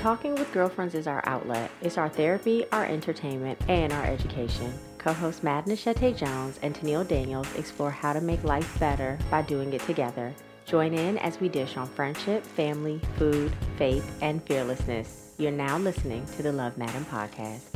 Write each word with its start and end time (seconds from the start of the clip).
Talking 0.00 0.34
with 0.34 0.50
Girlfriends 0.54 0.94
is 0.94 1.06
our 1.06 1.22
outlet. 1.26 1.70
It's 1.82 1.98
our 1.98 2.08
therapy, 2.08 2.64
our 2.72 2.86
entertainment, 2.86 3.60
and 3.68 3.92
our 3.92 4.06
education. 4.06 4.72
Co 4.96 5.12
hosts 5.12 5.42
Mad 5.42 5.66
Nashete 5.66 6.16
Jones 6.16 6.58
and 6.62 6.74
Tennille 6.74 7.06
Daniels 7.06 7.54
explore 7.54 7.90
how 7.90 8.14
to 8.14 8.20
make 8.22 8.42
life 8.42 8.80
better 8.80 9.18
by 9.30 9.42
doing 9.42 9.74
it 9.74 9.82
together. 9.82 10.34
Join 10.64 10.94
in 10.94 11.18
as 11.18 11.38
we 11.38 11.50
dish 11.50 11.76
on 11.76 11.86
friendship, 11.86 12.46
family, 12.46 12.98
food, 13.18 13.52
faith, 13.76 14.10
and 14.22 14.42
fearlessness. 14.44 15.34
You're 15.36 15.52
now 15.52 15.76
listening 15.76 16.24
to 16.36 16.42
the 16.42 16.52
Love 16.52 16.78
Maaden 16.78 17.04
Podcast. 17.04 17.69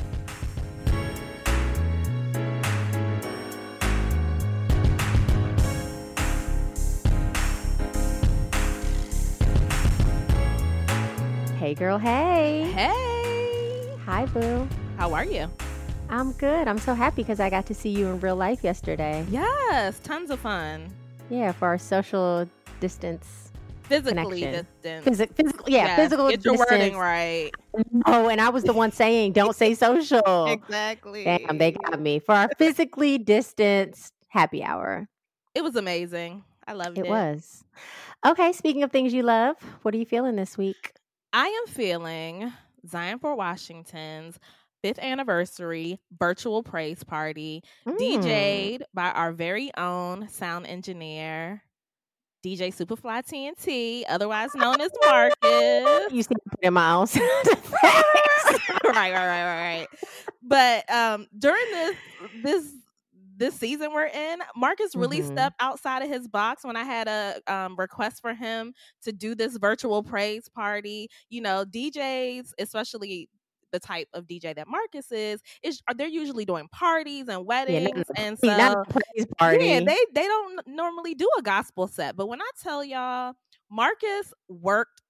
Hey, 11.75 11.81
girl. 11.81 11.99
Hey. 11.99 12.71
Hey. 12.71 13.97
Hi, 14.07 14.27
Boo. 14.27 14.69
How 14.97 15.13
are 15.13 15.25
you? 15.25 15.51
I'm 16.09 16.31
good. 16.35 16.69
I'm 16.69 16.79
so 16.79 16.95
happy 16.95 17.23
because 17.25 17.41
I 17.41 17.51
got 17.51 17.67
to 17.67 17.75
see 17.75 17.89
you 17.89 18.07
in 18.07 18.21
real 18.21 18.37
life 18.37 18.63
yesterday. 18.63 19.27
Yes, 19.29 19.99
tons 19.99 20.31
of 20.31 20.39
fun. 20.39 20.89
Yeah, 21.31 21.51
for 21.51 21.67
our 21.67 21.79
social 21.79 22.49
distance. 22.79 23.51
Physically 23.83 24.43
Connection. 24.43 24.53
distant. 24.83 25.05
Physical, 25.05 25.35
physical, 25.35 25.65
yeah, 25.69 25.87
Yes, 25.87 25.97
physical 25.97 26.31
Get 26.31 26.45
your 26.45 26.55
distance. 26.55 26.71
wording 26.71 26.97
right. 26.97 27.51
Oh, 28.07 28.29
and 28.29 28.41
I 28.41 28.51
was 28.51 28.63
the 28.63 28.73
one 28.73 28.93
saying, 28.93 29.33
"Don't 29.33 29.57
say 29.57 29.75
social." 29.75 30.47
Exactly. 30.47 31.25
Damn, 31.25 31.59
they 31.59 31.73
got 31.73 32.01
me 32.01 32.21
for 32.21 32.37
our 32.37 32.51
physically 32.57 33.19
distanced 33.19 34.13
happy 34.29 34.63
hour. 34.63 35.09
It 35.57 35.65
was 35.65 35.75
amazing. 35.75 36.45
I 36.69 36.75
loved 36.75 36.99
it. 36.99 37.07
It 37.07 37.09
was. 37.09 37.65
Okay, 38.25 38.53
speaking 38.53 38.85
of 38.85 38.93
things 38.93 39.13
you 39.13 39.25
love, 39.25 39.57
what 39.83 39.93
are 39.93 39.99
you 39.99 40.07
feeling 40.07 40.37
this 40.37 40.57
week? 40.57 40.93
I 41.37 41.47
am 41.49 41.67
feeling 41.75 42.53
Zion 42.89 43.19
for 43.19 43.35
Washington's 43.35 44.39
fifth 44.83 45.01
anniversary 45.01 45.99
virtual 46.19 46.63
praise 46.63 47.03
party, 47.03 47.63
Mm. 47.89 47.99
DJ'd 47.99 48.85
by 48.95 49.11
our 49.11 49.33
very 49.33 49.73
own 49.77 50.29
sound 50.29 50.67
engineer, 50.69 51.63
DJ 52.47 52.69
Superfly 52.73 53.27
TNT, 53.27 54.05
otherwise 54.09 54.55
known 54.55 54.81
as 54.81 54.93
Marcus. 55.05 56.13
You 56.13 56.23
see, 56.23 56.35
my 56.71 56.93
own 56.93 57.07
right, 57.15 58.95
right, 58.95 59.13
right, 59.13 59.13
right, 59.13 59.79
right. 59.79 59.89
But 60.43 60.89
um 60.91 61.27
during 61.37 61.65
this 61.73 61.97
this 62.45 62.73
this 63.37 63.55
season 63.55 63.93
we're 63.93 64.07
in, 64.07 64.41
Marcus 64.57 64.95
really 64.95 65.21
Mhm. 65.21 65.27
stepped 65.27 65.57
outside 65.61 66.03
of 66.03 66.09
his 66.09 66.29
box 66.29 66.65
when 66.65 66.77
I 66.77 66.85
had 66.85 67.09
a 67.09 67.41
um, 67.53 67.77
request 67.77 68.21
for 68.23 68.35
him 68.35 68.75
to 69.03 69.13
do 69.13 69.35
this 69.35 69.57
virtual 69.57 70.03
praise 70.03 70.49
party. 70.49 71.09
You 71.31 71.41
know, 71.43 71.65
DJs, 71.65 72.53
especially 72.59 73.29
the 73.73 73.81
type 73.81 74.09
of 74.15 74.27
DJ 74.29 74.55
that 74.55 74.69
Marcus 74.69 75.11
is, 75.13 75.41
is 75.63 75.81
they're 75.97 76.07
usually 76.07 76.45
doing 76.45 76.69
parties 76.71 77.29
and 77.29 77.45
Yeah, 77.67 77.81
weddings, 77.85 78.07
a- 78.09 78.15
and 78.17 78.39
so 78.39 78.53
not 78.57 78.73
a 78.73 78.93
praise 78.93 79.27
party. 79.39 79.67
yeah, 79.67 79.81
they 79.87 79.99
they 80.15 80.25
don't 80.27 80.61
normally 80.67 81.15
do 81.15 81.29
a 81.39 81.43
gospel 81.43 81.87
set. 81.89 82.17
But 82.17 82.27
when 82.29 82.41
I 82.43 82.51
tell 82.63 82.85
y'all, 82.85 83.35
Marcus 83.71 84.33
worked 84.49 85.03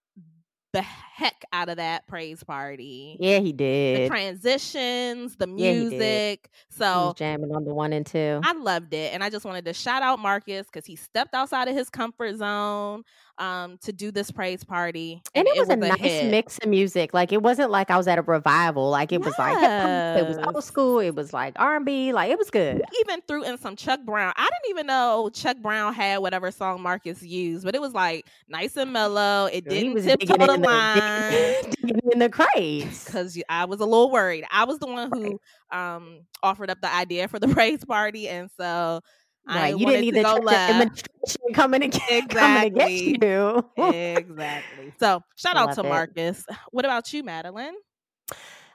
the 0.75 0.83
heck 0.83 1.45
out 1.53 1.69
of 1.69 1.77
that 1.79 2.07
praise 2.07 2.43
party 2.45 3.17
yeah, 3.21 3.39
he 3.39 3.53
did. 3.53 4.05
the 4.05 4.09
transitions, 4.09 5.37
the 5.37 5.47
Yeah, 5.57 5.73
he 5.73 5.79
did. 5.85 5.91
music. 5.91 6.51
He 6.53 6.77
So 6.77 7.07
was 7.07 7.15
jamming 7.15 7.55
on 7.55 7.65
the 7.65 7.73
one 7.73 7.93
and 7.93 8.05
two. 8.05 8.41
I 8.45 8.53
loved 8.53 8.93
it. 8.93 9.15
And 9.15 9.23
I 9.25 9.31
just 9.31 9.45
wanted 9.45 9.65
to 9.67 9.73
shout 9.73 10.03
out 10.03 10.19
Marcus 10.19 10.67
because 10.67 10.85
he 10.85 10.97
stepped 10.97 11.35
outside 11.35 11.69
of 11.69 11.75
his 11.75 11.89
comfort 11.89 12.37
zone 12.37 13.05
um, 13.39 13.79
to 13.83 13.93
do 13.93 14.11
this 14.11 14.31
praise 14.31 14.63
party. 14.63 15.21
and 15.35 15.47
it 15.49 15.59
was, 15.59 15.69
a 15.69 15.77
nice 15.77 15.99
hit. 15.99 16.31
mix 16.31 16.59
of 16.59 16.69
music. 16.69 17.13
Like 17.13 17.33
it 17.33 17.43
wasn't 17.43 17.71
like 17.71 17.91
I 17.91 17.97
was 17.97 18.07
at 18.07 18.19
a 18.19 18.23
revival. 18.23 18.91
Like 18.91 19.11
it 19.13 19.21
was 19.21 19.37
like 19.39 19.57
it 19.63 20.27
was 20.29 20.39
old 20.39 20.55
Yes. 20.55 20.65
school. 20.67 21.01
It 21.01 21.15
was 21.15 21.33
like 21.33 21.55
R 21.57 21.77
and 21.77 21.85
B. 21.85 22.13
Like 22.13 22.31
it 22.31 22.39
was 22.39 22.51
good. 22.51 22.83
Even 23.01 23.21
threw 23.27 23.43
in 23.45 23.59
some 23.59 23.77
Chuck 23.77 24.01
Brown. 24.05 24.33
I 24.37 24.43
didn't 24.45 24.71
even 24.71 24.87
know 24.87 25.31
Chuck 25.33 25.57
Brown 25.59 25.95
had 25.95 26.19
whatever 26.19 26.51
song 26.51 26.81
Marcus 26.83 27.23
used, 27.23 27.65
but 27.65 27.75
it 27.75 27.81
was 27.81 27.93
like 27.93 28.27
nice 28.49 28.77
and 28.77 28.93
mellow. 28.93 29.47
It 29.53 29.69
didn't 29.69 29.95
was 29.95 30.05
tiptoe 30.05 30.37
the 30.37 30.53
in 30.55 30.61
the, 30.63 30.69
line. 30.69 32.01
in 32.13 32.19
the 32.21 32.29
crates. 32.29 33.05
because 33.05 33.41
I 33.49 33.65
was 33.65 33.81
a 33.81 33.85
little 33.85 34.11
worried. 34.11 34.45
I 34.51 34.65
was 34.65 34.79
the 34.79 34.87
one 34.87 35.11
who 35.13 35.41
um 35.77 36.21
offered 36.43 36.71
up 36.71 36.81
the 36.81 36.95
idea 36.95 37.27
for 37.29 37.39
the 37.39 37.49
praise 37.55 37.85
party, 37.85 38.29
and 38.29 38.49
so 38.57 39.01
I 39.47 39.57
Right, 39.57 39.79
you 39.79 39.87
didn't 39.87 40.01
need 40.03 40.15
to 40.15 40.23
the 40.23 40.23
go 40.23 40.49
administration 40.49 41.41
coming 41.55 41.81
to 41.83 41.89
get 41.89 42.29
coming 42.31 42.63
to 42.63 42.71
get 42.71 42.91
you. 42.93 43.71
exactly. 43.77 44.93
So 44.99 45.23
shout 45.37 45.57
out 45.57 45.75
to 45.75 45.81
it. 45.81 45.89
Marcus. 45.89 46.45
What 46.71 46.85
about 46.85 47.13
you, 47.13 47.23
Madeline? 47.23 47.75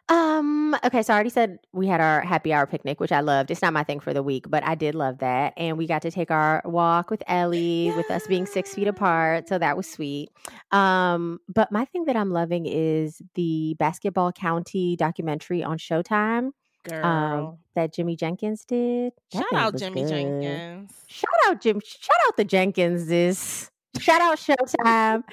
Um, 0.10 0.76
okay, 0.84 1.04
so 1.04 1.14
I 1.14 1.18
already 1.18 1.30
said 1.30 1.60
we 1.72 1.86
had 1.86 2.02
our 2.02 2.22
happy 2.22 2.52
hour 2.52 2.66
picnic, 2.66 3.00
which 3.00 3.12
I 3.12 3.20
loved. 3.20 3.52
It's 3.52 3.62
not 3.62 3.74
my 3.74 3.84
thing 3.84 4.00
for 4.00 4.12
the 4.12 4.24
week, 4.24 4.46
but 4.50 4.64
I 4.64 4.74
did 4.74 4.96
love 4.96 5.20
that. 5.20 5.54
And 5.56 5.78
we 5.78 5.86
got 5.86 6.02
to 6.02 6.10
take 6.10 6.32
our 6.32 6.64
walk 6.66 7.12
with 7.12 7.22
Ellie 7.28 7.94
with 7.96 8.10
us 8.10 8.26
being 8.26 8.48
six 8.48 8.74
feet 8.74 8.88
apart. 8.88 9.48
So 9.48 9.60
that 9.60 9.78
was 9.78 9.88
sweet. 9.88 10.30
Um, 10.72 11.40
but 11.48 11.72
my 11.72 11.86
thing 11.86 12.06
that 12.06 12.16
I'm 12.16 12.32
loving 12.32 12.66
is 12.66 13.22
the 13.36 13.76
basketball 13.78 14.32
county 14.32 14.96
documentary 14.96 15.64
on 15.64 15.78
Showtime 15.78 16.52
Girl. 16.84 17.06
um 17.06 17.58
that 17.76 17.94
Jimmy 17.94 18.16
Jenkins 18.16 18.66
did. 18.66 19.14
That 19.34 19.46
shout 19.52 19.60
out 19.60 19.78
Jimmy 19.78 20.02
good. 20.04 20.10
Jenkins. 20.10 20.92
Shout 21.08 21.30
out 21.46 21.62
Jim. 21.62 21.82
Shout 21.84 22.18
out 22.28 22.38
the 22.38 22.46
Jenkinses. 22.46 23.70
Shout 24.00 24.22
out 24.22 24.38
Showtime 24.38 25.24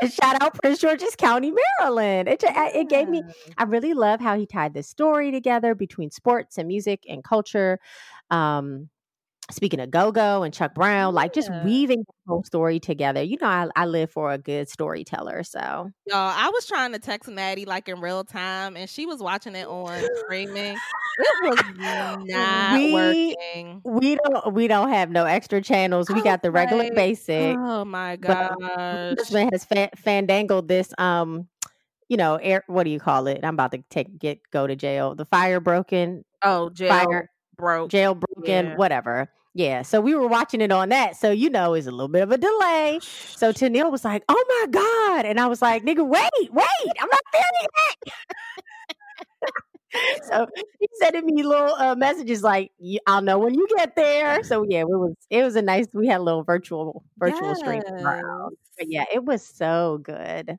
and 0.00 0.12
shout 0.12 0.40
out 0.40 0.54
Prince 0.54 0.78
George's 0.80 1.16
County, 1.16 1.52
Maryland. 1.80 2.28
It, 2.28 2.42
it 2.46 2.88
gave 2.88 3.08
me 3.08 3.22
I 3.58 3.64
really 3.64 3.92
love 3.92 4.20
how 4.20 4.36
he 4.38 4.46
tied 4.46 4.72
this 4.72 4.88
story 4.88 5.30
together 5.32 5.74
between 5.74 6.10
sports 6.10 6.56
and 6.56 6.68
music 6.68 7.04
and 7.08 7.24
culture. 7.24 7.80
Um, 8.30 8.88
speaking 9.50 9.80
of 9.80 9.90
Go 9.90 10.10
Go 10.12 10.42
and 10.42 10.52
Chuck 10.54 10.74
Brown, 10.74 11.14
like 11.14 11.32
just 11.32 11.50
weaving 11.64 12.00
the 12.06 12.12
whole 12.26 12.42
story 12.44 12.80
together. 12.80 13.22
You 13.22 13.36
know, 13.40 13.46
I, 13.46 13.68
I 13.76 13.86
live 13.86 14.10
for 14.10 14.32
a 14.32 14.38
good 14.38 14.68
storyteller. 14.68 15.42
So 15.42 15.58
Y'all, 16.06 16.16
I 16.16 16.50
was 16.52 16.66
trying 16.66 16.92
to 16.92 16.98
text 16.98 17.28
Maddie 17.30 17.64
like 17.64 17.88
in 17.88 18.00
real 18.00 18.24
time, 18.24 18.76
and 18.76 18.88
she 18.88 19.06
was 19.06 19.20
watching 19.20 19.54
it 19.54 19.66
on 19.66 20.00
streaming. 20.24 20.76
It 21.18 21.28
was 21.42 21.62
not 22.26 22.74
We- 22.78 22.92
working. 22.92 23.80
we 23.84 24.16
don't 24.16 24.52
we 24.54 24.66
don't 24.68 24.88
have 24.90 25.10
no 25.10 25.24
extra 25.26 25.60
channels. 25.60 26.08
We 26.10 26.22
got 26.22 26.42
the 26.42 26.50
regular 26.50 26.90
basic. 26.94 27.56
Oh 27.58 27.84
my! 27.84 28.18
My 28.22 29.14
husband 29.16 29.50
has 29.52 29.64
fan, 29.64 29.90
fandangled 29.96 30.68
this 30.68 30.92
um 30.98 31.48
you 32.08 32.16
know 32.16 32.36
air 32.36 32.62
what 32.66 32.84
do 32.84 32.90
you 32.90 33.00
call 33.00 33.26
it 33.26 33.40
i'm 33.42 33.54
about 33.54 33.72
to 33.72 33.82
take 33.88 34.18
get 34.18 34.38
go 34.50 34.66
to 34.66 34.76
jail 34.76 35.14
the 35.14 35.24
fire 35.24 35.58
broken 35.58 36.22
Oh, 36.42 36.68
jail 36.68 36.88
fire 36.90 37.30
broke. 37.56 37.90
jail 37.90 38.14
broken 38.14 38.66
Yeah. 38.66 38.76
whatever 38.76 39.28
yeah 39.54 39.82
so 39.82 40.00
we 40.00 40.14
were 40.14 40.26
watching 40.26 40.60
it 40.60 40.72
on 40.72 40.88
that 40.90 41.16
so 41.16 41.30
you 41.30 41.48
know 41.50 41.74
it's 41.74 41.86
a 41.86 41.90
little 41.90 42.08
bit 42.08 42.22
of 42.22 42.32
a 42.32 42.38
delay 42.38 42.98
so 43.02 43.52
Tennille 43.52 43.90
was 43.90 44.04
like 44.04 44.24
oh 44.28 44.44
my 44.48 44.66
god 44.70 45.26
and 45.26 45.38
i 45.40 45.46
was 45.46 45.62
like 45.62 45.84
nigga 45.84 46.06
wait 46.06 46.30
wait 46.52 46.92
i'm 47.00 47.08
not 47.08 47.22
feeling 47.32 47.68
it 48.06 48.12
so 50.28 50.46
he 50.80 50.88
sending 51.00 51.24
me 51.26 51.42
little 51.44 51.72
uh, 51.76 51.94
messages 51.94 52.42
like 52.42 52.72
"Y- 52.80 52.98
i'll 53.06 53.22
know 53.22 53.38
when 53.38 53.54
you 53.54 53.66
get 53.76 53.94
there 53.94 54.42
so 54.42 54.64
yeah 54.68 54.80
it 54.80 54.88
was 54.88 55.14
it 55.30 55.44
was 55.44 55.54
a 55.54 55.62
nice 55.62 55.86
we 55.94 56.06
had 56.08 56.18
a 56.18 56.22
little 56.22 56.42
virtual 56.42 57.04
virtual 57.18 57.54
stream 57.54 57.80
of 57.86 58.02
but 58.76 58.88
yeah 58.90 59.04
it 59.12 59.24
was 59.24 59.46
so 59.46 59.98
good 60.02 60.58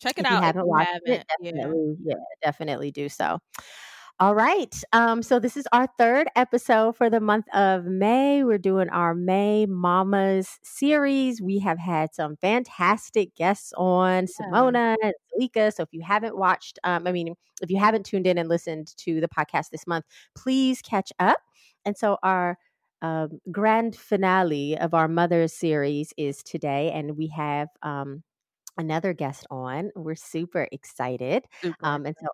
Check 0.00 0.18
it 0.18 0.24
if 0.26 0.30
you 0.30 0.36
out. 0.36 0.44
haven't 0.44 0.60
if 0.60 0.64
you 0.64 0.70
watched 0.70 0.90
haven't. 0.90 1.08
it, 1.08 1.26
Yeah. 1.40 1.72
yeah. 2.04 2.14
definitely 2.42 2.90
do 2.90 3.08
so. 3.08 3.38
All 4.18 4.34
right. 4.34 4.74
Um, 4.94 5.22
so 5.22 5.38
this 5.38 5.58
is 5.58 5.66
our 5.72 5.86
third 5.98 6.26
episode 6.36 6.96
for 6.96 7.10
the 7.10 7.20
month 7.20 7.44
of 7.52 7.84
May. 7.84 8.42
We're 8.44 8.56
doing 8.56 8.88
our 8.88 9.14
May 9.14 9.66
Mamas 9.66 10.58
series. 10.62 11.42
We 11.42 11.58
have 11.58 11.78
had 11.78 12.14
some 12.14 12.36
fantastic 12.36 13.34
guests 13.34 13.74
on, 13.76 14.24
Simona 14.24 14.96
and 15.02 15.12
Salika. 15.30 15.70
So 15.70 15.82
if 15.82 15.90
you 15.92 16.00
haven't 16.02 16.34
watched, 16.34 16.78
um, 16.82 17.06
I 17.06 17.12
mean, 17.12 17.34
if 17.60 17.70
you 17.70 17.78
haven't 17.78 18.06
tuned 18.06 18.26
in 18.26 18.38
and 18.38 18.48
listened 18.48 18.96
to 18.98 19.20
the 19.20 19.28
podcast 19.28 19.68
this 19.70 19.86
month, 19.86 20.06
please 20.34 20.80
catch 20.80 21.12
up. 21.18 21.38
And 21.84 21.94
so 21.94 22.16
our 22.22 22.56
um, 23.02 23.38
grand 23.52 23.96
finale 23.96 24.78
of 24.78 24.94
our 24.94 25.08
Mothers 25.08 25.52
series 25.52 26.14
is 26.16 26.42
today, 26.42 26.90
and 26.90 27.18
we 27.18 27.26
have 27.36 27.68
um, 27.82 28.22
another 28.78 29.12
guest 29.12 29.46
on. 29.50 29.90
We're 29.94 30.14
super 30.14 30.66
excited. 30.72 31.44
Super 31.60 31.76
Um, 31.82 32.06
and 32.06 32.16
so. 32.18 32.28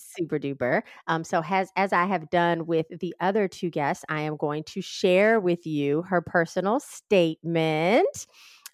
Super 0.00 0.38
duper. 0.38 0.82
Um, 1.06 1.24
so 1.24 1.42
as 1.48 1.70
as 1.76 1.92
I 1.92 2.06
have 2.06 2.30
done 2.30 2.66
with 2.66 2.86
the 3.00 3.14
other 3.20 3.48
two 3.48 3.70
guests, 3.70 4.04
I 4.08 4.22
am 4.22 4.36
going 4.36 4.64
to 4.64 4.80
share 4.80 5.40
with 5.40 5.66
you 5.66 6.02
her 6.02 6.20
personal 6.20 6.80
statement. 6.80 8.26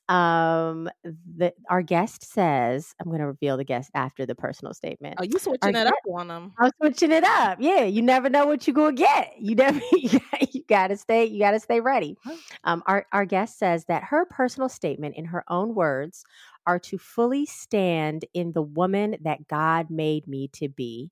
Um, 0.08 0.88
the 1.02 1.52
our 1.68 1.82
guest 1.82 2.24
says, 2.32 2.94
I'm 3.00 3.08
going 3.08 3.18
to 3.18 3.26
reveal 3.26 3.56
the 3.56 3.64
guest 3.64 3.90
after 3.92 4.24
the 4.24 4.36
personal 4.36 4.72
statement. 4.72 5.16
Oh, 5.18 5.24
you 5.24 5.36
switching 5.38 5.70
it 5.70 5.72
guest- 5.72 5.88
up 5.88 6.14
on 6.14 6.28
them. 6.28 6.52
I'm 6.58 6.70
switching 6.80 7.10
it 7.10 7.24
up. 7.24 7.58
Yeah, 7.60 7.82
you 7.82 8.02
never 8.02 8.30
know 8.30 8.46
what 8.46 8.66
you're 8.66 8.74
gonna 8.74 8.92
get. 8.92 9.32
You 9.38 9.56
never 9.56 9.80
you, 9.92 10.10
got, 10.10 10.48
gotta 10.68 10.96
stay, 10.96 11.24
you 11.24 11.40
gotta 11.40 11.58
stay 11.58 11.80
ready. 11.80 12.16
Um, 12.62 12.84
our 12.86 13.06
our 13.12 13.24
guest 13.24 13.58
says 13.58 13.84
that 13.86 14.04
her 14.04 14.26
personal 14.26 14.68
statement, 14.68 15.16
in 15.16 15.24
her 15.24 15.42
own 15.48 15.74
words, 15.74 16.24
are 16.66 16.78
to 16.80 16.98
fully 16.98 17.46
stand 17.46 18.24
in 18.34 18.52
the 18.52 18.62
woman 18.62 19.16
that 19.22 19.48
God 19.48 19.90
made 19.90 20.26
me 20.28 20.48
to 20.54 20.68
be, 20.68 21.10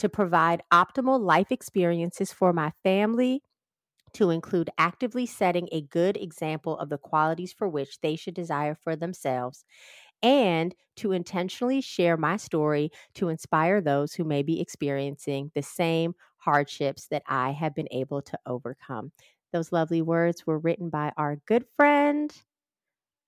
to 0.00 0.08
provide 0.08 0.62
optimal 0.72 1.20
life 1.20 1.52
experiences 1.52 2.32
for 2.32 2.52
my 2.52 2.72
family, 2.82 3.42
to 4.14 4.30
include 4.30 4.70
actively 4.76 5.26
setting 5.26 5.68
a 5.70 5.82
good 5.82 6.16
example 6.16 6.76
of 6.78 6.88
the 6.88 6.98
qualities 6.98 7.52
for 7.52 7.68
which 7.68 8.00
they 8.00 8.16
should 8.16 8.34
desire 8.34 8.74
for 8.74 8.96
themselves, 8.96 9.64
and 10.22 10.74
to 10.96 11.12
intentionally 11.12 11.80
share 11.80 12.16
my 12.16 12.36
story 12.36 12.90
to 13.14 13.28
inspire 13.28 13.80
those 13.80 14.12
who 14.12 14.24
may 14.24 14.42
be 14.42 14.60
experiencing 14.60 15.50
the 15.54 15.62
same 15.62 16.14
hardships 16.38 17.06
that 17.08 17.22
I 17.26 17.52
have 17.52 17.74
been 17.74 17.88
able 17.90 18.22
to 18.22 18.38
overcome. 18.46 19.12
Those 19.52 19.72
lovely 19.72 20.02
words 20.02 20.46
were 20.46 20.58
written 20.58 20.88
by 20.88 21.12
our 21.16 21.36
good 21.46 21.64
friend, 21.76 22.34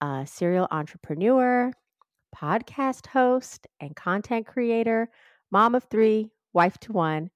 a 0.00 0.24
serial 0.26 0.69
entrepreneur, 0.70 1.70
podcast 2.34 3.06
host, 3.06 3.66
and 3.78 3.94
content 3.94 4.46
creator, 4.46 5.10
mom 5.50 5.74
of 5.74 5.84
three, 5.84 6.30
wife 6.52 6.78
to 6.78 6.93
one, 6.93 7.31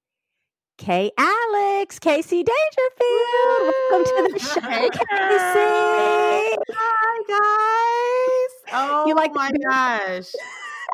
Kay 0.78 1.10
Alex, 1.16 1.98
Casey 1.98 2.44
Dangerfield. 2.44 3.74
Welcome 3.90 4.04
to 4.04 4.32
the 4.32 4.38
show, 4.38 4.60
Casey. 4.60 6.56
Hi 6.72 7.22
guys. 7.28 8.72
Oh 8.72 9.04
you 9.06 9.14
like 9.14 9.32
my 9.34 9.50
gosh. 9.68 10.32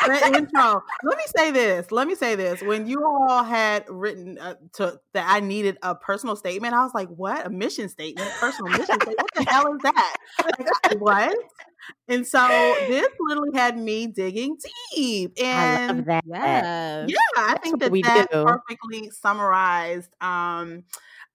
The 0.06 0.34
intro. 0.36 0.82
Let 1.02 1.18
me 1.18 1.24
say 1.36 1.50
this. 1.50 1.90
Let 1.92 2.08
me 2.08 2.14
say 2.14 2.34
this. 2.34 2.62
When 2.62 2.86
you 2.86 3.04
all 3.04 3.42
had 3.42 3.84
written 3.88 4.38
uh, 4.38 4.54
to 4.74 5.00
that 5.14 5.26
I 5.28 5.40
needed 5.40 5.78
a 5.82 5.94
personal 5.94 6.36
statement, 6.36 6.74
I 6.74 6.82
was 6.82 6.94
like, 6.94 7.08
"What? 7.08 7.46
A 7.46 7.50
mission 7.50 7.88
statement? 7.88 8.30
Personal 8.40 8.70
mission 8.70 9.00
statement? 9.00 9.18
What 9.20 9.34
the 9.34 9.50
hell 9.50 9.74
is 9.74 9.82
that? 9.82 10.16
Like, 10.58 11.00
what?" 11.00 11.36
And 12.08 12.26
so 12.26 12.46
this 12.88 13.08
literally 13.20 13.56
had 13.58 13.78
me 13.78 14.06
digging 14.06 14.56
deep. 14.94 15.32
And 15.42 15.90
I 15.90 15.94
love 15.94 16.04
that. 16.04 16.24
Yeah, 16.26 17.06
yeah 17.06 17.16
I 17.36 17.58
think 17.58 17.80
that 17.80 17.92
that 18.04 18.30
do. 18.30 18.44
perfectly 18.44 19.10
summarized 19.10 20.10
um, 20.20 20.84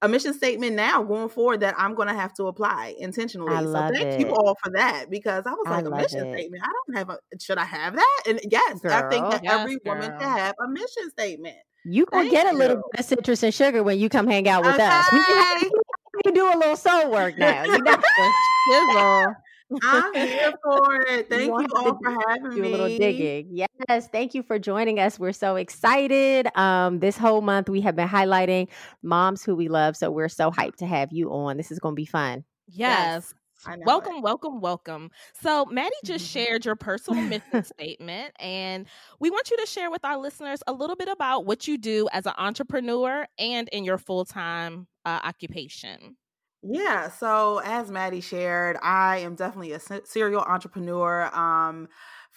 a 0.02 0.08
mission 0.08 0.34
statement 0.34 0.76
now 0.76 1.04
going 1.04 1.30
forward 1.30 1.62
that 1.62 1.76
I'm 1.78 1.96
going 1.96 2.08
to 2.08 2.14
have 2.14 2.34
to 2.36 2.46
apply 2.46 2.96
intentionally. 3.00 3.56
I 3.56 3.64
so 3.64 3.90
thank 3.94 4.14
it. 4.14 4.20
you 4.20 4.30
all 4.30 4.56
for 4.64 4.72
that 4.74 5.10
because 5.10 5.46
I 5.48 5.52
was 5.52 5.66
like 5.66 5.86
a 5.86 5.90
mission 5.90 6.28
it. 6.28 6.34
statement. 6.34 6.64
I 6.64 6.68
don't 6.68 6.98
have 6.98 7.10
a 7.10 7.18
should 7.42 7.58
I 7.58 7.66
have 7.66 7.96
that? 7.96 8.24
And 8.28 8.40
yes, 8.50 8.80
girl, 8.80 8.94
I 8.94 9.10
think 9.10 9.30
that 9.32 9.44
yes, 9.44 9.54
every 9.54 9.78
girl. 9.80 9.96
woman 9.96 10.12
should 10.12 10.22
have 10.22 10.56
a 10.64 10.70
mission 10.70 11.10
statement. 11.10 11.58
You 11.86 12.06
gonna 12.06 12.30
get 12.30 12.54
a 12.54 12.56
little 12.56 12.78
bit 12.78 13.00
of 13.00 13.06
citrus 13.06 13.44
and 13.44 13.54
sugar 13.54 13.82
when 13.82 13.98
you 13.98 14.10
come 14.10 14.28
hang 14.28 14.48
out 14.48 14.64
with 14.64 14.76
okay. 14.76 14.86
us. 14.86 15.06
We 16.18 16.24
can, 16.24 16.34
do 16.34 16.52
a 16.52 16.58
little 16.58 16.76
soul 16.76 17.12
work 17.12 17.38
now. 17.38 17.64
You 17.64 17.78
know, 17.78 17.96
I'm 19.84 20.14
here 20.14 20.54
for 20.64 20.96
it. 21.08 21.30
Thank 21.30 21.48
you, 21.48 21.62
you 21.62 21.68
all 21.76 22.00
for 22.02 22.18
having 22.28 22.52
do 22.52 22.62
me. 22.62 22.68
a 22.68 22.72
little 22.72 22.98
digging. 22.98 23.48
Yes, 23.52 24.08
thank 24.12 24.34
you 24.34 24.44
for 24.44 24.58
joining 24.60 25.00
us. 25.00 25.20
We're 25.20 25.34
so 25.34 25.56
excited. 25.56 26.48
Um, 26.58 27.00
this 27.00 27.18
whole 27.18 27.42
month 27.42 27.70
we 27.70 27.82
have 27.82 27.96
been 27.96 28.08
highlighting 28.08 28.68
moms 29.04 29.44
who 29.44 29.56
we 29.56 29.68
love, 29.68 29.98
so 29.98 30.10
we're 30.10 30.30
so 30.30 30.52
hyped 30.52 30.78
to 30.78 30.86
have 30.86 31.12
you 31.12 31.32
on. 31.32 31.58
This 31.58 31.72
is 31.72 31.80
going 31.80 31.94
to 31.94 31.98
be 31.98 32.06
fun. 32.06 32.44
Yes. 32.68 33.34
yes. 33.68 33.78
Welcome, 33.86 34.18
it. 34.18 34.22
welcome, 34.22 34.62
welcome. 34.62 35.10
So, 35.42 35.66
Maddie 35.66 35.96
just 36.06 36.26
shared 36.26 36.64
your 36.64 36.76
personal 36.76 37.22
mission 37.24 37.64
statement, 37.80 38.34
and 38.40 38.86
we 39.20 39.32
want 39.32 39.50
you 39.50 39.58
to 39.58 39.66
share 39.66 39.90
with 39.90 40.06
our 40.06 40.18
listeners 40.18 40.62
a 40.68 40.74
little 40.74 40.96
bit 40.96 41.10
about 41.10 41.46
what 41.46 41.68
you 41.68 41.78
do 41.78 42.08
as 42.14 42.26
an 42.28 42.34
entrepreneur 42.38 43.26
and 43.40 43.68
in 43.70 43.84
your 43.84 43.98
full 43.98 44.26
time 44.26 44.88
uh, 45.06 45.20
occupation. 45.24 46.16
Yeah, 46.64 47.10
so 47.10 47.60
as 47.64 47.90
Maddie 47.92 48.20
shared, 48.22 48.78
I 48.82 49.18
am 49.20 49.36
definitely 49.36 49.74
a 49.74 49.80
serial 50.06 50.42
entrepreneur. 50.42 51.34
Um, 51.36 51.88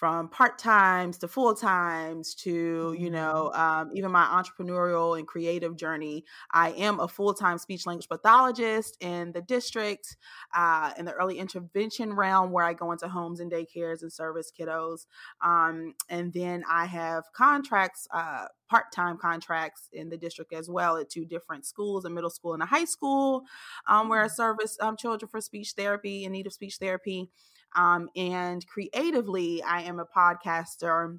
from 0.00 0.30
part 0.30 0.58
times 0.58 1.18
to 1.18 1.28
full 1.28 1.54
times 1.54 2.34
to 2.34 2.96
you 2.98 3.10
know 3.10 3.52
mm-hmm. 3.54 3.60
um, 3.60 3.90
even 3.94 4.10
my 4.10 4.24
entrepreneurial 4.24 5.18
and 5.18 5.28
creative 5.28 5.76
journey 5.76 6.24
i 6.52 6.70
am 6.70 6.98
a 7.00 7.06
full-time 7.06 7.58
speech 7.58 7.84
language 7.84 8.08
pathologist 8.08 8.96
in 9.00 9.30
the 9.32 9.42
district 9.42 10.16
uh, 10.56 10.90
in 10.96 11.04
the 11.04 11.12
early 11.12 11.38
intervention 11.38 12.14
realm 12.14 12.50
where 12.50 12.64
i 12.64 12.72
go 12.72 12.90
into 12.92 13.06
homes 13.08 13.40
and 13.40 13.52
daycares 13.52 14.00
and 14.00 14.10
service 14.10 14.50
kiddos 14.58 15.04
um, 15.44 15.94
and 16.08 16.32
then 16.32 16.64
i 16.68 16.86
have 16.86 17.24
contracts 17.34 18.08
uh, 18.14 18.46
part-time 18.70 19.18
contracts 19.18 19.90
in 19.92 20.08
the 20.08 20.16
district 20.16 20.54
as 20.54 20.70
well 20.70 20.96
at 20.96 21.10
two 21.10 21.26
different 21.26 21.66
schools 21.66 22.06
a 22.06 22.10
middle 22.10 22.30
school 22.30 22.54
and 22.54 22.62
a 22.62 22.66
high 22.66 22.86
school 22.86 23.42
um, 23.86 24.08
where 24.08 24.22
i 24.22 24.24
mm-hmm. 24.24 24.34
service 24.34 24.78
um, 24.80 24.96
children 24.96 25.28
for 25.28 25.42
speech 25.42 25.74
therapy 25.76 26.24
in 26.24 26.32
need 26.32 26.46
of 26.46 26.54
speech 26.54 26.76
therapy 26.80 27.28
um, 27.76 28.08
and 28.16 28.66
creatively, 28.66 29.62
I 29.62 29.82
am 29.82 30.00
a 30.00 30.04
podcaster 30.04 31.18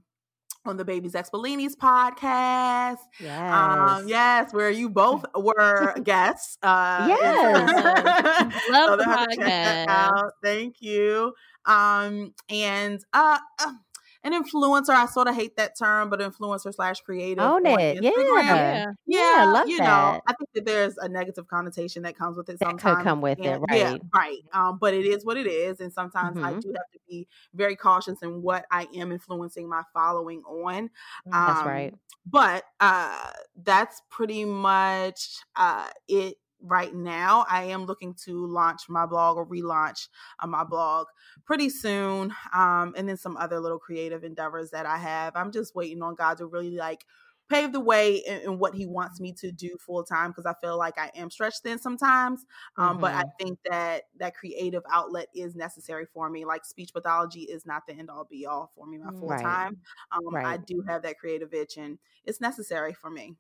on 0.66 0.78
the 0.78 0.86
Babies 0.86 1.16
X 1.16 1.30
Bellini's 1.30 1.76
podcast. 1.76 3.00
Yes. 3.20 3.54
Um, 3.54 4.08
yes, 4.08 4.54
where 4.54 4.70
you 4.70 4.90
both 4.90 5.26
were 5.36 5.96
guests. 6.04 6.58
Uh, 6.62 7.06
yes. 7.10 8.70
Love 8.70 8.90
so 8.90 8.98
the 8.98 9.04
podcast. 9.04 10.30
Thank 10.44 10.82
you. 10.82 11.34
Um, 11.66 12.34
and 12.50 13.04
uh, 13.14 13.40
uh 13.60 13.74
an 14.24 14.34
influencer. 14.34 14.90
I 14.90 15.06
sort 15.08 15.28
of 15.28 15.36
hate 15.36 15.58
that 15.58 15.78
term, 15.78 16.10
but 16.10 16.20
influencer 16.20 16.74
slash 16.74 17.02
creative. 17.02 17.44
Own 17.44 17.66
it. 17.66 18.04
Yeah. 18.04 18.12
yeah. 18.18 18.86
Yeah. 19.08 19.46
love 19.46 19.68
you 19.68 19.78
that. 19.78 19.84
know, 19.84 20.22
I 20.28 20.34
think 20.34 20.50
that 20.54 20.66
there's 20.66 20.98
a 20.98 21.10
negative 21.10 21.48
connotation 21.48 22.04
that 22.04 22.18
comes 22.18 22.38
with 22.38 22.50
it 22.50 22.60
sometimes. 22.60 22.84
That 22.84 22.96
could 22.98 23.04
come 23.04 23.22
with 23.22 23.40
and, 23.40 23.48
it, 23.48 23.58
right? 23.70 23.80
Yeah, 23.80 23.98
right. 24.14 24.40
Um, 24.54 24.78
but 24.80 24.94
it 24.94 25.06
is 25.06 25.26
what 25.26 25.38
it 25.38 25.48
is. 25.48 25.80
And 25.80 25.92
sometimes 25.92 26.38
mm-hmm. 26.38 26.46
I 26.46 26.52
do 26.60 26.68
have 26.70 26.92
to 26.94 27.00
be 27.10 27.28
very 27.54 27.76
cautious 27.76 28.22
in 28.22 28.42
what 28.42 28.66
I 28.72 28.88
am 28.96 29.12
influencing 29.12 29.68
my 29.68 29.84
following 29.94 30.44
on. 30.44 30.90
Um, 31.26 31.32
that's 31.32 31.66
right. 31.66 31.94
But 32.26 32.64
uh, 32.80 33.30
that's 33.64 34.02
pretty 34.10 34.46
much 34.46 35.40
uh, 35.56 35.88
it 36.08 36.36
right 36.62 36.94
now. 36.94 37.46
I 37.50 37.66
am 37.66 37.86
looking 37.86 38.16
to 38.26 38.46
launch 38.48 38.82
my 38.90 39.06
blog 39.06 39.38
or 39.38 39.46
relaunch 39.46 40.08
uh, 40.40 40.48
my 40.48 40.64
blog 40.64 41.08
pretty 41.46 41.70
soon. 41.70 42.34
Um, 42.54 42.94
and 42.96 43.08
then 43.08 43.18
some 43.18 43.38
other 43.38 43.60
little 43.60 43.80
creative 43.80 44.24
endeavors 44.24 44.72
that 44.72 44.86
I 44.86 44.98
have. 44.98 45.36
I'm 45.36 45.52
just 45.52 45.76
waiting 45.76 46.02
on 46.02 46.16
God 46.16 46.38
to 46.38 46.46
really 46.46 46.72
like 46.72 47.06
pave 47.52 47.74
the 47.74 47.80
way 47.80 48.16
in, 48.16 48.40
in 48.42 48.60
what 48.60 48.74
he 48.74 48.86
wants 48.86 49.20
me 49.20 49.34
to 49.34 49.52
do 49.52 49.76
full 49.86 50.04
time 50.04 50.30
because 50.30 50.46
I 50.46 50.54
feel 50.62 50.78
like 50.78 50.98
I 50.98 51.12
am 51.16 51.30
stretched 51.30 51.64
thin 51.64 51.80
sometimes. 51.80 52.46
Um, 52.78 52.92
mm-hmm. 52.92 53.02
But 53.02 53.14
I 53.14 53.24
mm-hmm. 53.24 53.44
think 53.44 53.60
that 53.70 54.04
that 54.20 54.36
creative 54.36 54.84
outlet 54.90 55.28
is 55.36 55.56
necessary 55.56 56.06
for 56.14 56.30
me. 56.30 56.46
Like 56.46 56.64
speech 56.64 56.94
pathology 56.94 57.42
is 57.42 57.66
not 57.66 57.84
the 57.88 57.94
end 57.94 58.10
all 58.10 58.28
be 58.30 58.46
all 58.46 58.72
for 58.76 58.88
me 58.88 58.98
my 58.98 59.12
full 59.12 59.30
time. 59.30 59.78
Right. 60.12 60.28
Um, 60.28 60.34
right. 60.34 60.46
I 60.46 60.58
do 60.58 60.84
have 60.88 61.04
that 61.04 61.20
creative 61.20 61.54
itch 61.54 61.78
and 61.78 61.98
it's 62.24 62.40
necessary 62.40 62.94
for 62.94 63.10
me. 63.10 63.36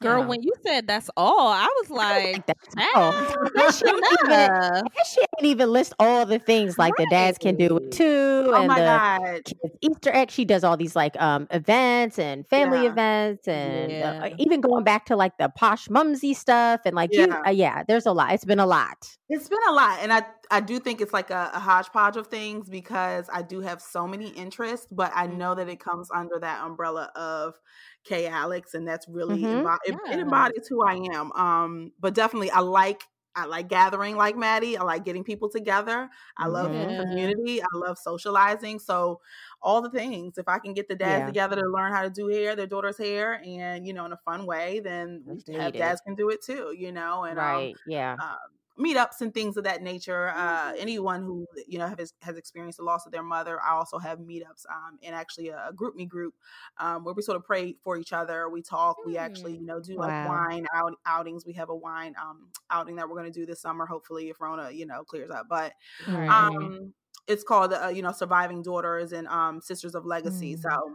Girl, 0.00 0.20
yeah. 0.20 0.26
when 0.26 0.42
you 0.42 0.52
said 0.64 0.86
that's 0.86 1.10
all, 1.16 1.48
I 1.48 1.68
was 1.82 1.90
like, 1.90 2.46
that's 2.46 2.74
all. 2.94 3.12
And 3.12 3.74
she, 3.74 3.86
even, 3.86 4.82
she 5.06 5.20
ain't 5.20 5.44
even 5.44 5.70
list 5.70 5.94
all 5.98 6.26
the 6.26 6.38
things 6.38 6.78
like 6.78 6.98
right. 6.98 7.06
the 7.06 7.14
dads 7.14 7.38
can 7.38 7.56
do 7.56 7.76
it 7.76 7.92
too. 7.92 8.46
Oh 8.48 8.54
and 8.54 8.68
my 8.68 8.80
the 8.80 8.84
God. 8.84 9.44
kids 9.44 9.72
Easter 9.82 10.10
egg. 10.12 10.30
She 10.30 10.44
does 10.44 10.64
all 10.64 10.76
these 10.76 10.96
like 10.96 11.20
um 11.20 11.46
events 11.50 12.18
and 12.18 12.46
family 12.48 12.84
yeah. 12.84 12.90
events 12.90 13.48
and 13.48 13.92
uh, 13.92 13.94
yeah. 13.94 14.24
uh, 14.24 14.34
even 14.38 14.60
going 14.60 14.84
back 14.84 15.06
to 15.06 15.16
like 15.16 15.36
the 15.38 15.48
posh 15.50 15.90
mumsy 15.90 16.34
stuff 16.34 16.80
and 16.84 16.94
like 16.94 17.10
yeah. 17.12 17.26
you 17.26 17.32
uh, 17.46 17.50
yeah, 17.50 17.82
there's 17.86 18.06
a 18.06 18.12
lot. 18.12 18.32
It's 18.32 18.44
been 18.44 18.60
a 18.60 18.66
lot. 18.66 19.08
It's 19.28 19.48
been 19.48 19.58
a 19.68 19.72
lot. 19.72 19.98
And 20.00 20.12
I 20.12 20.24
I 20.52 20.60
do 20.60 20.78
think 20.78 21.00
it's 21.00 21.14
like 21.14 21.30
a, 21.30 21.50
a 21.54 21.58
hodgepodge 21.58 22.18
of 22.18 22.26
things 22.26 22.68
because 22.68 23.26
I 23.32 23.40
do 23.40 23.60
have 23.60 23.80
so 23.80 24.06
many 24.06 24.28
interests, 24.28 24.86
but 24.90 25.10
I 25.14 25.26
know 25.26 25.54
that 25.54 25.66
it 25.66 25.80
comes 25.80 26.10
under 26.14 26.38
that 26.40 26.62
umbrella 26.62 27.10
of 27.16 27.58
Kay 28.04 28.26
Alex, 28.26 28.74
and 28.74 28.86
that's 28.86 29.08
really 29.08 29.38
mm-hmm. 29.38 29.66
embo- 29.66 29.78
yeah. 29.86 29.94
it, 29.94 30.12
it, 30.12 30.20
embodies 30.20 30.68
who 30.68 30.84
I 30.84 31.08
am. 31.14 31.32
Um, 31.32 31.92
but 31.98 32.14
definitely, 32.14 32.50
I 32.50 32.60
like 32.60 33.02
I 33.34 33.46
like 33.46 33.68
gathering 33.68 34.16
like 34.16 34.36
Maddie. 34.36 34.76
I 34.76 34.82
like 34.82 35.06
getting 35.06 35.24
people 35.24 35.48
together. 35.48 36.10
I 36.36 36.48
love 36.48 36.74
yeah. 36.74 37.00
community. 37.00 37.62
I 37.62 37.66
love 37.72 37.96
socializing. 37.96 38.78
So 38.78 39.20
all 39.62 39.80
the 39.80 39.88
things. 39.88 40.36
If 40.36 40.48
I 40.48 40.58
can 40.58 40.74
get 40.74 40.86
the 40.86 40.94
dads 40.94 41.22
yeah. 41.22 41.26
together 41.26 41.56
to 41.56 41.66
learn 41.66 41.92
how 41.92 42.02
to 42.02 42.10
do 42.10 42.28
hair, 42.28 42.54
their 42.54 42.66
daughter's 42.66 42.98
hair, 42.98 43.40
and 43.42 43.86
you 43.86 43.94
know, 43.94 44.04
in 44.04 44.12
a 44.12 44.18
fun 44.18 44.44
way, 44.44 44.80
then 44.80 45.24
dads 45.72 46.02
can 46.02 46.14
do 46.14 46.28
it 46.28 46.44
too. 46.44 46.74
You 46.76 46.92
know, 46.92 47.24
and 47.24 47.38
um, 47.38 47.44
right, 47.44 47.68
um, 47.70 47.80
yeah. 47.86 48.16
Um, 48.20 48.36
meetups 48.78 49.20
and 49.20 49.32
things 49.34 49.56
of 49.56 49.64
that 49.64 49.82
nature. 49.82 50.30
Uh, 50.30 50.72
mm-hmm. 50.72 50.76
anyone 50.78 51.22
who 51.22 51.46
you 51.66 51.78
know 51.78 51.86
has, 51.98 52.14
has 52.22 52.36
experienced 52.36 52.78
the 52.78 52.84
loss 52.84 53.06
of 53.06 53.12
their 53.12 53.22
mother, 53.22 53.60
I 53.60 53.72
also 53.72 53.98
have 53.98 54.18
meetups 54.18 54.64
um, 54.70 54.98
and 55.02 55.14
actually 55.14 55.48
a, 55.48 55.68
a 55.68 55.72
GroupMe 55.72 56.08
group 56.08 56.34
um, 56.78 57.04
where 57.04 57.14
we 57.14 57.22
sort 57.22 57.36
of 57.36 57.44
pray 57.44 57.76
for 57.82 57.96
each 57.96 58.12
other. 58.12 58.48
We 58.48 58.62
talk. 58.62 58.96
We 59.06 59.16
actually 59.16 59.54
you 59.54 59.62
mm. 59.62 59.66
know 59.66 59.80
do 59.80 59.96
like 59.96 60.28
wine 60.28 60.66
out, 60.74 60.94
outings. 61.06 61.44
We 61.46 61.52
have 61.54 61.70
a 61.70 61.76
wine 61.76 62.14
um, 62.20 62.48
outing 62.70 62.96
that 62.96 63.08
we're 63.08 63.16
going 63.16 63.32
to 63.32 63.38
do 63.38 63.46
this 63.46 63.60
summer, 63.60 63.86
hopefully 63.86 64.30
if 64.30 64.40
Rona 64.40 64.70
you 64.70 64.86
know 64.86 65.04
clears 65.04 65.30
up. 65.30 65.46
But 65.48 65.72
right. 66.08 66.28
um, 66.28 66.92
it's 67.26 67.44
called 67.44 67.72
uh, 67.72 67.88
you 67.88 68.02
know 68.02 68.12
surviving 68.12 68.62
daughters 68.62 69.12
and 69.12 69.28
um, 69.28 69.60
sisters 69.60 69.94
of 69.94 70.06
legacy. 70.06 70.56
Mm. 70.56 70.62
So. 70.62 70.92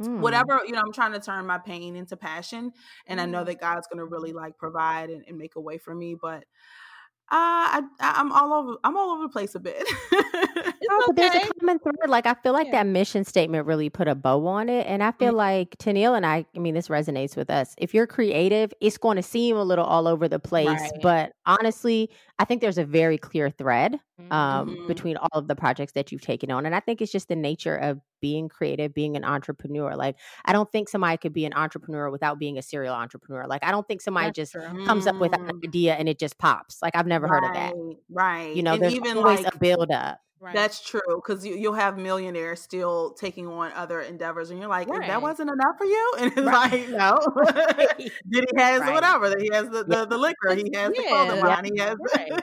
Mm. 0.00 0.20
Whatever, 0.20 0.60
you 0.64 0.74
know, 0.74 0.78
I'm 0.78 0.92
trying 0.92 1.10
to 1.14 1.18
turn 1.18 1.44
my 1.44 1.58
pain 1.58 1.96
into 1.96 2.16
passion. 2.16 2.70
And 3.08 3.20
I 3.20 3.26
know 3.26 3.42
mm. 3.42 3.46
that 3.46 3.60
God's 3.60 3.88
going 3.88 3.98
to 3.98 4.04
really 4.04 4.32
like 4.32 4.56
provide 4.56 5.10
and, 5.10 5.24
and 5.26 5.36
make 5.36 5.56
a 5.56 5.60
way 5.60 5.76
for 5.76 5.92
me. 5.92 6.14
But 6.14 6.44
Uh, 7.30 7.82
I, 7.82 7.82
I'm 8.00 8.32
all 8.32 8.54
over. 8.54 8.76
I'm 8.84 8.96
all 8.96 9.10
over 9.10 9.24
the 9.24 9.28
place 9.28 9.54
a 9.54 9.60
bit. 9.60 9.86
no, 10.12 11.06
but 11.08 11.16
there's 11.16 11.34
a 11.34 11.52
common 11.60 11.78
thread. 11.78 12.08
Like 12.08 12.24
I 12.24 12.32
feel 12.32 12.54
like 12.54 12.68
yeah. 12.68 12.82
that 12.82 12.86
mission 12.86 13.22
statement 13.24 13.66
really 13.66 13.90
put 13.90 14.08
a 14.08 14.14
bow 14.14 14.46
on 14.46 14.70
it, 14.70 14.86
and 14.86 15.02
I 15.02 15.12
feel 15.12 15.28
mm-hmm. 15.28 15.36
like 15.36 15.76
Tennille 15.76 16.16
and 16.16 16.24
I. 16.24 16.46
I 16.56 16.58
mean, 16.58 16.72
this 16.72 16.88
resonates 16.88 17.36
with 17.36 17.50
us. 17.50 17.74
If 17.76 17.92
you're 17.92 18.06
creative, 18.06 18.72
it's 18.80 18.96
going 18.96 19.16
to 19.16 19.22
seem 19.22 19.56
a 19.56 19.62
little 19.62 19.84
all 19.84 20.08
over 20.08 20.26
the 20.26 20.38
place, 20.38 20.68
right. 20.68 20.92
but 21.02 21.32
honestly, 21.44 22.08
I 22.38 22.44
think 22.44 22.60
there's 22.60 22.78
a 22.78 22.84
very 22.84 23.18
clear 23.18 23.50
thread 23.50 23.98
um, 24.30 24.70
mm-hmm. 24.70 24.86
between 24.86 25.16
all 25.16 25.28
of 25.32 25.48
the 25.48 25.56
projects 25.56 25.92
that 25.92 26.12
you've 26.12 26.20
taken 26.20 26.50
on, 26.50 26.66
and 26.66 26.74
I 26.74 26.80
think 26.80 27.02
it's 27.02 27.10
just 27.10 27.28
the 27.28 27.36
nature 27.36 27.76
of 27.76 28.00
being 28.20 28.48
creative, 28.48 28.94
being 28.94 29.16
an 29.16 29.24
entrepreneur. 29.24 29.96
Like 29.96 30.16
I 30.44 30.52
don't 30.52 30.70
think 30.70 30.88
somebody 30.88 31.16
could 31.16 31.32
be 31.32 31.44
an 31.44 31.52
entrepreneur 31.54 32.10
without 32.10 32.38
being 32.38 32.58
a 32.58 32.62
serial 32.62 32.94
entrepreneur. 32.94 33.46
Like 33.46 33.64
I 33.64 33.70
don't 33.70 33.86
think 33.86 34.00
somebody 34.00 34.28
That's 34.28 34.36
just 34.36 34.52
true. 34.52 34.86
comes 34.86 35.06
up 35.06 35.16
with 35.16 35.32
an 35.32 35.46
mm. 35.46 35.66
idea 35.66 35.94
and 35.94 36.08
it 36.08 36.18
just 36.18 36.38
pops. 36.38 36.80
Like 36.82 36.94
I've 36.94 37.06
never 37.06 37.26
right, 37.26 37.42
heard 37.42 37.48
of 37.48 37.54
that. 37.54 37.74
Right. 38.10 38.54
You 38.54 38.62
know, 38.62 38.74
and 38.74 38.82
there's 38.82 38.94
even 38.94 39.18
always 39.18 39.42
like, 39.42 39.54
a 39.54 39.58
build 39.58 39.90
up. 39.90 40.18
Right. 40.40 40.54
That's 40.54 40.80
true 40.80 41.00
because 41.16 41.44
you, 41.44 41.70
will 41.70 41.76
have 41.76 41.98
millionaires 41.98 42.60
still 42.60 43.10
taking 43.12 43.48
on 43.48 43.72
other 43.72 44.00
endeavors, 44.00 44.50
and 44.50 44.60
you're 44.60 44.68
like, 44.68 44.88
right. 44.88 45.06
that 45.08 45.20
wasn't 45.20 45.50
enough 45.50 45.76
for 45.76 45.84
you, 45.84 46.12
and 46.18 46.26
it's 46.28 46.40
right. 46.40 46.70
like, 46.70 46.88
no. 46.90 47.18
then 48.24 48.44
he 48.54 48.56
has 48.56 48.80
whatever. 48.82 49.30
That 49.30 49.40
he 49.40 49.50
has 49.52 49.68
the, 49.68 49.82
the, 49.84 50.06
the 50.06 50.16
liquor. 50.16 50.54
He 50.54 50.70
has 50.74 50.92
yeah. 50.94 51.02
the 51.02 51.08
clothing 51.08 51.44
line. 51.44 51.64
He 51.64 51.80
has. 51.80 51.96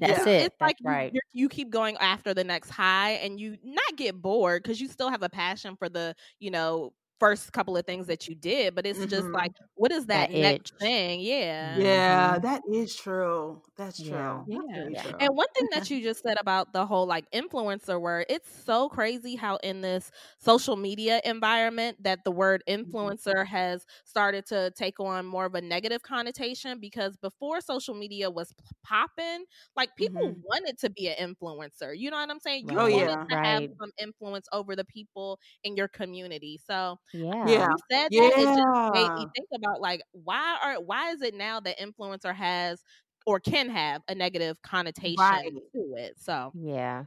That's 0.00 0.26
yeah. 0.26 0.32
it. 0.32 0.42
It's 0.46 0.56
That's 0.58 0.60
like 0.60 0.76
right. 0.82 1.12
You, 1.12 1.20
you 1.32 1.48
keep 1.48 1.70
going 1.70 1.96
after 1.98 2.32
the 2.32 2.44
next 2.44 2.70
high, 2.70 3.12
and 3.12 3.38
you 3.38 3.58
not 3.62 3.96
get 3.96 4.20
bored 4.20 4.62
because 4.62 4.80
you 4.80 4.88
still 4.88 5.10
have 5.10 5.22
a 5.22 5.28
passion 5.28 5.76
for 5.76 5.88
the 5.88 6.14
you 6.40 6.50
know 6.50 6.94
first 7.24 7.54
couple 7.54 7.74
of 7.74 7.86
things 7.86 8.06
that 8.06 8.28
you 8.28 8.34
did, 8.34 8.74
but 8.74 8.84
it's 8.84 8.98
mm-hmm. 8.98 9.08
just 9.08 9.28
like, 9.28 9.52
what 9.76 9.90
is 9.90 10.04
that, 10.06 10.30
that 10.30 10.38
next 10.38 10.72
itch. 10.72 10.78
thing? 10.78 11.20
Yeah. 11.20 11.78
Yeah, 11.78 12.32
mm-hmm. 12.32 12.42
that 12.42 12.60
is 12.70 12.94
true. 12.94 13.62
That's 13.78 13.96
true. 14.02 14.44
Yeah. 14.46 14.58
yeah. 14.90 15.02
True. 15.02 15.16
And 15.20 15.34
one 15.34 15.46
thing 15.56 15.66
that 15.72 15.88
you 15.88 16.02
just 16.02 16.22
said 16.22 16.36
about 16.38 16.74
the 16.74 16.84
whole 16.84 17.06
like 17.06 17.24
influencer 17.32 17.98
word, 17.98 18.26
it's 18.28 18.50
so 18.66 18.90
crazy 18.90 19.36
how 19.36 19.56
in 19.62 19.80
this 19.80 20.10
social 20.38 20.76
media 20.76 21.22
environment 21.24 21.96
that 22.02 22.24
the 22.24 22.30
word 22.30 22.62
mm-hmm. 22.68 22.94
influencer 22.94 23.36
mm-hmm. 23.36 23.56
has 23.56 23.86
started 24.04 24.44
to 24.48 24.70
take 24.76 25.00
on 25.00 25.24
more 25.24 25.46
of 25.46 25.54
a 25.54 25.62
negative 25.62 26.02
connotation 26.02 26.78
because 26.78 27.16
before 27.16 27.62
social 27.62 27.94
media 27.94 28.30
was 28.30 28.52
popping, 28.82 29.44
like 29.76 29.96
people 29.96 30.28
mm-hmm. 30.28 30.40
wanted 30.44 30.76
to 30.80 30.90
be 30.90 31.08
an 31.08 31.34
influencer. 31.34 31.96
You 31.96 32.10
know 32.10 32.18
what 32.18 32.30
I'm 32.30 32.40
saying? 32.40 32.68
You 32.68 32.78
oh, 32.78 32.82
wanted 32.82 32.96
yeah. 32.96 33.24
to 33.24 33.34
right. 33.34 33.46
have 33.46 33.70
some 33.80 33.92
influence 33.98 34.46
over 34.52 34.76
the 34.76 34.84
people 34.84 35.38
in 35.62 35.74
your 35.74 35.88
community. 35.88 36.60
So 36.66 36.98
yeah. 37.14 37.46
Yeah. 37.46 37.68
You 37.68 37.76
said 37.90 38.08
yeah. 38.10 38.20
that, 38.20 38.38
it 38.38 38.44
just 38.44 38.94
made 38.94 39.14
me 39.14 39.26
think 39.36 39.48
about 39.54 39.80
like 39.80 40.02
why 40.12 40.58
are 40.62 40.74
why 40.82 41.12
is 41.12 41.22
it 41.22 41.34
now 41.34 41.60
that 41.60 41.78
influencer 41.78 42.34
has 42.34 42.82
or 43.26 43.40
can 43.40 43.70
have 43.70 44.02
a 44.08 44.14
negative 44.14 44.60
connotation 44.62 45.16
right. 45.18 45.52
to 45.72 45.94
it? 45.96 46.14
So 46.18 46.52
yeah. 46.54 47.04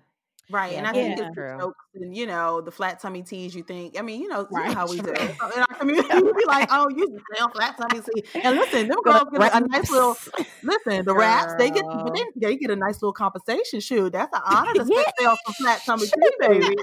Right, 0.50 0.72
yeah, 0.72 0.78
and 0.78 0.88
I 0.88 0.94
think 0.94 1.20
it's 1.20 1.36
true. 1.36 1.58
jokes 1.60 1.86
and 1.94 2.16
you 2.16 2.26
know 2.26 2.62
the 2.62 2.72
flat 2.72 3.02
tummy 3.02 3.22
teas. 3.22 3.54
You 3.54 3.64
think, 3.64 4.00
I 4.00 4.02
mean, 4.02 4.22
you 4.22 4.30
know, 4.30 4.48
right. 4.50 4.70
you 4.70 4.70
know 4.70 4.80
how 4.80 4.88
we 4.88 5.02
do 5.02 5.12
in 5.12 5.36
our 5.40 5.76
community. 5.78 6.08
We 6.24 6.32
be 6.32 6.46
like, 6.48 6.70
"Oh, 6.72 6.88
you 6.90 7.20
sell 7.36 7.50
flat 7.50 7.76
tummy 7.78 8.02
tea," 8.02 8.24
and 8.42 8.56
listen, 8.56 8.88
them 8.88 8.98
girls 9.04 9.26
get 9.30 9.42
a, 9.42 9.58
a 9.58 9.60
nice 9.60 9.92
little. 9.92 10.16
Listen, 10.64 11.06
the 11.06 11.14
raps 11.14 11.54
they 11.58 11.70
get, 11.70 11.84
they, 12.14 12.24
they 12.36 12.56
get 12.58 12.72
a 12.72 12.76
nice 12.76 12.96
little 12.96 13.14
compensation. 13.14 13.82
Shoot, 13.82 14.14
that's 14.14 14.34
an 14.34 14.42
honor 14.46 14.74
to 14.74 14.86
yeah. 14.90 15.04
sell 15.20 15.38
some 15.46 15.54
flat 15.56 15.82
tummy 15.86 16.08
tea, 16.08 16.32
baby. 16.40 16.76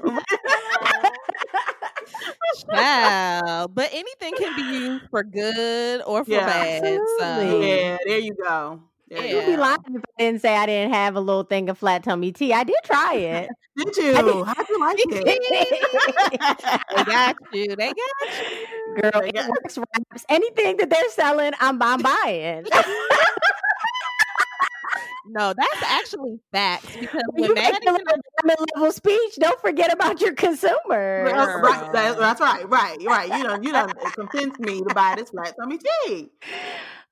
Wow. 2.69 3.69
But 3.73 3.91
anything 3.93 4.35
can 4.39 4.57
be 4.57 4.79
used 4.79 5.05
for 5.11 5.23
good 5.23 6.03
or 6.07 6.25
for 6.25 6.31
yeah, 6.31 6.47
bad. 6.47 7.01
So 7.19 7.61
yeah, 7.61 7.99
there 8.07 8.19
you 8.19 8.35
go. 8.35 8.81
There 9.09 9.25
yeah. 9.25 9.35
You'd 9.35 9.47
be 9.47 9.57
lying 9.57 9.79
if 9.95 10.03
I 10.03 10.23
didn't 10.23 10.41
say 10.41 10.57
I 10.57 10.67
didn't 10.67 10.93
have 10.95 11.15
a 11.17 11.21
little 11.21 11.43
thing 11.45 11.69
of 11.69 11.79
flat 11.79 12.05
tummy 12.05 12.33
tea. 12.33 12.53
I 12.53 12.65
did 12.65 12.77
try 12.85 13.15
it. 13.15 13.51
did 13.77 13.97
you? 13.97 14.15
How'd 14.15 14.69
you 14.69 14.81
like 14.81 14.97
it? 14.99 15.25
they 16.95 17.05
got 17.05 17.37
you. 17.53 17.77
They 17.77 17.93
got 17.93 17.97
you. 17.97 19.03
Girl, 19.03 19.23
it 19.25 19.49
works 19.49 19.79
wraps. 19.79 20.25
Anything 20.29 20.79
that 20.79 20.91
they're 20.91 21.11
selling, 21.11 21.53
I'm, 21.61 21.81
I'm 21.83 22.01
buying. 22.01 22.65
No, 25.27 25.55
that's 25.57 25.83
actually 25.83 26.39
facts 26.53 26.97
because 26.99 27.23
when 27.33 27.45
you 27.45 27.55
Maddie 27.55 27.79
make 27.85 28.01
a 28.01 28.47
level 28.77 28.93
speech, 28.93 29.37
don't 29.39 29.59
forget 29.61 29.93
about 29.93 30.21
your 30.21 30.35
consumer. 30.35 30.79
Right, 31.25 31.93
that's, 31.93 32.19
that's, 32.19 32.41
right, 32.41 32.69
right, 32.69 33.03
right. 33.05 33.39
You 33.39 33.45
know, 33.45 33.59
you 33.61 33.73
don't 33.73 33.93
convince 34.15 34.59
me 34.59 34.81
to 34.81 34.95
buy 34.95 35.15
this 35.17 35.31
flat 35.31 35.55
tummy 35.59 35.79
tea. 35.79 36.31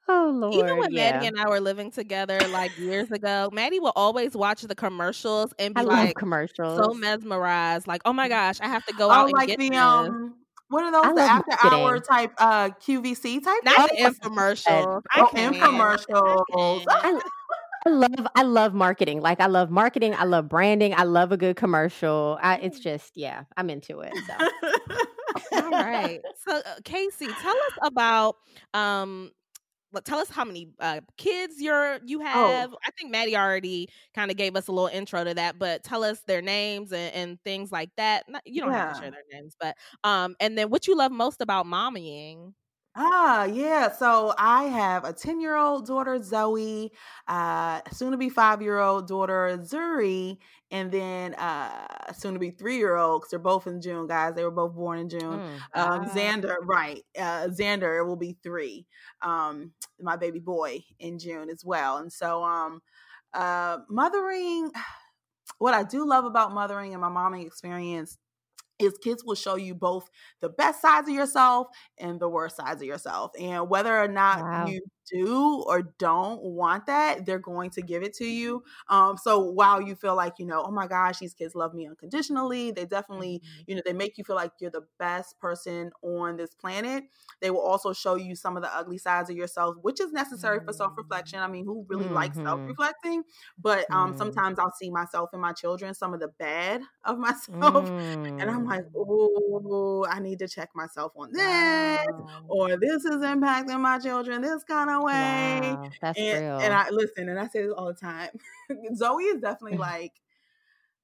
Oh 0.09 0.31
Lord! 0.35 0.55
Even 0.55 0.79
when 0.79 0.93
yeah. 0.93 1.13
Maddie 1.13 1.27
and 1.29 1.41
I 1.41 1.49
were 1.49 1.61
living 1.61 1.91
together, 1.91 2.39
like 2.51 2.77
years 2.77 3.11
ago, 3.13 3.49
Maddie 3.53 3.81
will 3.81 3.93
always 3.95 4.35
watch 4.35 4.63
the 4.63 4.75
commercials 4.75 5.55
and 5.59 5.75
be 5.75 5.81
I 5.81 5.85
like, 5.85 6.17
commercials, 6.17 6.85
so 6.85 6.93
mesmerized, 6.93 7.87
like, 7.87 8.03
"Oh 8.05 8.13
my 8.13 8.29
gosh, 8.29 8.61
I 8.61 8.67
have 8.67 8.85
to 8.87 8.95
go 8.95 9.09
oh, 9.09 9.13
out 9.13 9.25
and 9.27 9.33
like 9.33 9.49
get 9.49 9.59
the 9.61 9.71
this. 9.71 9.79
um, 9.79 10.35
what 10.69 10.85
are 10.85 10.91
those? 10.91 11.15
the 11.15 11.21
after 11.21 11.51
marketing. 11.51 11.79
hour 11.79 12.01
type 12.01 12.33
uh 12.39 12.71
QVC 12.71 13.45
type? 13.45 13.61
Not 13.63 13.91
the 13.91 13.97
infomercials. 13.97 15.03
Oh, 15.15 15.31
infomercials. 15.35 17.23
I, 17.87 17.91
love 17.91 18.27
I 18.35 18.43
love 18.43 18.75
marketing. 18.75 19.21
Like 19.21 19.41
I 19.41 19.47
love 19.47 19.71
marketing. 19.71 20.15
I 20.15 20.25
love 20.25 20.49
branding. 20.49 20.95
I 20.95 21.05
love 21.05 21.33
a 21.33 21.37
good 21.37 21.57
commercial. 21.57 22.39
I, 22.41 22.57
it's 22.57 22.79
just 22.79 23.17
yeah, 23.17 23.45
I'm 23.57 23.71
into 23.71 24.01
it. 24.01 24.13
So. 24.27 24.49
All 25.63 25.71
right. 25.71 26.21
So 26.47 26.57
uh, 26.57 26.63
Casey, 26.85 27.27
tell 27.27 27.57
us 27.57 27.79
about 27.83 28.37
um 28.75 29.31
tell 30.01 30.19
us 30.19 30.31
how 30.31 30.45
many 30.45 30.71
uh, 30.81 31.01
kids 31.19 31.55
you're 31.59 31.99
you 32.05 32.21
oh. 32.21 32.25
have. 32.25 32.71
Oh. 32.73 32.79
I 32.87 32.91
think 32.93 33.11
Maddie 33.11 33.37
already 33.37 33.89
kind 34.15 34.31
of 34.31 34.37
gave 34.37 34.57
us 34.57 34.69
a 34.69 34.73
little 34.73 34.89
intro 34.89 35.25
to 35.25 35.35
that, 35.35 35.59
but 35.59 35.85
tell 35.85 36.05
us 36.05 36.21
their 36.27 36.43
names 36.43 36.93
and, 36.93 37.15
and 37.15 37.39
things 37.45 37.71
like 37.71 37.91
that. 37.97 38.25
Not, 38.29 38.43
you 38.47 38.63
don't 38.63 38.73
yeah. 38.73 38.87
have 38.87 38.95
to 38.95 39.01
share 39.03 39.11
their 39.11 39.23
names, 39.33 39.55
but 39.61 39.77
um, 40.05 40.37
and 40.41 40.57
then 40.57 40.71
what 40.71 40.87
you 40.87 40.97
love 40.97 41.13
most 41.13 41.41
about 41.41 41.67
mommying. 41.67 42.55
Ah, 42.95 43.45
yeah. 43.45 43.91
So 43.91 44.35
I 44.37 44.65
have 44.65 45.05
a 45.05 45.13
10 45.15 45.41
year 45.41 45.57
old 45.57 45.87
daughter, 45.87 46.23
Zoe, 46.23 46.93
uh, 47.27 47.81
soon 47.91 48.13
to 48.13 48.19
be 48.19 48.29
five 48.29 48.61
year 48.61 48.79
old 48.79 49.09
daughter, 49.09 49.59
Zuri, 49.63 50.37
and 50.71 50.93
then 50.93 51.35
uh, 51.35 52.13
soon 52.13 52.35
to 52.35 52.39
be 52.39 52.51
three 52.51 52.77
year 52.77 52.97
old 52.97 53.23
because 53.23 53.31
they're 53.31 53.39
both 53.39 53.67
in 53.67 53.81
June, 53.81 54.07
guys. 54.07 54.35
They 54.35 54.45
were 54.45 54.51
both 54.51 54.75
born 54.75 54.99
in 54.99 55.09
June. 55.09 55.41
Mm. 55.41 55.59
Um, 55.75 56.05
Xander, 56.07 56.57
right. 56.63 57.03
Uh, 57.19 57.49
Xander 57.49 58.07
will 58.07 58.17
be 58.17 58.37
three, 58.43 58.87
um, 59.23 59.73
my 59.99 60.17
baby 60.17 60.39
boy 60.39 60.85
in 60.99 61.19
June 61.19 61.49
as 61.49 61.65
well. 61.65 61.97
And 61.97 62.13
so, 62.13 62.43
um, 62.45 62.83
uh, 63.33 63.79
mothering, 63.89 64.71
what 65.59 65.73
I 65.73 65.83
do 65.83 66.07
love 66.07 66.27
about 66.27 66.53
mothering 66.53 66.93
and 66.93 67.01
my 67.01 67.09
momming 67.09 67.47
experience 67.47 68.19
is 68.79 68.99
kids 68.99 69.25
will 69.25 69.35
show 69.35 69.57
you 69.57 69.75
both 69.75 70.09
the 70.41 70.49
best 70.49 70.81
sides 70.81 71.09
of 71.09 71.15
yourself 71.15 71.69
and 71.99 72.21
the 72.21 72.29
worst 72.29 72.57
sides 72.57 72.83
of 72.83 72.89
yourself. 72.89 73.33
And 73.41 73.69
whether 73.69 73.97
or 73.97 74.09
not 74.09 74.41
wow. 74.41 74.67
you 74.67 74.81
do 75.13 75.63
or 75.67 75.83
don't 75.99 76.43
want 76.43 76.87
that, 76.87 77.27
they're 77.27 77.39
going 77.39 77.71
to 77.71 77.83
give 77.83 78.03
it 78.03 78.15
to 78.15 78.27
you. 78.27 78.63
Um, 78.89 79.17
so 79.17 79.39
while 79.39 79.81
you 79.81 79.95
feel 79.95 80.17
like, 80.17 80.35
you 80.39 80.47
know, 80.47 80.65
oh 80.67 80.71
my 80.71 80.87
gosh, 80.87 81.19
these 81.19 81.35
kids 81.35 81.55
love 81.55 81.75
me 81.75 81.87
unconditionally, 81.87 82.71
they 82.71 82.85
definitely, 82.85 83.41
mm-hmm. 83.45 83.63
you 83.67 83.77
know, 83.77 83.83
they 83.85 83.93
make 83.93 84.19
you 84.19 84.25
feel 84.25 84.37
like 84.37 84.53
you're 84.61 84.71
the 84.71 84.87
best 84.99 85.39
person 85.39 85.91
on 86.03 86.37
this 86.37 86.55
planet. 86.55 87.05
They 87.41 87.51
will 87.51 87.61
also 87.61 87.93
show 87.93 88.15
you 88.15 88.35
some 88.35 88.57
of 88.57 88.63
the 88.63 88.75
ugly 88.75 88.99
sides 88.99 89.31
of 89.31 89.37
yourself, 89.37 89.77
which 89.83 90.01
is 90.01 90.13
necessary 90.13 90.61
for 90.65 90.73
self 90.73 90.93
reflection. 90.97 91.41
I 91.41 91.49
mean, 91.49 91.65
who 91.65 91.85
really 91.89 92.05
mm-hmm. 92.05 92.15
likes 92.15 92.37
self 92.37 92.61
reflecting? 92.61 93.23
But 93.59 93.87
um, 93.91 94.11
mm-hmm. 94.11 94.19
sometimes 94.19 94.59
I'll 94.59 94.73
see 94.73 94.91
myself 94.91 95.31
in 95.33 95.41
my 95.41 95.53
children, 95.53 95.95
some 95.95 96.15
of 96.15 96.21
the 96.21 96.29
bad 96.29 96.83
of 97.05 97.19
myself. 97.23 97.89
And 97.89 98.43
I'm 98.43 98.67
like, 98.67 98.85
mm. 98.85 98.93
oh, 98.97 100.07
I 100.09 100.21
need 100.21 100.39
to 100.41 100.49
check 100.49 100.71
myself 100.75 101.13
on 101.17 101.33
this, 101.33 101.43
wow. 101.43 102.45
or 102.49 102.77
this 102.77 103.05
is 103.05 103.17
impacting 103.17 103.81
my 103.81 103.99
children 103.99 104.43
this 104.43 104.65
kind 104.65 104.91
of 104.91 105.02
way. 105.03 105.61
Wow, 105.63 105.91
that's 106.01 106.19
and, 106.19 106.43
real. 106.43 106.59
And 106.59 106.73
I 106.73 106.91
listen, 106.91 107.29
and 107.29 107.39
I 107.39 107.49
say 107.49 107.63
this 107.63 107.73
all 107.77 107.87
the 107.87 107.95
time. 107.95 108.31
Zoe 108.95 109.25
is 109.25 109.41
definitely 109.41 109.79
like 109.93 110.13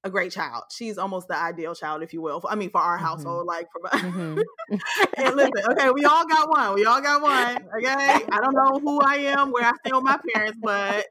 a 0.05 0.11
great 0.11 0.33
child. 0.33 0.65
She's 0.71 0.99
almost 0.99 1.29
the 1.29 1.37
ideal 1.37 1.75
child, 1.75 2.03
if 2.03 2.13
you 2.13 2.23
will. 2.23 2.43
I 2.49 2.55
mean, 2.55 2.71
for 2.71 2.81
our 2.81 2.97
mm-hmm. 2.97 3.05
household, 3.05 3.47
like 3.47 3.69
for 3.73 3.89
mm-hmm. 3.91 4.41
and 5.17 5.37
listen, 5.37 5.73
okay, 5.73 5.91
we 5.91 6.05
all 6.05 6.27
got 6.27 6.49
one. 6.49 6.75
We 6.75 6.85
all 6.85 7.01
got 7.01 7.23
one. 7.23 7.69
Okay. 7.77 8.25
I 8.31 8.39
don't 8.41 8.55
know 8.55 8.79
who 8.79 9.01
I 9.01 9.17
am, 9.17 9.51
where 9.51 9.65
I 9.65 9.73
with 9.85 10.05
my 10.05 10.19
parents, 10.35 10.59
but 10.63 11.07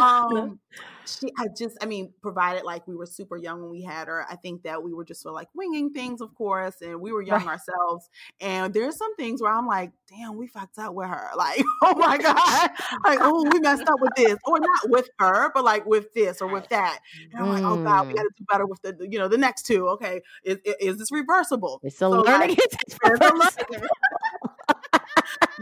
um 0.00 0.58
she 1.06 1.28
I 1.38 1.48
just 1.56 1.76
I 1.82 1.86
mean, 1.86 2.12
provided 2.22 2.64
like 2.64 2.86
we 2.86 2.94
were 2.94 3.06
super 3.06 3.36
young 3.36 3.60
when 3.60 3.70
we 3.70 3.82
had 3.82 4.08
her, 4.08 4.26
I 4.28 4.36
think 4.36 4.62
that 4.62 4.82
we 4.82 4.92
were 4.92 5.04
just 5.04 5.22
sort 5.22 5.32
of 5.32 5.36
like 5.36 5.48
winging 5.54 5.92
things, 5.92 6.20
of 6.20 6.34
course, 6.34 6.76
and 6.80 7.00
we 7.00 7.12
were 7.12 7.22
young 7.22 7.44
right. 7.44 7.58
ourselves. 7.58 8.08
And 8.40 8.72
there's 8.72 8.96
some 8.96 9.14
things 9.16 9.42
where 9.42 9.52
I'm 9.52 9.66
like, 9.66 9.92
damn, 10.08 10.36
we 10.36 10.46
fucked 10.46 10.78
up 10.78 10.94
with 10.94 11.08
her. 11.08 11.30
Like, 11.42 11.64
oh 11.82 11.94
my 11.96 12.18
God. 12.18 12.70
like, 13.04 13.18
oh, 13.20 13.42
we 13.52 13.58
messed 13.58 13.82
up 13.88 14.00
with 14.00 14.12
this. 14.16 14.36
Or 14.44 14.60
not 14.60 14.90
with 14.90 15.08
her, 15.18 15.50
but 15.52 15.64
like 15.64 15.84
with 15.86 16.12
this 16.14 16.40
or 16.40 16.46
with 16.46 16.68
that. 16.68 17.00
And 17.32 17.42
I'm 17.42 17.48
like, 17.48 17.64
oh 17.64 17.82
God, 17.82 18.06
we 18.06 18.12
mm. 18.12 18.16
gotta 18.16 18.30
do 18.36 18.44
better 18.48 18.66
with 18.66 18.80
the 18.82 19.08
you 19.10 19.18
know 19.18 19.26
the 19.26 19.38
next 19.38 19.66
two. 19.66 19.88
Okay. 19.88 20.20
Is, 20.44 20.58
is 20.64 20.98
this 20.98 21.10
reversible? 21.10 21.80
It's 21.82 21.96
a 21.96 21.98
so 21.98 22.10
learning. 22.10 22.50
Like, 22.50 22.58
it's 22.86 22.96
a 23.04 23.08
learning. 23.08 23.88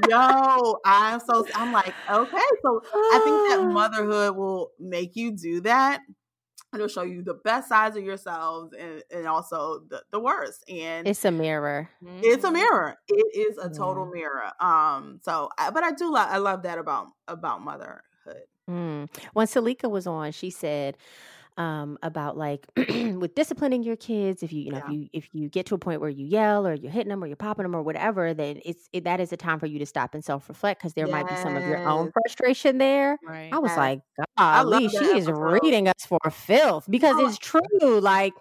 Yo, 0.08 0.78
I'm 0.84 1.20
so 1.20 1.46
I'm 1.54 1.72
like, 1.72 1.94
okay. 2.10 2.38
So 2.62 2.82
I 2.94 3.20
think 3.24 3.48
that 3.50 3.68
motherhood 3.72 4.36
will 4.36 4.70
make 4.78 5.16
you 5.16 5.32
do 5.32 5.60
that. 5.62 6.00
It'll 6.72 6.88
show 6.88 7.02
you 7.02 7.22
the 7.22 7.34
best 7.34 7.68
sides 7.68 7.96
of 7.96 8.04
yourselves 8.04 8.72
and, 8.78 9.02
and 9.10 9.26
also 9.26 9.80
the, 9.88 10.02
the 10.12 10.20
worst. 10.20 10.64
And 10.70 11.08
it's 11.08 11.24
a 11.24 11.32
mirror. 11.32 11.90
It's 12.22 12.44
a 12.44 12.50
mirror. 12.52 12.96
It 13.08 13.36
is 13.36 13.58
a 13.58 13.68
total 13.68 14.06
yeah. 14.06 14.20
mirror. 14.20 14.50
Um, 14.60 15.20
so 15.22 15.50
but 15.56 15.82
I 15.82 15.92
do 15.92 16.12
love 16.12 16.28
I 16.30 16.38
love 16.38 16.62
that 16.62 16.78
about 16.78 17.08
about 17.26 17.62
motherhood. 17.62 18.44
Mm. 18.70 19.08
When 19.32 19.46
Salika 19.46 19.90
was 19.90 20.06
on, 20.06 20.30
she 20.30 20.50
said, 20.50 20.96
um, 21.60 21.98
about 22.02 22.38
like 22.38 22.66
with 22.76 23.34
disciplining 23.34 23.82
your 23.82 23.96
kids 23.96 24.42
if 24.42 24.50
you 24.50 24.62
you 24.62 24.70
know 24.70 24.78
yeah. 24.78 24.84
if 24.86 24.92
you 24.92 25.08
if 25.12 25.28
you 25.34 25.48
get 25.50 25.66
to 25.66 25.74
a 25.74 25.78
point 25.78 26.00
where 26.00 26.08
you 26.08 26.24
yell 26.24 26.66
or 26.66 26.72
you're 26.72 26.90
hitting 26.90 27.10
them 27.10 27.22
or 27.22 27.26
you're 27.26 27.36
popping 27.36 27.64
them 27.64 27.76
or 27.76 27.82
whatever 27.82 28.32
then 28.32 28.62
it's 28.64 28.88
it, 28.94 29.04
that 29.04 29.20
is 29.20 29.30
a 29.30 29.36
time 29.36 29.58
for 29.60 29.66
you 29.66 29.78
to 29.78 29.84
stop 29.84 30.14
and 30.14 30.24
self-reflect 30.24 30.80
because 30.80 30.94
there 30.94 31.06
yes. 31.06 31.12
might 31.12 31.28
be 31.28 31.36
some 31.36 31.54
of 31.54 31.62
your 31.64 31.86
own 31.86 32.10
frustration 32.12 32.78
there 32.78 33.18
right. 33.26 33.50
i 33.52 33.58
was 33.58 33.72
yes. 33.72 33.76
like 33.76 34.00
golly 34.38 34.88
she 34.88 35.04
is 35.04 35.28
reading 35.30 35.86
us 35.86 36.06
for 36.08 36.18
filth 36.32 36.86
because 36.88 37.16
oh. 37.18 37.26
it's 37.26 37.36
true 37.36 38.00
like 38.00 38.32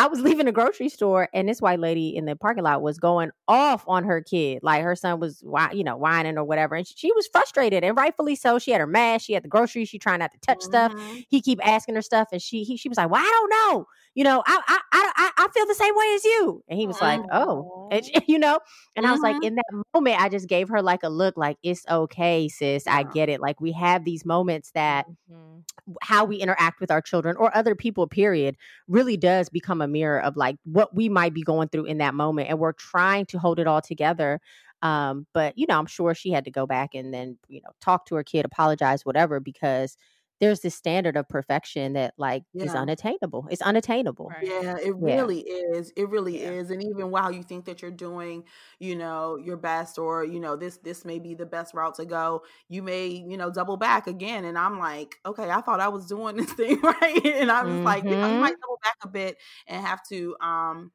I 0.00 0.06
was 0.06 0.20
leaving 0.22 0.46
the 0.46 0.52
grocery 0.52 0.88
store 0.88 1.28
and 1.34 1.46
this 1.46 1.60
white 1.60 1.78
lady 1.78 2.16
in 2.16 2.24
the 2.24 2.34
parking 2.34 2.64
lot 2.64 2.80
was 2.80 2.98
going 2.98 3.32
off 3.46 3.84
on 3.86 4.02
her 4.04 4.22
kid. 4.22 4.60
Like 4.62 4.82
her 4.82 4.96
son 4.96 5.20
was, 5.20 5.44
you 5.74 5.84
know, 5.84 5.98
whining 5.98 6.38
or 6.38 6.44
whatever. 6.44 6.74
And 6.74 6.86
she, 6.86 7.12
was 7.12 7.28
frustrated 7.30 7.84
and 7.84 7.94
rightfully 7.94 8.34
so. 8.34 8.58
She 8.58 8.70
had 8.70 8.80
her 8.80 8.86
mask. 8.86 9.26
She 9.26 9.34
had 9.34 9.44
the 9.44 9.48
groceries. 9.48 9.90
She 9.90 9.98
trying 9.98 10.20
not 10.20 10.32
to 10.32 10.38
touch 10.38 10.60
mm-hmm. 10.60 10.70
stuff. 10.70 11.24
He 11.28 11.42
keep 11.42 11.58
asking 11.62 11.96
her 11.96 12.00
stuff. 12.00 12.28
And 12.32 12.40
she, 12.40 12.62
he, 12.62 12.78
she 12.78 12.88
was 12.88 12.96
like, 12.96 13.10
well, 13.10 13.20
I 13.20 13.28
don't 13.28 13.50
know. 13.50 13.86
You 14.14 14.24
know, 14.24 14.42
I, 14.46 14.60
I, 14.66 14.80
I, 14.90 15.30
I 15.36 15.39
feel 15.60 15.66
the 15.66 15.74
same 15.74 15.94
way 15.94 16.12
as 16.14 16.24
you. 16.24 16.62
And 16.68 16.78
he 16.78 16.86
was 16.86 16.96
mm-hmm. 16.96 17.22
like, 17.22 17.30
oh, 17.32 17.88
and 17.90 18.04
she, 18.04 18.12
you 18.28 18.38
know, 18.38 18.60
and. 18.96 19.06
I 19.10 19.12
was 19.12 19.20
like, 19.20 19.36
mm-hmm. 19.36 19.44
in 19.44 19.54
that 19.56 19.84
moment, 19.92 20.20
I 20.20 20.28
just 20.28 20.48
gave 20.48 20.68
her 20.68 20.80
like 20.80 21.02
a 21.02 21.08
look 21.08 21.36
like, 21.36 21.56
it's 21.64 21.84
okay, 21.90 22.48
sis. 22.48 22.84
Yeah. 22.86 22.94
I 22.94 23.02
get 23.02 23.28
it. 23.28 23.40
Like 23.40 23.60
we 23.60 23.72
have 23.72 24.04
these 24.04 24.24
moments 24.24 24.70
that 24.72 25.06
mm-hmm. 25.08 25.94
how 26.00 26.24
we 26.24 26.36
interact 26.36 26.80
with 26.80 26.92
our 26.92 27.00
children 27.00 27.36
or 27.36 27.54
other 27.56 27.74
people, 27.74 28.06
period, 28.06 28.56
really 28.86 29.16
does 29.16 29.48
become 29.48 29.80
a 29.80 29.88
mirror 29.88 30.20
of 30.20 30.36
like 30.36 30.56
what 30.64 30.94
we 30.94 31.08
might 31.08 31.34
be 31.34 31.42
going 31.42 31.68
through 31.70 31.86
in 31.86 31.98
that 31.98 32.14
moment. 32.14 32.50
And 32.50 32.58
we're 32.60 32.72
trying 32.72 33.26
to 33.26 33.38
hold 33.38 33.58
it 33.58 33.66
all 33.66 33.80
together. 33.80 34.40
Um, 34.82 35.26
but 35.34 35.58
you 35.58 35.66
know, 35.68 35.78
I'm 35.78 35.86
sure 35.86 36.14
she 36.14 36.30
had 36.30 36.44
to 36.44 36.50
go 36.50 36.66
back 36.66 36.94
and 36.94 37.12
then, 37.12 37.36
you 37.48 37.60
know, 37.62 37.70
talk 37.80 38.06
to 38.06 38.14
her 38.14 38.22
kid, 38.22 38.44
apologize, 38.44 39.04
whatever, 39.04 39.40
because 39.40 39.96
there's 40.40 40.60
this 40.60 40.74
standard 40.74 41.16
of 41.16 41.28
perfection 41.28 41.92
that 41.92 42.14
like 42.16 42.44
yeah. 42.54 42.64
is 42.64 42.74
unattainable. 42.74 43.46
It's 43.50 43.60
unattainable. 43.60 44.28
Right. 44.28 44.46
Yeah, 44.46 44.76
it 44.78 44.96
really 44.96 45.44
yeah. 45.46 45.78
is. 45.78 45.92
It 45.96 46.08
really 46.08 46.40
yeah. 46.40 46.50
is. 46.50 46.70
And 46.70 46.82
even 46.82 47.10
while 47.10 47.30
you 47.30 47.42
think 47.42 47.66
that 47.66 47.82
you're 47.82 47.90
doing, 47.90 48.44
you 48.78 48.96
know, 48.96 49.36
your 49.36 49.58
best 49.58 49.98
or, 49.98 50.24
you 50.24 50.40
know, 50.40 50.56
this 50.56 50.78
this 50.78 51.04
may 51.04 51.18
be 51.18 51.34
the 51.34 51.46
best 51.46 51.74
route 51.74 51.94
to 51.96 52.06
go, 52.06 52.42
you 52.68 52.82
may, 52.82 53.08
you 53.08 53.36
know, 53.36 53.50
double 53.50 53.76
back 53.76 54.06
again. 54.06 54.46
And 54.46 54.56
I'm 54.56 54.78
like, 54.78 55.16
okay, 55.26 55.50
I 55.50 55.60
thought 55.60 55.80
I 55.80 55.88
was 55.88 56.06
doing 56.06 56.36
this 56.36 56.52
thing 56.54 56.80
right. 56.80 57.24
And 57.26 57.52
I 57.52 57.62
was 57.62 57.74
mm-hmm. 57.74 57.84
like, 57.84 58.04
I 58.04 58.38
might 58.38 58.56
double 58.60 58.80
back 58.82 58.96
a 59.04 59.08
bit 59.08 59.36
and 59.66 59.84
have 59.84 60.00
to 60.08 60.36
um 60.40 60.90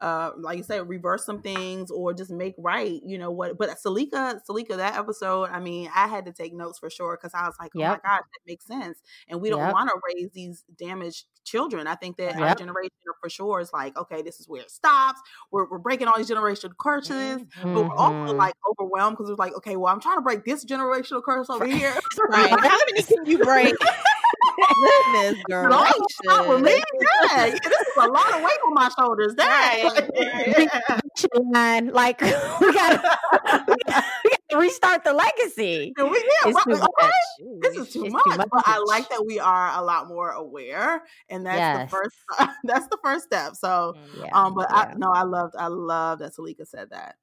uh, 0.00 0.30
like 0.38 0.56
you 0.56 0.62
said, 0.62 0.88
reverse 0.88 1.24
some 1.24 1.42
things 1.42 1.90
or 1.90 2.14
just 2.14 2.30
make 2.30 2.54
right, 2.58 3.00
you 3.04 3.18
know 3.18 3.30
what? 3.30 3.58
But 3.58 3.70
Salika, 3.84 4.40
Salika, 4.48 4.76
that 4.76 4.96
episode, 4.96 5.50
I 5.50 5.60
mean, 5.60 5.90
I 5.94 6.08
had 6.08 6.24
to 6.26 6.32
take 6.32 6.54
notes 6.54 6.78
for 6.78 6.88
sure 6.88 7.18
because 7.20 7.34
I 7.34 7.46
was 7.46 7.54
like, 7.60 7.72
oh 7.76 7.80
yep. 7.80 8.00
my 8.02 8.08
gosh, 8.08 8.22
that 8.22 8.40
makes 8.46 8.66
sense. 8.66 9.00
And 9.28 9.40
we 9.40 9.50
don't 9.50 9.60
yep. 9.60 9.72
want 9.72 9.90
to 9.90 10.00
raise 10.14 10.30
these 10.32 10.64
damaged 10.78 11.26
children. 11.44 11.86
I 11.86 11.96
think 11.96 12.16
that 12.16 12.38
yep. 12.38 12.40
our 12.40 12.54
generation 12.54 12.90
for 13.20 13.28
sure 13.28 13.60
is 13.60 13.72
like, 13.72 13.96
okay, 13.98 14.22
this 14.22 14.40
is 14.40 14.48
where 14.48 14.62
it 14.62 14.70
stops. 14.70 15.20
We're, 15.50 15.68
we're 15.68 15.78
breaking 15.78 16.08
all 16.08 16.16
these 16.16 16.30
generational 16.30 16.76
curses, 16.78 17.42
mm-hmm. 17.42 17.74
but 17.74 17.84
we're 17.84 17.96
also 17.96 18.32
mm-hmm. 18.32 18.38
like 18.38 18.54
overwhelmed 18.70 19.16
because 19.18 19.30
we're 19.30 19.36
like, 19.36 19.54
okay, 19.56 19.76
well, 19.76 19.92
I'm 19.92 20.00
trying 20.00 20.16
to 20.16 20.22
break 20.22 20.44
this 20.44 20.64
generational 20.64 21.22
curse 21.22 21.50
over 21.50 21.66
here. 21.66 21.94
right. 22.30 22.50
How 22.50 22.78
many 22.86 23.02
can 23.02 23.26
you 23.26 23.38
break? 23.38 23.74
Goodness 24.56 25.42
gracious. 25.48 26.48
With 26.48 26.62
me, 26.62 26.72
yeah. 26.72 27.46
yeah. 27.46 27.50
This 27.50 27.64
is 27.64 27.96
a 27.96 28.08
lot 28.08 28.34
of 28.34 28.42
weight 28.42 28.58
on 28.66 28.74
my 28.74 28.90
shoulders. 28.98 29.34
Dang. 29.34 29.90
Right. 31.52 31.92
like 31.92 32.20
we 32.60 32.72
gotta, 32.72 33.02
we 33.68 33.76
gotta, 33.86 34.56
restart 34.56 35.04
the 35.04 35.12
legacy. 35.12 35.92
Yeah, 35.96 36.04
we, 36.04 36.24
yeah, 36.44 36.52
right, 36.52 36.66
right. 37.00 37.12
This 37.62 37.76
is 37.76 37.92
too 37.92 38.08
much, 38.08 38.22
too 38.24 38.36
much, 38.36 38.48
But 38.50 38.62
I 38.66 38.82
like 38.86 39.08
that 39.10 39.24
we 39.24 39.38
are 39.38 39.78
a 39.78 39.82
lot 39.82 40.08
more 40.08 40.30
aware, 40.30 41.02
and 41.28 41.46
that's 41.46 41.58
yes. 41.58 41.90
the 41.90 41.96
first. 41.96 42.16
that's 42.64 42.86
the 42.88 42.98
first 43.02 43.24
step. 43.24 43.54
So, 43.56 43.94
mm, 43.96 44.24
yeah, 44.24 44.30
um, 44.32 44.54
but 44.54 44.68
yeah. 44.70 44.76
I 44.76 44.94
no, 44.94 45.10
I 45.12 45.22
loved, 45.22 45.54
I 45.58 45.68
love 45.68 46.18
that 46.20 46.34
Salika 46.34 46.66
said 46.66 46.90
that. 46.90 47.16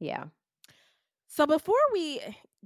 Yeah. 0.00 0.24
So 1.28 1.46
before 1.46 1.74
we 1.92 2.20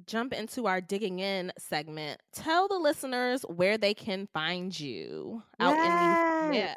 jump 0.06 0.32
into 0.32 0.66
our 0.66 0.80
digging 0.80 1.20
in 1.20 1.52
segment, 1.58 2.20
tell 2.32 2.68
the 2.68 2.78
listeners 2.78 3.42
where 3.42 3.78
they 3.78 3.94
can 3.94 4.28
find 4.34 4.78
you 4.78 5.42
out 5.58 5.74
yes. 5.74 6.44
in 6.44 6.50
these 6.50 6.60
yeah. 6.60 6.74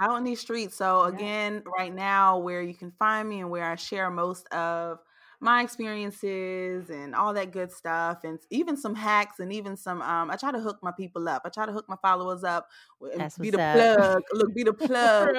Out 0.00 0.18
in 0.18 0.24
these 0.24 0.40
streets. 0.40 0.76
So 0.76 1.02
again, 1.02 1.62
right 1.78 1.94
now 1.94 2.38
where 2.38 2.62
you 2.62 2.74
can 2.74 2.92
find 2.98 3.28
me 3.28 3.40
and 3.40 3.50
where 3.50 3.64
I 3.64 3.76
share 3.76 4.10
most 4.10 4.46
of 4.52 4.98
my 5.40 5.62
experiences 5.62 6.90
and 6.90 7.14
all 7.14 7.34
that 7.34 7.50
good 7.50 7.72
stuff 7.72 8.24
and 8.24 8.38
even 8.50 8.76
some 8.76 8.94
hacks 8.94 9.40
and 9.40 9.52
even 9.52 9.76
some 9.76 10.00
um 10.02 10.30
I 10.30 10.36
try 10.36 10.52
to 10.52 10.60
hook 10.60 10.78
my 10.82 10.92
people 10.92 11.28
up. 11.28 11.42
I 11.44 11.48
try 11.48 11.66
to 11.66 11.72
hook 11.72 11.86
my 11.88 11.96
followers 12.02 12.44
up 12.44 12.68
That's 13.16 13.38
be 13.38 13.50
the 13.50 13.60
up. 13.60 13.74
plug. 13.74 14.22
Look, 14.32 14.54
be 14.54 14.62
the 14.62 14.72
plug 14.72 15.36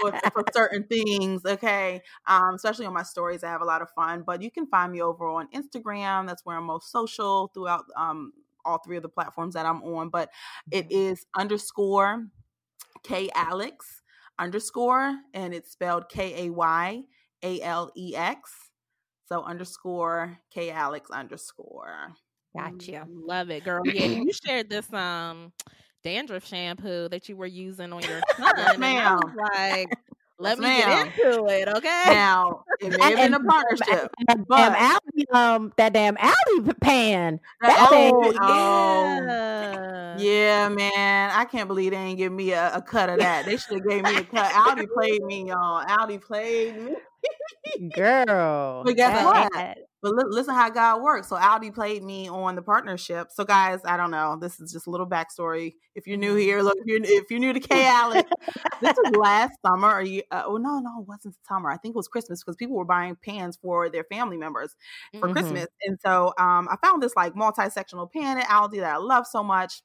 for, 0.00 0.12
for, 0.32 0.44
certain 0.52 0.84
things. 0.84 1.42
Okay. 1.44 2.02
Um, 2.26 2.54
especially 2.54 2.86
on 2.86 2.94
my 2.94 3.02
stories. 3.02 3.44
I 3.44 3.48
have 3.48 3.62
a 3.62 3.66
lot 3.66 3.82
of 3.82 3.90
fun. 3.90 4.22
But 4.26 4.42
you 4.42 4.50
can 4.50 4.66
find 4.66 4.92
me 4.92 5.00
over 5.00 5.26
on 5.26 5.48
Instagram. 5.54 6.26
That's 6.26 6.44
where 6.44 6.56
I'm 6.56 6.64
most 6.64 6.90
social 6.92 7.50
throughout 7.54 7.84
um 7.96 8.32
all 8.64 8.78
three 8.78 8.96
of 8.96 9.02
the 9.02 9.08
platforms 9.08 9.54
that 9.54 9.66
I'm 9.66 9.82
on. 9.82 10.10
But 10.10 10.30
it 10.70 10.90
mm-hmm. 10.90 11.40
underscore 11.40 12.26
Kay 13.02 13.30
Alex 13.34 14.02
underscore 14.38 15.16
and 15.34 15.52
it's 15.54 15.72
spelled 15.72 16.08
K 16.08 16.46
A 16.46 16.50
Y 16.50 17.02
A 17.42 17.60
L 17.62 17.90
E 17.96 18.14
X 18.16 18.67
so 19.28 19.42
underscore 19.42 20.38
Kay 20.52 20.70
Alex 20.70 21.10
underscore. 21.10 22.14
Gotcha. 22.56 23.06
Love 23.08 23.50
it, 23.50 23.64
girl. 23.64 23.82
Yeah, 23.84 24.06
you 24.06 24.32
shared 24.32 24.70
this 24.70 24.90
um 24.92 25.52
dandruff 26.02 26.46
shampoo 26.46 27.08
that 27.10 27.28
you 27.28 27.36
were 27.36 27.46
using 27.46 27.92
on 27.92 28.02
your 28.02 28.20
son. 28.36 28.80
ma'am. 28.80 29.20
like, 29.36 29.90
let 30.38 30.58
me 30.58 30.66
get 30.66 31.06
into 31.06 31.46
it, 31.46 31.68
okay? 31.68 32.04
Now 32.06 32.62
it 32.80 32.96
may 32.96 33.10
have 33.10 33.16
been 33.16 33.34
a 33.34 33.40
partnership, 33.40 34.10
that, 34.28 34.46
but 34.46 34.56
damn 34.56 34.74
Aldi, 34.74 35.34
um, 35.34 35.72
that 35.76 35.92
damn 35.92 36.16
Aldi 36.16 36.80
pan. 36.80 37.40
That, 37.60 37.88
oh, 37.90 37.90
thing, 37.90 38.38
oh, 38.40 39.26
yeah. 39.26 40.16
yeah, 40.18 40.68
man. 40.68 41.30
I 41.34 41.44
can't 41.44 41.66
believe 41.66 41.90
they 41.90 41.98
ain't 41.98 42.18
give 42.18 42.32
me 42.32 42.52
a, 42.52 42.72
a 42.74 42.80
cut 42.80 43.10
of 43.10 43.18
that. 43.18 43.46
They 43.46 43.56
should 43.56 43.74
have 43.78 43.88
gave 43.88 44.04
me 44.04 44.16
a 44.16 44.22
cut. 44.22 44.52
Aldi 44.52 44.86
played 44.94 45.22
me, 45.24 45.48
y'all. 45.48 45.84
Aldi 45.84 46.22
played 46.22 46.80
me. 46.80 46.96
Girl. 47.94 48.82
But 48.84 48.96
guess 48.96 49.24
what? 49.24 49.78
But 50.00 50.12
li- 50.12 50.24
listen 50.28 50.54
how 50.54 50.70
God 50.70 51.02
works. 51.02 51.28
So 51.28 51.36
Aldi 51.36 51.74
played 51.74 52.02
me 52.04 52.28
on 52.28 52.54
the 52.54 52.62
partnership. 52.62 53.28
So 53.32 53.44
guys, 53.44 53.80
I 53.84 53.96
don't 53.96 54.12
know. 54.12 54.38
This 54.40 54.60
is 54.60 54.72
just 54.72 54.86
a 54.86 54.90
little 54.90 55.08
backstory. 55.08 55.74
If 55.96 56.06
you're 56.06 56.16
new 56.16 56.36
here, 56.36 56.62
look. 56.62 56.76
If 56.78 56.86
you're 56.86 57.00
if 57.02 57.30
you're 57.30 57.40
new 57.40 57.52
to 57.52 57.60
Kay 57.60 57.84
Alex, 57.86 58.30
this 58.80 58.94
was 58.96 59.12
last 59.16 59.54
summer. 59.66 59.88
Or 59.88 60.02
you, 60.02 60.22
uh, 60.30 60.44
oh 60.46 60.56
no, 60.56 60.78
no, 60.78 61.00
it 61.00 61.08
wasn't 61.08 61.34
summer. 61.48 61.70
I 61.70 61.76
think 61.78 61.94
it 61.94 61.96
was 61.96 62.06
Christmas 62.06 62.44
because 62.44 62.56
people 62.56 62.76
were 62.76 62.84
buying 62.84 63.16
pans 63.16 63.58
for 63.60 63.90
their 63.90 64.04
family 64.04 64.36
members 64.36 64.76
for 65.12 65.22
mm-hmm. 65.22 65.32
Christmas. 65.32 65.66
And 65.84 65.98
so 66.04 66.28
um, 66.38 66.68
I 66.70 66.76
found 66.82 67.02
this 67.02 67.16
like 67.16 67.34
multi-sectional 67.34 68.08
pan 68.08 68.38
at 68.38 68.46
Aldi 68.46 68.78
that 68.80 68.94
I 68.94 68.98
love 68.98 69.26
so 69.26 69.42
much 69.42 69.82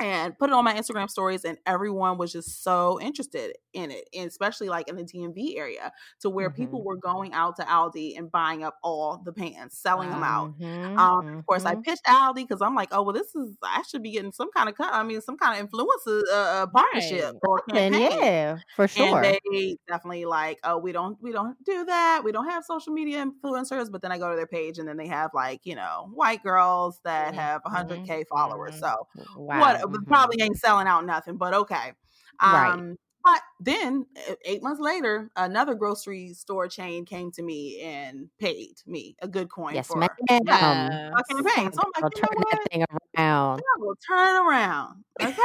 and 0.00 0.36
put 0.38 0.50
it 0.50 0.52
on 0.52 0.64
my 0.64 0.74
Instagram 0.74 1.08
stories, 1.08 1.44
and 1.44 1.58
everyone 1.66 2.18
was 2.18 2.32
just 2.32 2.62
so 2.62 3.00
interested 3.00 3.56
in 3.72 3.90
it, 3.90 4.08
and 4.14 4.28
especially 4.28 4.68
like 4.68 4.88
in 4.88 4.96
the 4.96 5.04
DMV 5.04 5.56
area, 5.56 5.92
to 6.20 6.30
where 6.30 6.50
mm-hmm. 6.50 6.62
people 6.62 6.84
were 6.84 6.96
going 6.96 7.32
out 7.32 7.56
to 7.56 7.62
Aldi 7.62 8.18
and 8.18 8.30
buying 8.30 8.64
up 8.64 8.76
all 8.82 9.20
the 9.24 9.32
pans, 9.32 9.76
selling 9.76 10.08
mm-hmm. 10.08 10.20
them 10.20 10.24
out. 10.24 10.58
Mm-hmm. 10.58 10.98
Um, 10.98 11.38
of 11.38 11.46
course, 11.46 11.64
I 11.64 11.72
mm-hmm. 11.72 11.82
pitched 11.82 12.04
Aldi 12.04 12.48
because 12.48 12.62
I'm 12.62 12.74
like, 12.74 12.88
oh 12.92 13.02
well, 13.02 13.14
this 13.14 13.34
is 13.34 13.56
I 13.62 13.82
should 13.88 14.02
be 14.02 14.12
getting 14.12 14.32
some 14.32 14.50
kind 14.52 14.68
of 14.68 14.74
cut. 14.74 14.92
I 14.92 15.02
mean, 15.02 15.20
some 15.20 15.36
kind 15.36 15.60
of 15.60 15.70
influencer 15.70 16.22
uh, 16.32 16.34
uh 16.34 16.66
partnership 16.66 17.36
right. 17.46 17.62
campaign. 17.68 18.00
Yeah, 18.00 18.58
for 18.76 18.88
sure. 18.88 19.22
And 19.22 19.38
they 19.52 19.76
definitely 19.88 20.24
like, 20.24 20.58
oh, 20.64 20.78
we 20.78 20.92
don't 20.92 21.18
we 21.20 21.32
don't 21.32 21.56
do 21.64 21.84
that. 21.84 22.22
We 22.24 22.32
don't 22.32 22.48
have 22.48 22.64
social 22.64 22.92
media 22.92 23.24
influencers. 23.24 23.90
But 23.90 24.02
then 24.02 24.12
I 24.12 24.18
go 24.18 24.30
to 24.30 24.36
their 24.36 24.46
page, 24.46 24.78
and 24.78 24.88
then 24.88 24.96
they 24.96 25.08
have 25.08 25.30
like 25.34 25.60
you 25.64 25.74
know 25.74 26.10
white 26.14 26.42
girls 26.42 27.00
that 27.04 27.34
have 27.34 27.62
100k 27.62 28.06
mm-hmm. 28.06 28.20
followers. 28.28 28.80
Mm-hmm. 28.80 29.20
So 29.20 29.40
wow. 29.40 29.60
what 29.60 29.89
mm-hmm. 29.98 30.08
probably 30.08 30.42
ain't 30.42 30.56
selling 30.58 30.86
out 30.86 31.04
nothing, 31.04 31.36
but 31.36 31.54
okay. 31.54 31.92
Um, 32.40 32.52
right. 32.52 32.96
But 33.22 33.42
then 33.60 34.06
eight 34.46 34.62
months 34.62 34.80
later, 34.80 35.30
another 35.36 35.74
grocery 35.74 36.32
store 36.32 36.68
chain 36.68 37.04
came 37.04 37.30
to 37.32 37.42
me 37.42 37.80
and 37.82 38.30
paid 38.38 38.76
me 38.86 39.14
a 39.20 39.28
good 39.28 39.50
coin 39.50 39.74
yes, 39.74 39.88
for 39.88 39.98
ma'am. 39.98 40.08
Yeah, 40.28 41.10
a 41.10 41.34
campaign. 41.34 41.72
So 41.72 41.82
I'm 41.82 42.02
like, 42.02 42.14
turn 42.14 42.28
that 42.50 42.66
thing 42.70 42.84
around. 43.18 43.58
Yeah, 43.58 43.62
we'll 43.78 43.94
turn 44.08 44.46
around. 44.46 45.04
Okay. 45.20 45.36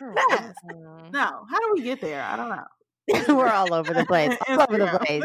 yes. 0.30 0.54
No. 1.12 1.44
How 1.50 1.58
do 1.58 1.72
we 1.74 1.82
get 1.82 2.00
there? 2.00 2.22
I 2.22 2.36
don't 2.36 2.48
know. 2.48 2.64
We're 3.28 3.48
all 3.48 3.72
over 3.72 3.92
the 3.92 4.04
place. 4.04 4.36
All 4.48 4.62
over 4.62 4.78
the 4.78 4.98
place. 4.98 5.22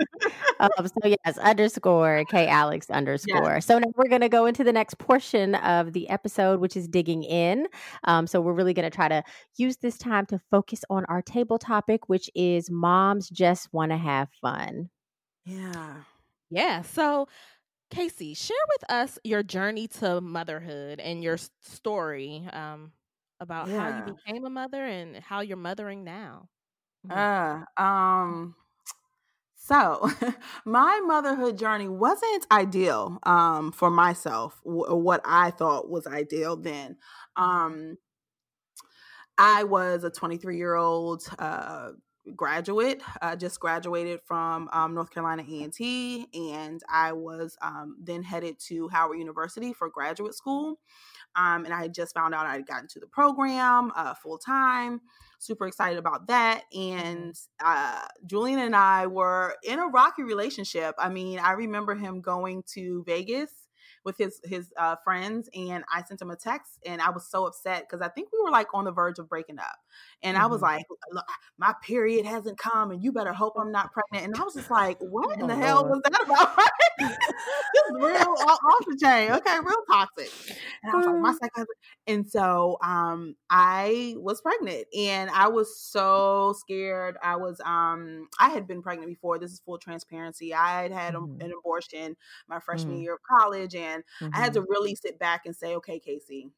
Um, 0.59 0.87
so 0.87 1.15
yes, 1.25 1.37
underscore 1.37 2.23
Kay 2.29 2.47
Alex 2.47 2.89
underscore. 2.89 3.61
So 3.61 3.79
now 3.79 3.87
we're 3.95 4.07
gonna 4.07 4.29
go 4.29 4.45
into 4.45 4.63
the 4.63 4.71
next 4.71 4.97
portion 4.97 5.55
of 5.55 5.93
the 5.93 6.09
episode, 6.09 6.59
which 6.59 6.77
is 6.77 6.87
digging 6.87 7.23
in. 7.23 7.67
Um, 8.05 8.27
so 8.27 8.41
we're 8.41 8.53
really 8.53 8.73
gonna 8.73 8.89
try 8.89 9.07
to 9.07 9.23
use 9.57 9.77
this 9.77 9.97
time 9.97 10.25
to 10.27 10.39
focus 10.51 10.83
on 10.89 11.05
our 11.05 11.21
table 11.21 11.57
topic, 11.57 12.07
which 12.07 12.29
is 12.35 12.69
moms 12.69 13.29
just 13.29 13.73
want 13.73 13.91
to 13.91 13.97
have 13.97 14.29
fun. 14.41 14.89
Yeah. 15.45 15.95
Yeah. 16.49 16.81
So 16.81 17.27
Casey, 17.91 18.33
share 18.33 18.57
with 18.73 18.89
us 18.89 19.19
your 19.23 19.43
journey 19.43 19.87
to 19.87 20.19
motherhood 20.21 20.99
and 20.99 21.23
your 21.23 21.37
story 21.61 22.47
um, 22.51 22.91
about 23.39 23.67
yeah. 23.67 23.91
how 23.91 23.97
you 23.97 24.13
became 24.13 24.45
a 24.45 24.49
mother 24.49 24.83
and 24.83 25.17
how 25.17 25.41
you're 25.41 25.57
mothering 25.57 26.03
now. 26.03 26.49
Uh, 27.09 27.61
um, 27.77 28.55
so 29.55 30.09
my 30.65 31.01
motherhood 31.05 31.57
journey 31.57 31.87
wasn't 31.87 32.45
ideal 32.51 33.17
um, 33.23 33.71
for 33.71 33.89
myself, 33.89 34.61
or 34.63 35.01
what 35.01 35.21
I 35.25 35.51
thought 35.51 35.89
was 35.89 36.05
ideal 36.05 36.55
then. 36.55 36.97
Mm-hmm. 37.37 37.43
Um, 37.43 37.97
I 39.37 39.63
was 39.63 40.03
a 40.03 40.09
23 40.09 40.57
year 40.57 40.75
old 40.75 41.23
uh, 41.39 41.89
graduate. 42.35 43.01
I 43.21 43.35
just 43.35 43.59
graduated 43.59 44.21
from 44.23 44.69
um, 44.71 44.93
North 44.93 45.09
Carolina 45.11 45.43
A&T, 45.43 46.27
and 46.33 46.81
I 46.89 47.11
was 47.11 47.57
um, 47.61 47.97
then 48.01 48.23
headed 48.23 48.59
to 48.67 48.87
Howard 48.89 49.17
University 49.19 49.73
for 49.73 49.89
graduate 49.89 50.35
school. 50.35 50.79
Um, 51.35 51.65
and 51.65 51.73
I 51.73 51.81
had 51.81 51.93
just 51.93 52.13
found 52.13 52.33
out 52.33 52.45
I 52.45 52.53
had 52.53 52.67
gotten 52.67 52.87
to 52.89 52.99
the 52.99 53.07
program 53.07 53.91
uh, 53.95 54.13
full 54.13 54.37
time. 54.37 55.01
Super 55.45 55.67
excited 55.67 55.99
about 55.99 56.27
that. 56.27 56.63
And 56.73 57.35
uh, 57.63 58.01
Julian 58.25 58.59
and 58.59 58.75
I 58.75 59.07
were 59.07 59.55
in 59.63 59.79
a 59.79 59.87
rocky 59.87 60.23
relationship. 60.23 60.95
I 60.97 61.09
mean, 61.09 61.39
I 61.39 61.51
remember 61.51 61.95
him 61.95 62.21
going 62.21 62.63
to 62.73 63.03
Vegas 63.05 63.51
with 64.05 64.17
his 64.17 64.39
his 64.45 64.71
uh, 64.77 64.95
friends, 65.03 65.49
and 65.53 65.83
I 65.93 66.03
sent 66.03 66.21
him 66.21 66.29
a 66.29 66.35
text, 66.35 66.79
and 66.85 67.01
I 67.01 67.09
was 67.09 67.27
so 67.27 67.47
upset 67.47 67.85
because 67.89 68.05
I 68.05 68.09
think 68.09 68.29
we 68.31 68.39
were 68.41 68.51
like 68.51 68.67
on 68.73 68.85
the 68.85 68.91
verge 68.91 69.19
of 69.19 69.27
breaking 69.27 69.59
up, 69.59 69.75
and 70.21 70.35
mm-hmm. 70.35 70.45
I 70.45 70.47
was 70.47 70.61
mm-hmm. 70.61 70.75
like, 70.75 70.85
"Look, 71.11 71.25
my 71.57 71.73
period 71.83 72.25
hasn't 72.25 72.57
come, 72.57 72.91
and 72.91 73.03
you 73.03 73.11
better 73.11 73.33
hope 73.33 73.53
I'm 73.59 73.71
not 73.71 73.91
pregnant." 73.91 74.25
And 74.25 74.39
I 74.39 74.45
was 74.45 74.53
just 74.53 74.69
like, 74.69 74.97
"What 74.99 75.37
oh, 75.37 75.41
in 75.41 75.47
the 75.47 75.55
hell 75.55 75.85
was 75.85 76.01
that 76.03 76.23
about?" 76.25 76.69
Just 76.99 77.91
real 77.93 78.35
off 78.39 78.85
the 78.87 78.97
chain, 79.01 79.31
okay, 79.31 79.57
real 79.63 79.83
toxic. 79.89 80.31
And 80.83 80.91
I 80.91 80.95
was 80.97 81.05
like, 81.05 81.15
"My 81.17 81.31
mm. 81.31 81.37
second 81.39 81.65
and 82.07 82.27
so 82.27 82.77
um, 82.83 83.35
I 83.49 84.15
was 84.17 84.41
pregnant, 84.41 84.85
and 84.97 85.29
I 85.31 85.47
was 85.47 85.79
so 85.79 86.55
scared. 86.59 87.17
I 87.23 87.35
was 87.35 87.59
um, 87.65 88.27
I 88.39 88.49
had 88.49 88.67
been 88.67 88.81
pregnant 88.81 89.09
before. 89.09 89.39
This 89.39 89.51
is 89.51 89.59
full 89.59 89.77
transparency. 89.77 90.53
I 90.53 90.83
had 90.83 90.91
had 90.91 91.13
mm-hmm. 91.15 91.41
an 91.41 91.53
abortion 91.57 92.15
my 92.47 92.59
freshman 92.59 92.93
mm-hmm. 92.93 93.03
year 93.03 93.13
of 93.15 93.23
college, 93.23 93.75
and 93.75 94.03
mm-hmm. 94.21 94.33
I 94.33 94.39
had 94.39 94.53
to 94.53 94.61
mm-hmm. 94.61 94.71
really 94.71 94.95
sit 94.95 95.19
back 95.19 95.45
and 95.45 95.55
say, 95.55 95.75
okay, 95.75 95.99
Casey, 95.99 96.49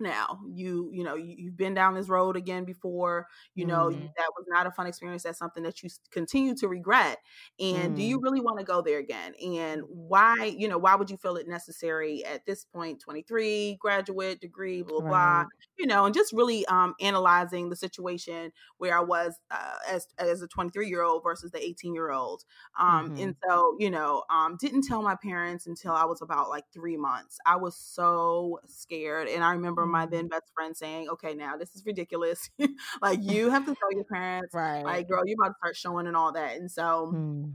now 0.00 0.38
you 0.52 0.90
you 0.92 1.04
know 1.04 1.14
you, 1.14 1.48
have 1.48 1.56
been 1.56 1.74
down 1.74 1.94
this 1.94 2.08
road 2.08 2.36
again 2.36 2.64
before 2.64 3.26
you 3.54 3.66
know 3.66 3.90
mm. 3.90 4.00
that 4.16 4.30
was 4.36 4.46
not 4.48 4.66
a 4.66 4.70
fun 4.70 4.86
experience 4.86 5.22
that's 5.22 5.38
something 5.38 5.62
that 5.62 5.82
you 5.82 5.88
continue 6.10 6.54
to 6.54 6.68
regret 6.68 7.18
and 7.58 7.92
mm. 7.92 7.96
do 7.96 8.02
you 8.02 8.18
mm. 8.18 8.22
really 8.22 8.40
want 8.40 8.58
to 8.58 8.64
go 8.64 8.82
there 8.82 8.98
again 8.98 9.32
and 9.44 9.82
why 9.86 10.54
you 10.56 10.68
know 10.68 10.78
why 10.78 10.94
would 10.94 11.10
you 11.10 11.16
feel 11.16 11.36
it 11.36 11.48
necessary 11.48 12.24
at 12.24 12.44
this 12.46 12.64
point 12.64 13.00
23 13.00 13.76
graduate 13.80 14.40
degree 14.40 14.82
blah 14.82 15.00
blah 15.00 15.38
right. 15.38 15.46
you 15.78 15.86
know 15.86 16.04
and 16.06 16.14
just 16.14 16.32
really 16.32 16.64
um 16.66 16.94
analyzing 17.00 17.68
the 17.68 17.76
situation 17.76 18.50
where 18.78 18.96
i 18.96 19.00
was 19.00 19.38
uh, 19.50 19.76
as 19.88 20.06
as 20.18 20.42
a 20.42 20.48
23 20.48 20.88
year 20.88 21.02
old 21.02 21.22
versus 21.22 21.50
the 21.50 21.62
18 21.62 21.94
year 21.94 22.10
old 22.10 22.44
um 22.78 23.10
mm-hmm. 23.10 23.22
and 23.22 23.36
so 23.46 23.76
you 23.78 23.90
know 23.90 24.22
um 24.30 24.56
didn't 24.60 24.82
tell 24.82 25.02
my 25.02 25.16
parents 25.22 25.66
until 25.66 25.92
i 25.92 26.04
was 26.04 26.22
about 26.22 26.48
like 26.48 26.64
three 26.72 26.96
months 26.96 27.38
i 27.46 27.56
was 27.56 27.76
so 27.76 28.58
scared 28.66 29.28
and 29.28 29.44
i 29.44 29.52
remember 29.52 29.86
my 29.90 30.06
then 30.06 30.28
best 30.28 30.50
friend 30.54 30.76
saying, 30.76 31.08
"Okay, 31.10 31.34
now 31.34 31.56
this 31.56 31.74
is 31.74 31.84
ridiculous. 31.84 32.50
like 33.02 33.20
you 33.22 33.50
have 33.50 33.64
to 33.66 33.74
tell 33.74 33.92
your 33.92 34.04
parents, 34.04 34.54
right? 34.54 34.84
Like, 34.84 35.08
girl, 35.08 35.22
you 35.26 35.36
about 35.38 35.48
to 35.48 35.54
start 35.58 35.76
showing 35.76 36.06
and 36.06 36.16
all 36.16 36.32
that." 36.32 36.56
And 36.56 36.70
so. 36.70 37.12
Mm 37.14 37.52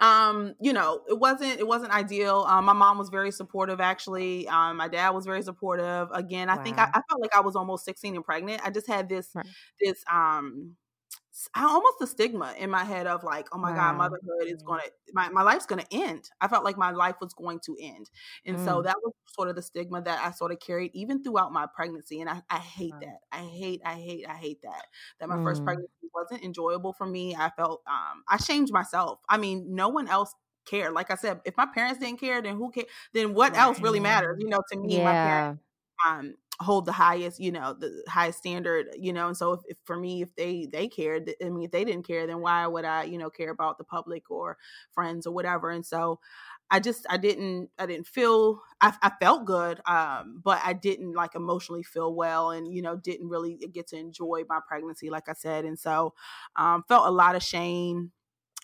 um 0.00 0.54
you 0.60 0.72
know 0.72 1.00
it 1.08 1.18
wasn't 1.18 1.58
it 1.58 1.66
wasn't 1.66 1.90
ideal 1.90 2.44
um 2.48 2.66
my 2.66 2.74
mom 2.74 2.98
was 2.98 3.08
very 3.08 3.30
supportive 3.30 3.80
actually 3.80 4.46
um 4.48 4.76
my 4.76 4.88
dad 4.88 5.10
was 5.10 5.24
very 5.24 5.42
supportive 5.42 6.08
again 6.12 6.50
i 6.50 6.56
wow. 6.56 6.62
think 6.62 6.78
I, 6.78 6.84
I, 6.92 7.00
felt 7.08 7.20
like 7.20 7.34
i 7.34 7.40
was 7.40 7.56
almost 7.56 7.86
16 7.86 8.14
and 8.14 8.24
pregnant 8.24 8.60
i 8.62 8.70
just 8.70 8.86
had 8.86 9.08
this 9.08 9.30
right. 9.34 9.46
this 9.80 10.04
um 10.12 10.76
almost 11.54 12.00
a 12.00 12.06
stigma 12.06 12.54
in 12.58 12.70
my 12.70 12.84
head 12.84 13.06
of 13.06 13.22
like, 13.22 13.48
oh 13.52 13.58
my 13.58 13.70
wow. 13.70 13.76
God, 13.76 13.96
motherhood 13.98 14.46
is 14.46 14.62
going 14.62 14.80
to, 14.80 14.90
my, 15.12 15.28
my 15.28 15.42
life's 15.42 15.66
going 15.66 15.84
to 15.84 15.94
end. 15.94 16.30
I 16.40 16.48
felt 16.48 16.64
like 16.64 16.78
my 16.78 16.90
life 16.90 17.16
was 17.20 17.34
going 17.34 17.60
to 17.66 17.76
end. 17.80 18.10
And 18.44 18.56
mm. 18.56 18.64
so 18.64 18.82
that 18.82 18.96
was 19.02 19.12
sort 19.28 19.48
of 19.48 19.56
the 19.56 19.62
stigma 19.62 20.02
that 20.02 20.20
I 20.24 20.30
sort 20.30 20.52
of 20.52 20.60
carried 20.60 20.92
even 20.94 21.22
throughout 21.22 21.52
my 21.52 21.66
pregnancy. 21.74 22.20
And 22.20 22.30
I, 22.30 22.42
I 22.48 22.58
hate 22.58 22.92
wow. 22.92 23.00
that. 23.00 23.18
I 23.32 23.42
hate, 23.42 23.82
I 23.84 23.94
hate, 23.94 24.26
I 24.28 24.34
hate 24.34 24.62
that, 24.62 24.86
that 25.20 25.28
my 25.28 25.36
mm. 25.36 25.44
first 25.44 25.64
pregnancy 25.64 25.92
wasn't 26.14 26.42
enjoyable 26.42 26.92
for 26.92 27.06
me. 27.06 27.34
I 27.34 27.50
felt, 27.50 27.82
um, 27.86 28.22
I 28.28 28.38
shamed 28.38 28.70
myself. 28.70 29.20
I 29.28 29.36
mean, 29.36 29.74
no 29.74 29.88
one 29.88 30.08
else 30.08 30.34
cared. 30.66 30.94
Like 30.94 31.10
I 31.10 31.16
said, 31.16 31.40
if 31.44 31.56
my 31.56 31.66
parents 31.66 32.00
didn't 32.00 32.20
care, 32.20 32.40
then 32.40 32.56
who 32.56 32.70
cared? 32.70 32.86
Then 33.12 33.34
what 33.34 33.52
right. 33.52 33.60
else 33.60 33.80
really 33.80 34.00
matters? 34.00 34.38
You 34.40 34.48
know, 34.48 34.62
to 34.72 34.78
me, 34.78 34.96
yeah. 34.96 35.04
my 35.04 35.12
parents 35.12 35.62
um 36.06 36.34
hold 36.60 36.86
the 36.86 36.92
highest 36.92 37.38
you 37.38 37.52
know 37.52 37.74
the 37.78 38.02
highest 38.08 38.38
standard 38.38 38.86
you 38.98 39.12
know 39.12 39.28
and 39.28 39.36
so 39.36 39.52
if, 39.52 39.60
if, 39.68 39.76
for 39.84 39.96
me 39.96 40.22
if 40.22 40.34
they 40.36 40.66
they 40.66 40.88
cared 40.88 41.30
i 41.44 41.48
mean 41.50 41.64
if 41.64 41.70
they 41.70 41.84
didn't 41.84 42.06
care 42.06 42.26
then 42.26 42.40
why 42.40 42.66
would 42.66 42.84
i 42.84 43.04
you 43.04 43.18
know 43.18 43.28
care 43.28 43.50
about 43.50 43.76
the 43.78 43.84
public 43.84 44.30
or 44.30 44.56
friends 44.92 45.26
or 45.26 45.34
whatever 45.34 45.70
and 45.70 45.84
so 45.84 46.18
i 46.70 46.80
just 46.80 47.06
i 47.10 47.16
didn't 47.16 47.68
i 47.78 47.86
didn't 47.86 48.06
feel 48.06 48.62
i, 48.80 48.92
I 49.02 49.12
felt 49.20 49.44
good 49.44 49.80
um 49.86 50.40
but 50.42 50.60
i 50.64 50.72
didn't 50.72 51.12
like 51.12 51.34
emotionally 51.34 51.82
feel 51.82 52.14
well 52.14 52.50
and 52.50 52.72
you 52.72 52.82
know 52.82 52.96
didn't 52.96 53.28
really 53.28 53.56
get 53.72 53.88
to 53.88 53.96
enjoy 53.98 54.44
my 54.48 54.60
pregnancy 54.66 55.10
like 55.10 55.28
i 55.28 55.34
said 55.34 55.64
and 55.64 55.78
so 55.78 56.14
um 56.56 56.84
felt 56.88 57.06
a 57.06 57.10
lot 57.10 57.36
of 57.36 57.42
shame 57.42 58.12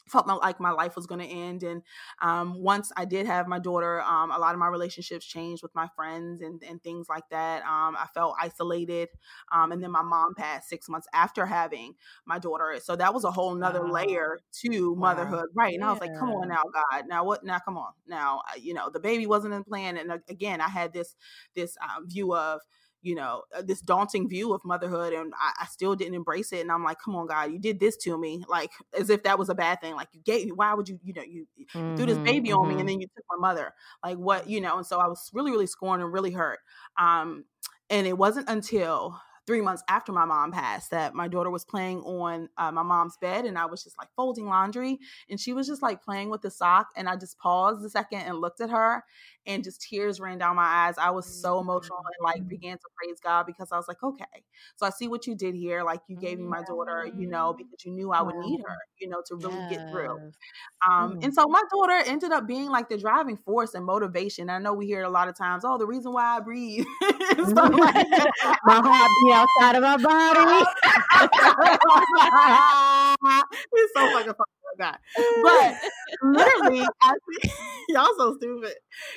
felt 0.09 0.27
my, 0.27 0.35
like 0.35 0.61
my 0.61 0.71
life 0.71 0.97
was 0.97 1.07
going 1.07 1.21
to 1.21 1.27
end 1.27 1.63
and 1.63 1.83
um, 2.21 2.55
once 2.63 2.93
i 2.97 3.05
did 3.05 3.27
have 3.27 3.47
my 3.47 3.59
daughter 3.59 4.01
um, 4.03 4.31
a 4.31 4.39
lot 4.39 4.55
of 4.55 4.59
my 4.59 4.67
relationships 4.67 5.25
changed 5.25 5.63
with 5.63 5.75
my 5.75 5.89
friends 5.95 6.41
and, 6.41 6.63
and 6.69 6.83
things 6.83 7.09
like 7.09 7.29
that 7.31 7.63
um, 7.63 7.97
i 7.97 8.07
felt 8.15 8.35
isolated 8.41 9.09
um, 9.53 9.73
and 9.73 9.83
then 9.83 9.91
my 9.91 10.03
mom 10.03 10.35
passed 10.35 10.69
six 10.69 10.89
months 10.89 11.07
after 11.13 11.47
having 11.47 11.95
my 12.27 12.39
daughter 12.39 12.79
so 12.83 12.97
that 12.97 13.15
was 13.15 13.25
a 13.25 13.31
whole 13.31 13.55
nother 13.55 13.85
wow. 13.85 13.93
layer 13.93 14.39
to 14.53 14.95
motherhood 14.97 15.47
wow. 15.55 15.65
right 15.65 15.75
and 15.75 15.83
yeah. 15.83 15.89
i 15.89 15.93
was 15.93 16.01
like 16.01 16.17
come 16.19 16.31
on 16.31 16.49
now 16.49 16.63
god 16.73 17.05
now 17.09 17.25
what 17.25 17.45
now 17.45 17.59
come 17.65 17.77
on 17.77 17.93
now 18.07 18.41
you 18.61 18.75
know 18.75 18.91
the 18.91 19.01
baby 19.01 19.27
wasn't 19.27 19.53
in 19.53 19.65
plan 19.65 19.97
and 19.97 20.11
again 20.29 20.61
i 20.61 20.69
had 20.69 20.93
this 20.93 21.15
this 21.55 21.77
um, 21.83 22.09
view 22.09 22.35
of 22.35 22.61
you 23.03 23.15
know, 23.15 23.43
uh, 23.57 23.63
this 23.63 23.81
daunting 23.81 24.29
view 24.29 24.55
of 24.55 24.65
motherhood, 24.65 25.13
and 25.13 25.33
I, 25.39 25.65
I, 25.65 25.67
still 25.67 25.95
didn't 25.95 26.15
embrace 26.15 26.53
it. 26.53 26.61
And 26.61 26.71
I'm 26.71 26.85
like, 26.85 26.99
come 27.05 27.17
on, 27.17 27.27
God, 27.27 27.53
you 27.53 27.59
did 27.59 27.81
this 27.81 27.97
to 27.99 28.17
me, 28.17 28.45
like 28.49 28.71
as 28.99 29.11
if 29.11 29.25
that 29.25 29.39
was 29.39 29.49
a 29.49 29.55
bad 29.55 29.81
thing. 29.81 29.95
Like 29.95 30.09
you 30.13 30.21
gave, 30.25 30.49
why 30.55 30.73
would 30.75 30.89
you, 30.89 30.99
you 31.03 31.13
know, 31.13 31.23
you, 31.23 31.47
mm-hmm, 31.75 31.97
threw 31.97 32.07
this 32.07 32.19
baby 32.19 32.51
mm-hmm. 32.51 32.59
on 32.59 32.69
me, 32.69 32.75
and 32.75 32.81
mm-hmm. 32.81 32.89
then 32.89 33.01
you 33.01 33.09
took 33.09 33.25
my 33.31 33.49
mother, 33.49 33.75
like 34.05 34.17
what, 34.17 34.49
you 34.49 34.61
know? 34.61 34.77
And 34.77 34.87
so 34.87 34.99
I 34.99 35.07
was 35.09 35.31
really, 35.33 35.51
really 35.51 35.67
scorned 35.67 36.03
and 36.03 36.13
really 36.13 36.31
hurt. 36.31 36.61
Um, 36.99 37.45
and 37.91 38.07
it 38.07 38.17
wasn't 38.17 38.49
until 38.49 39.21
three 39.47 39.61
months 39.61 39.83
after 39.89 40.13
my 40.13 40.25
mom 40.25 40.53
passed 40.53 40.91
that 40.91 41.15
my 41.15 41.29
daughter 41.29 41.51
was 41.51 41.65
playing 41.65 42.01
on 42.01 42.49
uh, 42.57 42.71
my 42.71 42.83
mom's 42.83 43.17
bed 43.17 43.45
and 43.45 43.59
I 43.59 43.67
was 43.67 43.83
just 43.83 43.99
like 43.99 44.09
folding 44.15 44.47
laundry 44.47 44.99
and 45.29 45.41
she 45.41 45.53
was 45.53 45.67
just 45.67 45.83
like 45.83 46.03
playing 46.03 46.31
with 46.31 46.43
the 46.43 46.51
sock 46.51 46.89
and 46.97 47.09
I 47.09 47.17
just 47.17 47.39
paused 47.39 47.85
a 47.85 47.91
second 47.91 48.21
and 48.21 48.39
looked 48.39 48.61
at 48.61 48.71
her 48.71 49.03
and 49.47 49.65
just 49.65 49.83
tears 49.83 50.21
ran 50.21 50.39
down 50.39 50.57
my 50.57 50.63
eyes. 50.63 50.95
I 50.99 51.11
was 51.11 51.27
so 51.27 51.59
emotional 51.59 51.99
and 51.99 52.25
like 52.25 52.37
mm-hmm. 52.37 52.49
began 52.49 52.77
to 52.77 52.85
praise 52.97 53.19
God 53.21 53.45
because 53.47 53.73
I 53.73 53.77
was 53.77 53.89
like, 53.89 54.03
okay, 54.03 54.45
so 54.77 54.87
I 54.87 54.91
see 54.91 55.09
what 55.09 55.27
you 55.27 55.35
did 55.35 55.55
here. 55.55 55.83
Like 55.83 56.01
you 56.07 56.17
gave 56.17 56.39
me 56.39 56.45
my 56.45 56.63
daughter, 56.63 57.09
you 57.17 57.27
know, 57.27 57.53
because 57.53 57.85
you 57.85 57.93
knew 57.93 58.13
I 58.13 58.23
would 58.23 58.37
need 58.37 58.61
her, 58.61 58.77
you 59.01 59.09
know, 59.09 59.23
to 59.27 59.37
really 59.37 59.59
yes. 59.59 59.71
get 59.71 59.91
through. 59.91 60.33
Um, 60.89 61.17
mm. 61.17 61.25
And 61.25 61.35
so 61.35 61.47
my 61.49 61.63
daughter 61.73 62.03
ended 62.07 62.31
up 62.31 62.47
being 62.47 62.69
like 62.69 62.89
the 62.89 62.99
driving 62.99 63.37
force 63.37 63.75
and 63.75 63.85
motivation. 63.85 64.49
I 64.49 64.59
know 64.59 64.75
we 64.75 64.87
hear 64.87 65.03
it 65.03 65.07
a 65.07 65.11
lot 65.11 65.29
of 65.29 65.37
times, 65.37 65.65
oh, 65.67 65.79
the 65.79 65.87
reason 65.87 66.13
why 66.13 66.37
I 66.37 66.41
breathe. 66.41 66.85
like 67.03 68.07
my 68.65 68.81
heart 68.81 69.11
outside 69.33 69.77
of 69.77 69.83
my 69.83 69.97
body. 69.97 70.67
it's 73.73 73.93
so 73.95 74.13
fucking 74.13 74.35
funny. 74.35 74.63
God. 74.79 74.99
But 75.43 75.77
literally, 76.23 76.87
I 77.03 77.15
think, 77.29 77.55
y'all 77.89 78.09
so 78.17 78.37
stupid. 78.37 78.75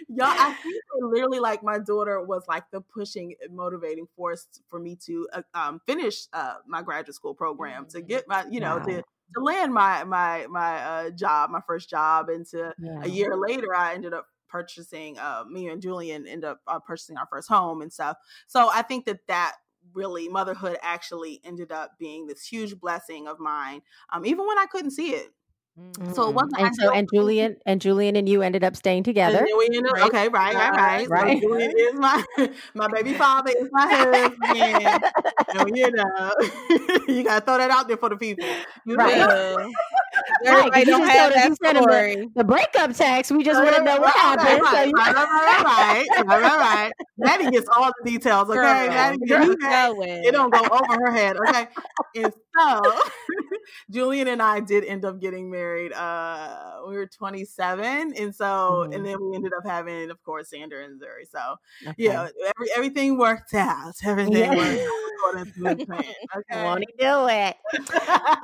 Y'all, 0.07 0.27
I 0.27 0.53
think 0.53 0.75
literally 1.01 1.39
like 1.39 1.63
my 1.63 1.79
daughter 1.79 2.21
was 2.21 2.43
like 2.47 2.63
the 2.71 2.81
pushing, 2.81 3.35
motivating 3.51 4.07
force 4.15 4.47
for 4.69 4.79
me 4.79 4.97
to 5.05 5.27
uh, 5.33 5.41
um, 5.53 5.81
finish 5.85 6.27
uh, 6.33 6.55
my 6.67 6.81
graduate 6.81 7.15
school 7.15 7.33
program, 7.33 7.85
to 7.87 8.01
get 8.01 8.27
my, 8.27 8.45
you 8.49 8.59
know, 8.59 8.77
wow. 8.77 8.85
to 8.85 9.03
to 9.33 9.41
land 9.41 9.73
my 9.73 10.03
my 10.03 10.45
my 10.49 10.83
uh, 10.83 11.09
job, 11.09 11.49
my 11.49 11.61
first 11.65 11.89
job, 11.89 12.29
and 12.29 12.45
to 12.47 12.73
yeah. 12.79 13.01
a 13.03 13.07
year 13.07 13.35
later, 13.35 13.75
I 13.75 13.93
ended 13.93 14.13
up 14.13 14.27
purchasing. 14.49 15.17
Uh, 15.17 15.43
me 15.49 15.67
and 15.67 15.81
Julian 15.81 16.27
ended 16.27 16.45
up 16.45 16.59
uh, 16.67 16.79
purchasing 16.79 17.17
our 17.17 17.27
first 17.29 17.49
home 17.49 17.81
and 17.81 17.91
stuff. 17.91 18.17
So 18.47 18.69
I 18.71 18.83
think 18.83 19.05
that 19.05 19.19
that 19.27 19.55
really 19.93 20.27
motherhood 20.27 20.77
actually 20.81 21.41
ended 21.43 21.71
up 21.71 21.91
being 21.99 22.27
this 22.27 22.45
huge 22.45 22.79
blessing 22.79 23.27
of 23.27 23.39
mine 23.39 23.81
um, 24.11 24.25
even 24.25 24.45
when 24.45 24.57
i 24.57 24.65
couldn't 24.65 24.91
see 24.91 25.11
it 25.11 25.29
Mm-hmm. 25.77 26.13
so 26.13 26.29
it 26.29 26.33
wasn't 26.33 26.57
and 26.57 26.75
so 26.75 26.93
and 26.93 27.09
Julian 27.13 27.57
and 27.65 27.81
Julian 27.81 28.15
and 28.15 28.29
you 28.29 28.41
ended 28.41 28.63
up 28.63 28.77
staying 28.77 29.03
together. 29.03 29.39
Ended, 29.39 29.85
okay, 30.03 30.29
right, 30.29 30.55
right, 30.55 30.71
right. 30.71 31.09
right. 31.09 31.37
So 31.37 31.49
Julian 31.49 31.73
is 31.77 31.93
my 31.95 32.23
my 32.73 32.87
baby 32.87 33.13
father 33.13 33.51
is 33.51 33.67
my 33.73 33.85
husband. 33.85 35.03
and 35.67 35.77
you 35.77 35.91
know, 35.91 36.31
you 37.13 37.23
gotta 37.25 37.43
throw 37.43 37.57
that 37.57 37.71
out 37.71 37.89
there 37.89 37.97
for 37.97 38.07
the 38.07 38.15
people. 38.15 38.47
You 38.85 38.95
right. 38.95 39.73
Know? 40.43 40.57
Everybody 40.57 40.85
don't 40.85 41.07
have 41.07 41.33
that 41.33 41.55
story. 41.55 42.15
The, 42.15 42.31
the, 42.35 42.43
breakup 42.43 42.93
text, 42.93 43.31
we 43.31 43.43
just 43.43 43.61
want 43.61 43.75
to 43.75 43.83
know 43.83 43.99
what 43.99 44.13
happened. 44.15 44.61
Right, 44.61 44.91
right, 44.93 45.15
right, 45.15 45.65
right, 45.65 46.07
right, 46.25 46.41
right, 46.41 46.41
right. 46.41 46.91
Maddie 47.17 47.51
gets 47.51 47.67
all 47.75 47.91
the 48.03 48.11
details, 48.11 48.49
okay? 48.49 48.87
Maddie, 48.89 49.17
girl, 49.27 49.55
it 50.01 50.31
don't 50.31 50.53
go 50.53 50.61
over 50.61 51.05
her 51.05 51.11
head, 51.11 51.37
okay? 51.37 51.67
And 52.15 52.33
so, 52.57 52.93
Julian 53.91 54.27
and 54.27 54.41
I 54.41 54.59
did 54.59 54.85
end 54.85 55.05
up 55.05 55.19
getting 55.19 55.49
married. 55.49 55.93
Uh, 55.93 56.81
we 56.87 56.95
were 56.95 57.07
27, 57.07 58.13
and 58.17 58.35
so, 58.35 58.45
mm-hmm. 58.45 58.93
and 58.93 59.05
then 59.05 59.17
we 59.21 59.35
ended 59.35 59.51
up 59.57 59.65
having, 59.65 60.09
of 60.09 60.21
course, 60.23 60.51
Xander 60.53 60.83
and 60.83 60.99
Zuri. 60.99 61.29
So, 61.29 61.55
okay. 61.87 61.95
yeah, 61.97 62.27
every, 62.55 62.67
everything 62.75 63.17
worked 63.17 63.53
out. 63.53 63.93
Everything 64.03 64.35
yeah. 64.35 64.55
worked 64.55 64.81
out. 64.81 64.95
Okay, 66.37 66.63
want 66.63 66.83
to 66.83 66.93
do 66.99 67.27
it. 67.29 67.55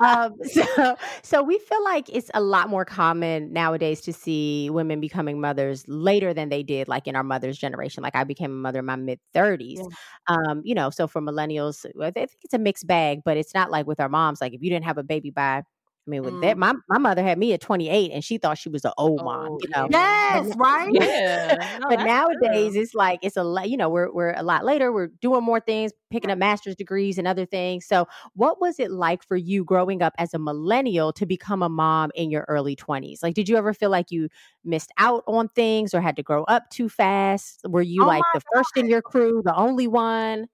um, 0.00 0.34
so, 0.44 0.96
so 1.22 1.42
we 1.42 1.58
feel 1.72 1.84
like 1.84 2.08
it's 2.12 2.30
a 2.34 2.40
lot 2.40 2.68
more 2.68 2.84
common 2.84 3.52
nowadays 3.52 4.00
to 4.02 4.12
see 4.12 4.68
women 4.70 5.00
becoming 5.00 5.40
mothers 5.40 5.84
later 5.88 6.34
than 6.34 6.48
they 6.48 6.62
did, 6.62 6.88
like 6.88 7.06
in 7.06 7.16
our 7.16 7.22
mother's 7.22 7.56
generation. 7.58 8.02
Like 8.02 8.14
I 8.14 8.24
became 8.24 8.50
a 8.50 8.54
mother 8.54 8.80
in 8.80 8.84
my 8.84 8.96
mid 8.96 9.20
30s. 9.32 9.80
Yeah. 9.80 9.86
Um, 10.28 10.62
you 10.64 10.74
know, 10.74 10.90
so 10.90 11.06
for 11.06 11.22
millennials, 11.22 11.86
I 12.00 12.10
think 12.10 12.30
it's 12.42 12.54
a 12.54 12.58
mixed 12.58 12.86
bag, 12.86 13.20
but 13.24 13.36
it's 13.36 13.54
not 13.54 13.70
like 13.70 13.86
with 13.86 14.00
our 14.00 14.08
moms. 14.08 14.40
Like 14.40 14.52
if 14.52 14.62
you 14.62 14.70
didn't 14.70 14.84
have 14.84 14.98
a 14.98 15.02
baby 15.02 15.30
by 15.30 15.62
I 16.04 16.10
mean, 16.10 16.22
with 16.24 16.34
mm. 16.34 16.40
that, 16.42 16.58
my, 16.58 16.74
my 16.88 16.98
mother 16.98 17.22
had 17.22 17.38
me 17.38 17.52
at 17.52 17.60
28 17.60 18.10
and 18.10 18.24
she 18.24 18.36
thought 18.36 18.58
she 18.58 18.68
was 18.68 18.84
an 18.84 18.90
old 18.98 19.20
oh, 19.20 19.24
mom, 19.24 19.58
you 19.62 19.68
know. 19.68 19.86
Yes, 19.88 20.48
but, 20.48 20.58
right? 20.58 20.92
Yeah. 20.92 21.78
No, 21.80 21.88
but 21.88 22.04
nowadays 22.04 22.72
true. 22.72 22.82
it's 22.82 22.94
like 22.94 23.20
it's 23.22 23.36
a 23.36 23.44
lot, 23.44 23.70
you 23.70 23.76
know, 23.76 23.88
we're 23.88 24.12
we're 24.12 24.34
a 24.36 24.42
lot 24.42 24.64
later, 24.64 24.92
we're 24.92 25.10
doing 25.20 25.44
more 25.44 25.60
things, 25.60 25.92
picking 26.10 26.30
up 26.30 26.38
master's 26.38 26.74
degrees 26.74 27.18
and 27.18 27.28
other 27.28 27.46
things. 27.46 27.86
So 27.86 28.08
what 28.34 28.60
was 28.60 28.80
it 28.80 28.90
like 28.90 29.22
for 29.22 29.36
you 29.36 29.64
growing 29.64 30.02
up 30.02 30.12
as 30.18 30.34
a 30.34 30.40
millennial 30.40 31.12
to 31.12 31.24
become 31.24 31.62
a 31.62 31.68
mom 31.68 32.10
in 32.16 32.30
your 32.30 32.46
early 32.48 32.74
20s? 32.74 33.22
Like, 33.22 33.34
did 33.34 33.48
you 33.48 33.56
ever 33.56 33.72
feel 33.72 33.90
like 33.90 34.10
you 34.10 34.28
missed 34.64 34.90
out 34.98 35.22
on 35.28 35.48
things 35.48 35.94
or 35.94 36.00
had 36.00 36.16
to 36.16 36.22
grow 36.24 36.42
up 36.44 36.68
too 36.70 36.88
fast? 36.88 37.60
Were 37.68 37.82
you 37.82 38.02
oh 38.02 38.06
like 38.08 38.24
the 38.34 38.40
God. 38.40 38.58
first 38.58 38.76
in 38.76 38.88
your 38.88 39.02
crew, 39.02 39.40
the 39.44 39.54
only 39.54 39.86
one? 39.86 40.48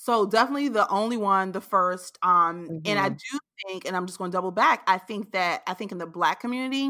So 0.00 0.26
definitely 0.26 0.68
the 0.68 0.88
only 0.88 1.16
one, 1.16 1.50
the 1.50 1.60
first. 1.60 2.18
Um, 2.22 2.68
mm-hmm. 2.68 2.78
and 2.84 2.98
I 3.00 3.10
mm-hmm. 3.10 3.16
do 3.16 3.38
think, 3.66 3.84
and 3.84 3.96
I'm 3.96 4.06
just 4.06 4.16
going 4.16 4.30
to 4.30 4.36
double 4.36 4.52
back. 4.52 4.84
I 4.86 4.96
think 4.96 5.32
that 5.32 5.64
I 5.66 5.74
think 5.74 5.90
in 5.90 5.98
the 5.98 6.06
Black 6.06 6.38
community, 6.38 6.88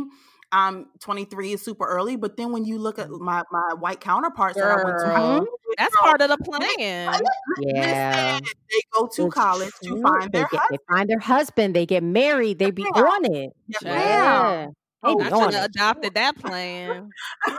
um, 0.53 0.89
23 1.01 1.55
is 1.55 1.63
super 1.63 1.87
early. 1.87 2.17
But 2.17 2.37
then 2.37 2.53
when 2.53 2.67
you 2.67 2.79
look 2.79 2.99
at 2.99 3.09
mm. 3.09 3.19
my 3.19 3.45
my 3.51 3.75
white 3.79 4.01
counterparts 4.01 4.61
girl, 4.61 4.77
that 4.77 4.85
I 4.85 5.31
went 5.31 5.47
to, 5.47 5.51
that's 5.79 5.97
girl, 5.97 6.05
part 6.05 6.21
of 6.21 6.29
the 6.29 6.37
plan. 6.37 7.23
Yeah, 7.61 8.39
they 8.41 8.81
go 8.93 9.07
to 9.07 9.27
it's 9.27 9.35
college 9.35 9.73
true. 9.83 9.97
to 9.97 10.03
find 10.03 10.31
they 10.31 10.41
their 10.41 10.49
get, 10.49 10.61
husband. 10.61 10.79
They 10.79 10.95
find 10.95 11.11
their 11.11 11.19
husband. 11.19 11.77
They 11.77 11.87
get 11.87 12.03
married. 12.03 12.59
They 12.59 12.71
be 12.71 12.83
yeah. 12.83 13.03
on 13.03 13.25
it. 13.25 13.53
Yeah. 13.69 13.79
yeah. 13.83 14.67
Oh, 15.05 15.21
I 15.21 15.29
should 15.29 15.55
have 15.55 15.65
adopted 15.67 16.15
that 16.15 16.37
plan. 16.37 17.11
right, 17.49 17.57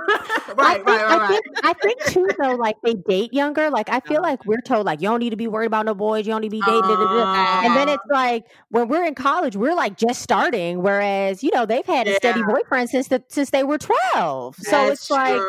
I 0.58 0.73
think, 0.73 0.88
right, 0.88 1.06
right, 1.06 1.21
I 1.21 1.28
think, 1.28 1.45
I 1.63 1.73
think 1.73 2.06
too 2.06 2.28
though, 2.38 2.56
like 2.56 2.75
they 2.84 2.95
date 2.95 3.34
younger. 3.34 3.69
Like 3.69 3.89
I 3.89 4.02
feel 4.02 4.17
uh-huh. 4.17 4.32
like 4.32 4.45
we're 4.45 4.60
told 4.62 4.86
like 4.86 5.02
you 5.02 5.08
don't 5.08 5.21
need 5.21 5.30
to 5.30 5.38
be 5.38 5.47
worried 5.47 5.67
about 5.67 5.86
no 5.86 5.93
boys, 5.93 6.28
you 6.28 6.34
don't 6.34 6.41
need 6.41 6.49
to 6.49 6.58
be 6.58 6.62
dating. 6.62 6.84
Uh, 6.84 7.62
and 7.63 7.78
then 7.78 7.88
it's 7.88 8.04
like 8.10 8.45
when 8.69 8.89
we're 8.89 9.06
in 9.06 9.15
college, 9.15 9.56
we're 9.56 9.73
like 9.73 9.97
just 9.97 10.21
starting. 10.21 10.82
Whereas, 10.82 11.41
you 11.41 11.52
know, 11.54 11.65
they've 11.65 11.86
had 11.86 12.08
yeah. 12.08 12.13
a 12.13 12.15
steady 12.17 12.43
boyfriend 12.43 12.89
since 12.89 13.08
the 13.08 13.23
since 13.30 13.52
they 13.52 13.63
were 13.63 13.78
12. 13.78 14.56
That's 14.58 14.69
so 14.69 14.88
it's 14.91 15.08
true. 15.08 15.15
like 15.15 15.41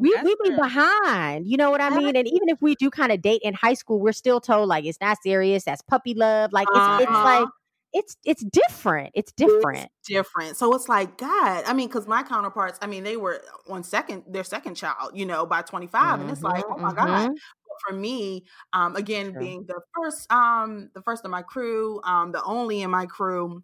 we 0.00 0.16
we 0.22 0.36
be 0.44 0.50
behind. 0.54 1.48
You 1.48 1.56
know 1.56 1.72
what 1.72 1.80
I 1.80 1.90
mean? 1.90 2.14
And 2.14 2.28
even 2.28 2.48
if 2.48 2.62
we 2.62 2.76
do 2.76 2.90
kind 2.90 3.10
of 3.10 3.22
date 3.22 3.42
in 3.42 3.54
high 3.54 3.74
school, 3.74 3.98
we're 3.98 4.12
still 4.12 4.40
told 4.40 4.68
like 4.68 4.84
it's 4.84 5.00
not 5.00 5.18
serious, 5.22 5.64
that's 5.64 5.82
puppy 5.82 6.14
love. 6.14 6.52
Like 6.52 6.68
it's 6.70 6.78
uh-huh. 6.78 7.02
it's 7.02 7.10
like 7.10 7.48
it's 7.94 8.16
it's 8.24 8.44
different. 8.44 9.12
It's 9.14 9.32
different. 9.32 9.88
It's 10.00 10.08
different. 10.08 10.56
So 10.56 10.74
it's 10.74 10.88
like 10.88 11.16
God. 11.16 11.62
I 11.64 11.72
mean, 11.72 11.86
because 11.86 12.08
my 12.08 12.24
counterparts, 12.24 12.78
I 12.82 12.86
mean, 12.86 13.04
they 13.04 13.16
were 13.16 13.40
on 13.70 13.84
second 13.84 14.24
their 14.28 14.42
second 14.42 14.74
child, 14.74 15.12
you 15.14 15.24
know, 15.24 15.46
by 15.46 15.62
25, 15.62 16.02
mm-hmm, 16.02 16.22
and 16.22 16.30
it's 16.30 16.42
like, 16.42 16.64
oh 16.68 16.76
my 16.76 16.90
mm-hmm. 16.90 17.06
God. 17.06 17.28
But 17.30 17.76
for 17.88 17.94
me, 17.94 18.44
um, 18.72 18.96
again, 18.96 19.32
sure. 19.32 19.40
being 19.40 19.64
the 19.66 19.80
first, 19.94 20.30
um, 20.30 20.90
the 20.94 21.02
first 21.02 21.24
of 21.24 21.30
my 21.30 21.42
crew, 21.42 22.00
um, 22.02 22.32
the 22.32 22.42
only 22.42 22.82
in 22.82 22.90
my 22.90 23.06
crew, 23.06 23.62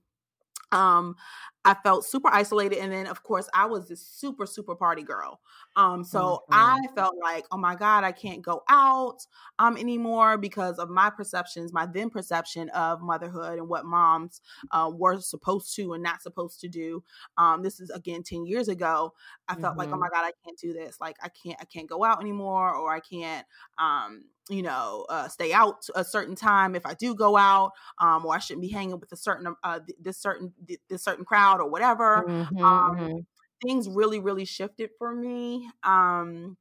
um, 0.71 1.17
I 1.65 1.75
felt 1.75 2.07
super 2.07 2.29
isolated. 2.29 2.79
And 2.79 2.91
then, 2.91 3.07
of 3.07 3.23
course, 3.23 3.49
I 3.53 3.67
was 3.67 3.89
this 3.89 4.01
super, 4.01 4.47
super 4.47 4.75
party 4.75 5.03
girl. 5.03 5.41
Um, 5.77 6.05
so 6.05 6.45
mm-hmm. 6.51 6.55
I 6.55 6.79
felt 6.95 7.17
like, 7.23 7.45
oh 7.53 7.59
my 7.59 7.75
God, 7.75 8.03
I 8.03 8.13
can't 8.13 8.43
go 8.43 8.63
out 8.69 9.27
um 9.59 9.77
anymore 9.77 10.39
because 10.39 10.79
of 10.79 10.89
my 10.89 11.11
perceptions, 11.11 11.73
my 11.73 11.87
then 11.87 12.09
perception 12.09 12.71
of 12.71 13.03
motherhood 13.03 13.59
and 13.59 13.69
what 13.69 13.85
moms 13.85 14.41
uh, 14.71 14.91
were 14.93 15.21
supposed 15.21 15.75
to 15.77 15.93
and 15.93 16.03
not 16.03 16.23
supposed 16.23 16.61
to 16.61 16.69
do. 16.69 17.03
Um, 17.37 17.63
this 17.63 17.79
is 17.79 17.91
again 17.91 18.23
10 18.23 18.47
years 18.47 18.69
ago. 18.69 19.13
I 19.49 19.55
felt 19.55 19.73
mm-hmm. 19.73 19.79
like, 19.79 19.89
oh 19.89 19.93
mm-hmm. 19.93 20.01
my 20.01 20.09
God, 20.09 20.25
I 20.25 20.33
can't 20.45 20.59
do 20.59 20.73
this. 20.73 20.99
Like 21.01 21.17
I 21.23 21.29
can't, 21.29 21.59
I 21.61 21.65
can't 21.67 21.89
go 21.89 22.05
out 22.05 22.21
anymore, 22.21 22.75
or 22.75 22.93
I 22.93 23.01
can't 23.01 23.47
um 23.79 24.25
you 24.51 24.63
know, 24.63 25.07
uh, 25.09 25.29
stay 25.29 25.53
out 25.53 25.87
a 25.95 26.05
certain 26.05 26.35
time 26.35 26.75
if 26.75 26.85
I 26.85 26.95
do 26.95 27.15
go 27.15 27.37
out, 27.37 27.71
um, 27.99 28.27
or 28.27 28.35
I 28.35 28.41
shouldn't 28.41 28.63
be 28.63 28.69
hanging 28.69 28.99
with 28.99 29.13
a 29.13 29.17
certain 29.17 29.55
uh, 29.63 29.79
this 29.99 30.19
certain 30.19 30.53
this 30.89 31.05
certain 31.05 31.25
crowd 31.25 31.50
or 31.59 31.69
whatever. 31.69 32.25
Mm-hmm, 32.29 32.63
um, 32.63 32.97
mm-hmm. 32.97 33.19
Things 33.67 33.89
really, 33.89 34.21
really 34.21 34.45
shifted 34.45 34.91
for 34.99 35.15
me. 35.15 35.69
Um, 35.83 36.57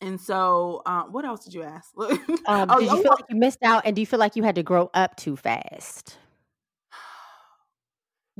and 0.00 0.20
so, 0.20 0.82
uh, 0.86 1.04
what 1.04 1.24
else 1.24 1.44
did 1.44 1.54
you 1.54 1.62
ask? 1.62 1.90
um, 1.98 2.70
oh, 2.70 2.78
did 2.78 2.90
you 2.90 2.98
oh, 2.98 3.02
feel 3.02 3.10
like 3.10 3.24
you 3.28 3.36
missed 3.36 3.62
out, 3.62 3.82
and 3.84 3.96
do 3.96 4.00
you 4.02 4.06
feel 4.06 4.18
like 4.18 4.36
you 4.36 4.42
had 4.42 4.54
to 4.54 4.62
grow 4.62 4.90
up 4.94 5.16
too 5.16 5.36
fast? 5.36 6.16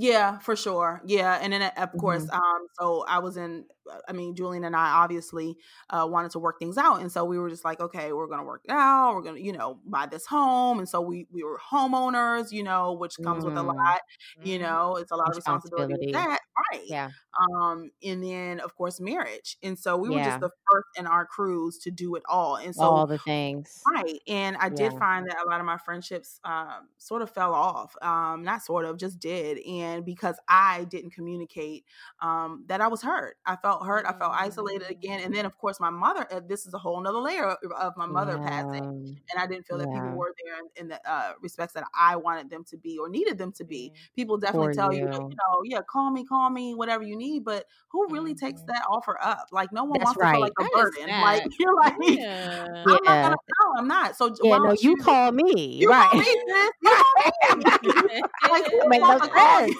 Yeah, 0.01 0.39
for 0.39 0.55
sure. 0.55 1.03
Yeah, 1.05 1.41
and 1.43 1.53
then 1.53 1.61
of 1.61 1.73
mm-hmm. 1.73 1.99
course, 1.99 2.25
um, 2.31 2.67
so 2.79 3.05
I 3.09 3.19
was 3.19 3.37
in. 3.37 3.65
I 4.09 4.13
mean, 4.13 4.35
Julian 4.35 4.65
and 4.65 4.77
I 4.77 4.91
obviously 4.91 5.57
uh, 5.91 6.07
wanted 6.09 6.31
to 6.33 6.39
work 6.39 6.59
things 6.59 6.79
out, 6.79 7.01
and 7.01 7.11
so 7.11 7.25
we 7.25 7.39
were 7.39 7.51
just 7.51 7.65
like, 7.65 7.81
okay, 7.81 8.13
we're 8.13 8.29
gonna 8.29 8.45
work 8.45 8.63
it 8.65 8.71
out. 8.71 9.15
We're 9.15 9.23
gonna, 9.23 9.41
you 9.41 9.53
know, 9.53 9.81
buy 9.85 10.07
this 10.07 10.27
home, 10.27 10.79
and 10.79 10.89
so 10.89 11.01
we 11.01 11.27
we 11.31 11.43
were 11.43 11.59
homeowners, 11.73 12.53
you 12.53 12.63
know, 12.63 12.93
which 12.93 13.17
comes 13.23 13.45
mm-hmm. 13.45 13.55
with 13.55 13.59
a 13.59 13.67
mm-hmm. 13.67 13.79
lot. 13.79 14.01
You 14.43 14.59
mm-hmm. 14.59 14.63
know, 14.65 14.97
it's 14.97 15.11
a 15.11 15.17
lot 15.17 15.31
of 15.31 15.37
responsibility 15.37 16.13
that, 16.13 16.41
right? 16.73 16.83
Yeah. 16.87 17.11
Um, 17.53 17.91
and 18.03 18.23
then 18.23 18.61
of 18.61 18.75
course 18.75 19.01
marriage, 19.01 19.57
and 19.63 19.79
so 19.79 19.97
we 19.97 20.11
yeah. 20.11 20.17
were 20.17 20.25
just 20.25 20.41
the 20.41 20.51
first 20.71 20.89
in 20.97 21.07
our 21.07 21.25
crews 21.25 21.79
to 21.79 21.91
do 21.91 22.15
it 22.17 22.23
all, 22.29 22.57
and 22.57 22.75
so 22.75 22.83
all 22.83 23.07
the 23.07 23.19
things, 23.19 23.81
right? 23.95 24.19
And 24.27 24.57
I 24.57 24.69
did 24.69 24.93
find 24.99 25.27
that 25.29 25.37
a 25.45 25.49
lot 25.49 25.61
of 25.61 25.67
my 25.67 25.79
friendships 25.79 26.41
um, 26.45 26.89
sort 26.99 27.23
of 27.23 27.31
fell 27.31 27.55
off. 27.55 27.95
Um, 28.03 28.43
not 28.43 28.63
sort 28.63 28.85
of, 28.85 28.99
just 28.99 29.21
did, 29.21 29.59
and 29.59 29.99
and 29.99 30.05
because 30.05 30.37
I 30.49 30.85
didn't 30.85 31.11
communicate 31.11 31.85
um, 32.21 32.65
that 32.69 32.81
I 32.81 32.89
was 32.89 33.03
hurt. 33.03 33.37
I 33.47 33.57
felt 33.57 33.78
hurt. 33.85 34.07
I 34.07 34.13
felt 34.13 34.33
isolated 34.35 34.91
again. 34.91 35.21
And 35.25 35.35
then, 35.35 35.47
of 35.47 35.57
course, 35.59 35.81
my 35.81 35.91
mother. 35.91 36.27
Uh, 36.31 36.41
this 36.47 36.67
is 36.67 36.75
a 36.75 36.79
whole 36.79 37.01
nother 37.01 37.19
layer 37.19 37.57
of 37.79 37.97
my 37.97 38.07
mother 38.07 38.39
yeah. 38.41 38.49
passing, 38.49 39.19
and 39.31 39.39
I 39.39 39.47
didn't 39.47 39.67
feel 39.67 39.79
that 39.79 39.91
people 39.91 40.11
were 40.17 40.35
there 40.45 40.55
in, 40.59 40.83
in 40.83 40.89
the 40.89 41.11
uh, 41.11 41.33
respects 41.41 41.73
that 41.75 41.85
I 41.99 42.17
wanted 42.17 42.51
them 42.51 42.65
to 42.65 42.77
be 42.77 42.99
or 42.99 43.09
needed 43.09 43.39
them 43.39 43.53
to 43.53 43.65
be. 43.65 43.91
Mm-hmm. 43.93 44.15
People 44.17 44.39
definitely 44.39 44.75
tell 44.75 44.93
you. 44.93 45.01
you, 45.01 45.13
you 45.13 45.29
know, 45.29 45.63
yeah, 45.65 45.81
call 45.89 46.11
me, 46.11 46.25
call 46.25 46.51
me, 46.51 46.75
whatever 46.75 47.03
you 47.03 47.17
need. 47.17 47.45
But 47.45 47.65
who 47.89 48.07
really 48.11 48.35
mm-hmm. 48.35 48.47
takes 48.47 48.63
that 48.63 48.85
offer 48.91 49.19
up? 49.21 49.49
Like 49.53 49.73
no 49.73 49.85
one 49.85 49.99
That's 49.99 50.17
wants 50.17 50.21
right. 50.21 50.31
to 50.31 50.35
feel 50.35 50.41
like 50.41 50.53
a 50.59 50.63
that 50.63 50.73
burden. 50.73 51.09
Like 51.21 51.43
you're 51.59 51.77
like, 51.77 51.95
yeah. 52.03 52.67
I'm 52.87 53.05
not 53.05 53.05
gonna. 53.05 53.31
No, 53.31 53.73
I'm 53.79 53.89
not. 53.89 54.17
So 54.17 54.35
yeah, 54.43 54.59
no, 54.59 54.73
you, 54.73 54.91
you 54.91 54.97
call 54.97 55.33
me. 55.33 55.79
You 55.81 55.91
right. 55.91 56.11
Call 56.11 56.21
me, 56.21 56.27
You 56.27 56.45
call 56.85 57.99
me. 58.03 58.23
like, 58.51 58.71
who 58.71 58.89
Make 58.89 59.01
no 59.01 59.19
sense. 59.19 59.77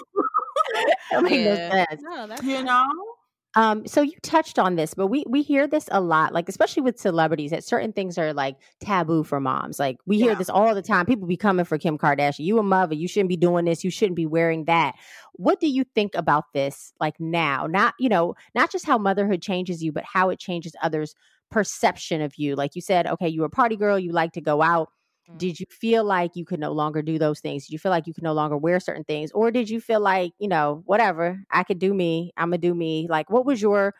that 1.11 1.23
makes 1.23 1.45
no 1.45 1.55
sense. 1.55 2.01
No, 2.01 2.27
that's 2.27 2.43
you 2.43 2.63
know. 2.63 2.85
Um, 3.59 3.85
so 3.85 4.01
you 4.01 4.13
touched 4.23 4.57
on 4.57 4.77
this, 4.77 4.93
but 4.93 5.07
we 5.07 5.25
we 5.27 5.41
hear 5.41 5.67
this 5.67 5.89
a 5.91 5.99
lot, 5.99 6.33
like 6.33 6.47
especially 6.47 6.81
with 6.81 6.97
celebrities, 6.97 7.51
that 7.51 7.65
certain 7.65 7.91
things 7.91 8.17
are 8.17 8.31
like 8.31 8.55
taboo 8.79 9.21
for 9.25 9.41
moms. 9.41 9.79
Like 9.79 9.97
we 10.05 10.17
hear 10.17 10.31
yeah. 10.31 10.37
this 10.37 10.49
all 10.49 10.73
the 10.73 10.81
time. 10.81 11.05
People 11.05 11.27
be 11.27 11.35
coming 11.35 11.65
for 11.65 11.77
Kim 11.77 11.97
Kardashian. 11.97 12.45
You 12.45 12.57
a 12.59 12.63
mother, 12.63 12.95
you 12.95 13.09
shouldn't 13.09 13.27
be 13.27 13.35
doing 13.35 13.65
this, 13.65 13.83
you 13.83 13.91
shouldn't 13.91 14.15
be 14.15 14.25
wearing 14.25 14.63
that. 14.65 14.95
What 15.33 15.59
do 15.59 15.67
you 15.67 15.83
think 15.83 16.15
about 16.15 16.45
this 16.53 16.93
like 17.01 17.19
now? 17.19 17.67
Not, 17.67 17.95
you 17.99 18.07
know, 18.07 18.35
not 18.55 18.71
just 18.71 18.85
how 18.85 18.97
motherhood 18.97 19.41
changes 19.41 19.83
you, 19.83 19.91
but 19.91 20.05
how 20.05 20.29
it 20.29 20.39
changes 20.39 20.73
others' 20.81 21.13
perception 21.51 22.21
of 22.21 22.35
you. 22.37 22.55
Like 22.55 22.77
you 22.77 22.81
said, 22.81 23.07
okay, 23.07 23.27
you're 23.27 23.43
a 23.43 23.49
party 23.49 23.75
girl, 23.75 23.99
you 23.99 24.13
like 24.13 24.31
to 24.33 24.41
go 24.41 24.61
out 24.61 24.89
Mm. 25.29 25.37
Did 25.37 25.59
you 25.59 25.65
feel 25.69 26.03
like 26.03 26.35
you 26.35 26.45
could 26.45 26.59
no 26.59 26.71
longer 26.71 27.01
do 27.01 27.19
those 27.19 27.39
things? 27.39 27.65
Did 27.67 27.73
you 27.73 27.79
feel 27.79 27.91
like 27.91 28.07
you 28.07 28.13
could 28.13 28.23
no 28.23 28.33
longer 28.33 28.57
wear 28.57 28.79
certain 28.79 29.03
things? 29.03 29.31
Or 29.31 29.51
did 29.51 29.69
you 29.69 29.79
feel 29.81 29.99
like, 29.99 30.33
you 30.39 30.47
know, 30.47 30.81
whatever, 30.85 31.43
I 31.51 31.63
could 31.63 31.79
do 31.79 31.93
me, 31.93 32.31
I'm 32.37 32.49
gonna 32.49 32.57
do 32.59 32.73
me. 32.73 33.07
Like 33.09 33.29
what 33.29 33.45
was 33.45 33.61
your 33.61 33.93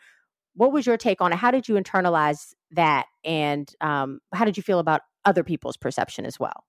what 0.54 0.72
was 0.72 0.86
your 0.86 0.96
take 0.96 1.20
on 1.20 1.32
it? 1.32 1.36
How 1.36 1.50
did 1.50 1.68
you 1.68 1.74
internalize 1.76 2.54
that? 2.72 3.06
And 3.24 3.70
um, 3.80 4.20
how 4.34 4.44
did 4.44 4.56
you 4.56 4.62
feel 4.62 4.78
about 4.80 5.02
other 5.24 5.44
people's 5.44 5.76
perception 5.76 6.24
as 6.24 6.38
well. 6.40 6.64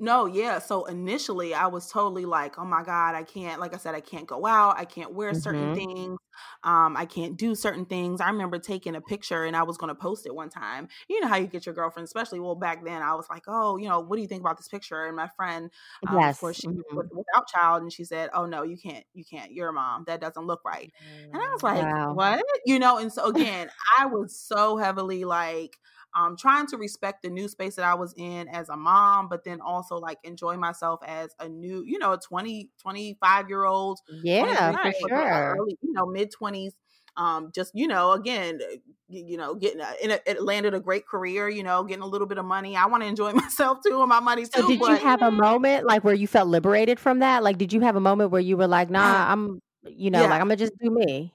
No, 0.00 0.26
yeah. 0.26 0.58
So 0.58 0.84
initially, 0.86 1.54
I 1.54 1.68
was 1.68 1.88
totally 1.88 2.24
like, 2.24 2.58
"Oh 2.58 2.64
my 2.64 2.82
god, 2.82 3.14
I 3.14 3.22
can't." 3.22 3.60
Like 3.60 3.74
I 3.74 3.76
said, 3.76 3.94
I 3.94 4.00
can't 4.00 4.26
go 4.26 4.44
out. 4.44 4.76
I 4.76 4.84
can't 4.84 5.14
wear 5.14 5.32
certain 5.34 5.68
Mhm. 5.68 5.84
things. 5.86 6.18
Um, 6.64 6.96
I 6.96 7.06
can't 7.06 7.36
do 7.36 7.54
certain 7.54 7.86
things. 7.86 8.20
I 8.20 8.28
remember 8.28 8.58
taking 8.58 8.96
a 8.96 9.00
picture 9.00 9.44
and 9.44 9.56
I 9.56 9.62
was 9.62 9.76
going 9.78 9.88
to 9.88 9.94
post 9.94 10.26
it 10.26 10.34
one 10.34 10.50
time. 10.50 10.88
You 11.08 11.20
know 11.20 11.28
how 11.28 11.36
you 11.36 11.46
get 11.46 11.64
your 11.64 11.76
girlfriend, 11.76 12.06
especially 12.06 12.40
well 12.40 12.56
back 12.56 12.84
then. 12.84 13.02
I 13.02 13.14
was 13.14 13.28
like, 13.30 13.44
"Oh, 13.46 13.76
you 13.76 13.88
know, 13.88 14.00
what 14.00 14.16
do 14.16 14.22
you 14.22 14.26
think 14.28 14.40
about 14.40 14.56
this 14.56 14.66
picture?" 14.68 15.06
And 15.06 15.14
my 15.14 15.28
friend, 15.36 15.70
um, 16.06 16.26
of 16.26 16.34
Yes. 16.34 16.40
course, 16.40 16.56
she 16.56 16.66
was 16.96 17.06
without 17.12 17.46
child, 17.46 17.82
and 17.82 17.92
she 17.92 18.04
said, 18.04 18.30
"Oh 18.34 18.46
no, 18.46 18.64
you 18.64 18.76
can't. 18.76 19.06
You 19.14 19.24
can't. 19.24 19.52
You're 19.52 19.68
a 19.68 19.72
mom. 19.72 20.04
That 20.08 20.20
doesn't 20.20 20.44
look 20.44 20.64
right." 20.64 20.92
And 21.32 21.40
I 21.40 21.46
was 21.54 21.62
like, 21.62 21.88
Wow. 21.92 22.14
"What?" 22.14 22.44
You 22.66 22.80
know. 22.80 22.98
And 22.98 23.12
so 23.12 23.26
again, 23.26 23.70
I 23.96 24.06
was 24.06 24.36
so 24.36 24.76
heavily 24.76 25.24
like 25.24 25.78
um, 26.14 26.36
trying 26.36 26.66
to 26.68 26.76
respect 26.76 27.22
the 27.22 27.30
new 27.30 27.48
space 27.48 27.76
that 27.76 27.84
I 27.84 27.94
was 27.94 28.14
in 28.16 28.48
as 28.48 28.68
a 28.68 28.76
mom, 28.76 29.28
but 29.28 29.44
then 29.44 29.60
also 29.60 29.96
like 29.96 30.18
enjoy 30.24 30.56
myself 30.56 31.00
as 31.06 31.34
a 31.40 31.48
new, 31.48 31.82
you 31.84 31.98
know, 31.98 32.12
a 32.12 32.18
20, 32.20 32.70
25 32.80 33.48
year 33.48 33.64
old, 33.64 34.00
Yeah, 34.08 34.72
for 34.80 34.90
sure. 34.90 35.58
early, 35.58 35.76
you 35.82 35.92
know, 35.92 36.06
mid 36.06 36.30
20s. 36.30 36.74
Um, 37.16 37.52
just, 37.54 37.70
you 37.74 37.86
know, 37.86 38.10
again, 38.12 38.58
uh, 38.60 38.76
you 39.08 39.36
know, 39.36 39.54
getting, 39.54 39.80
a, 39.80 39.94
in 40.02 40.10
a, 40.10 40.18
it 40.26 40.42
landed 40.42 40.74
a 40.74 40.80
great 40.80 41.06
career, 41.06 41.48
you 41.48 41.62
know, 41.62 41.84
getting 41.84 42.02
a 42.02 42.06
little 42.08 42.26
bit 42.26 42.38
of 42.38 42.44
money. 42.44 42.76
I 42.76 42.86
want 42.86 43.04
to 43.04 43.08
enjoy 43.08 43.32
myself 43.34 43.78
too 43.86 44.00
and 44.00 44.08
my 44.08 44.18
money 44.20 44.46
So 44.54 44.62
too. 44.62 44.62
did 44.62 44.86
you 44.86 44.96
But 44.96 45.02
have 45.02 45.20
a 45.22 45.30
moment 45.32 45.84
like 45.86 46.04
where 46.04 46.14
you 46.14 46.26
felt 46.26 46.48
liberated 46.48 47.00
from 47.00 47.18
that? 47.20 47.42
Like 47.42 47.58
did 47.58 47.72
you 47.72 47.80
have 47.80 47.96
a 47.96 48.00
moment 48.00 48.30
where 48.30 48.40
you 48.40 48.56
were 48.56 48.68
like, 48.68 48.90
"Nah, 48.90 49.30
I'm 49.32 49.60
you 49.84 50.10
know, 50.10 50.26
yeah, 50.26 50.28
like 50.28 50.40
I'm 50.40 50.46
gonna 50.48 50.56
just 50.56 50.76
do 50.78 50.90
me." 50.90 51.34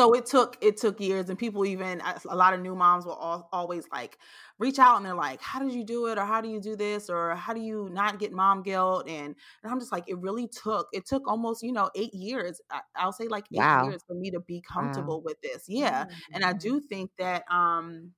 So 0.00 0.12
it 0.14 0.26
took 0.26 0.56
it 0.60 0.76
took 0.76 1.00
years 1.00 1.28
and 1.28 1.38
people 1.38 1.64
even 1.66 2.00
a 2.28 2.36
lot 2.36 2.54
of 2.54 2.60
new 2.60 2.74
moms 2.74 3.04
will 3.04 3.18
al- 3.20 3.48
always 3.52 3.86
like 3.92 4.18
reach 4.58 4.78
out 4.78 4.96
and 4.96 5.04
they're 5.04 5.14
like 5.14 5.40
how 5.40 5.58
did 5.58 5.72
you 5.72 5.84
do 5.84 6.06
it 6.06 6.18
or 6.18 6.24
how 6.24 6.40
do 6.40 6.48
you 6.48 6.60
do 6.60 6.76
this 6.76 7.10
or 7.10 7.34
how 7.34 7.52
do 7.52 7.60
you 7.60 7.88
not 7.90 8.18
get 8.18 8.32
mom 8.32 8.62
guilt 8.62 9.08
and 9.08 9.34
and 9.62 9.72
i'm 9.72 9.78
just 9.78 9.92
like 9.92 10.04
it 10.08 10.18
really 10.18 10.48
took 10.48 10.88
it 10.92 11.06
took 11.06 11.26
almost 11.28 11.62
you 11.62 11.72
know 11.72 11.90
eight 11.94 12.14
years 12.14 12.60
I, 12.70 12.80
i'll 12.96 13.12
say 13.12 13.28
like 13.28 13.46
eight 13.54 13.68
Wow. 13.68 13.74
years 13.74 14.02
for 14.06 14.14
me 14.14 14.30
to 14.30 14.40
be 14.40 14.62
Wow. 14.76 15.16
comfortable 15.16 15.22
with 15.22 15.40
this 15.42 15.64
yeah 15.68 16.06
and 16.32 16.44
i 16.44 16.52
Mhm. 16.52 16.54
do 16.54 16.80
think 16.80 17.10
that 17.18 17.44
um 17.50 18.12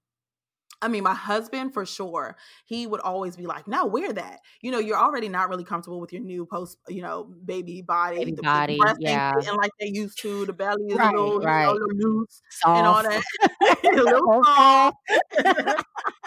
I 0.83 0.88
mean, 0.88 1.05
my 1.05 1.14
husband 1.14 1.73
for 1.73 1.87
sure, 1.87 2.37
he 2.66 2.87
would 2.87 3.01
always 3.01 3.37
be 3.37 3.47
like, 3.47 3.68
no, 3.68 3.87
wear 3.87 4.12
that. 4.12 4.40
You 4.62 4.71
know, 4.73 4.79
you're 4.81 4.99
already 4.99 5.29
not 5.29 5.49
really 5.49 5.64
comfortable 5.64 6.01
with 6.01 6.12
your 6.12 6.23
new 6.23 6.45
post, 6.47 6.79
you 6.88 7.03
know, 7.03 7.33
baby 7.45 7.83
body. 7.83 8.18
Baby 8.18 8.33
The, 8.33 8.42
body, 8.42 8.79
yeah. 8.99 9.33
fitting 9.33 9.57
like 9.57 9.71
they 9.81 9.88
used 9.88 10.21
to. 10.23 10.45
The 10.47 10.53
belly 10.53 10.85
is 10.90 11.03
a 11.05 11.09
Right, 11.09 11.14
little, 11.14 11.42
you 11.49 11.57
know, 11.57 11.77
a 11.77 11.79
right. 11.79 11.95
loose 11.95 12.42
and 12.75 12.87
all 12.87 13.03
that. 13.03 13.23
a 13.85 14.03
little 14.03 14.45
soft. 14.45 14.45
soft. 14.45 14.97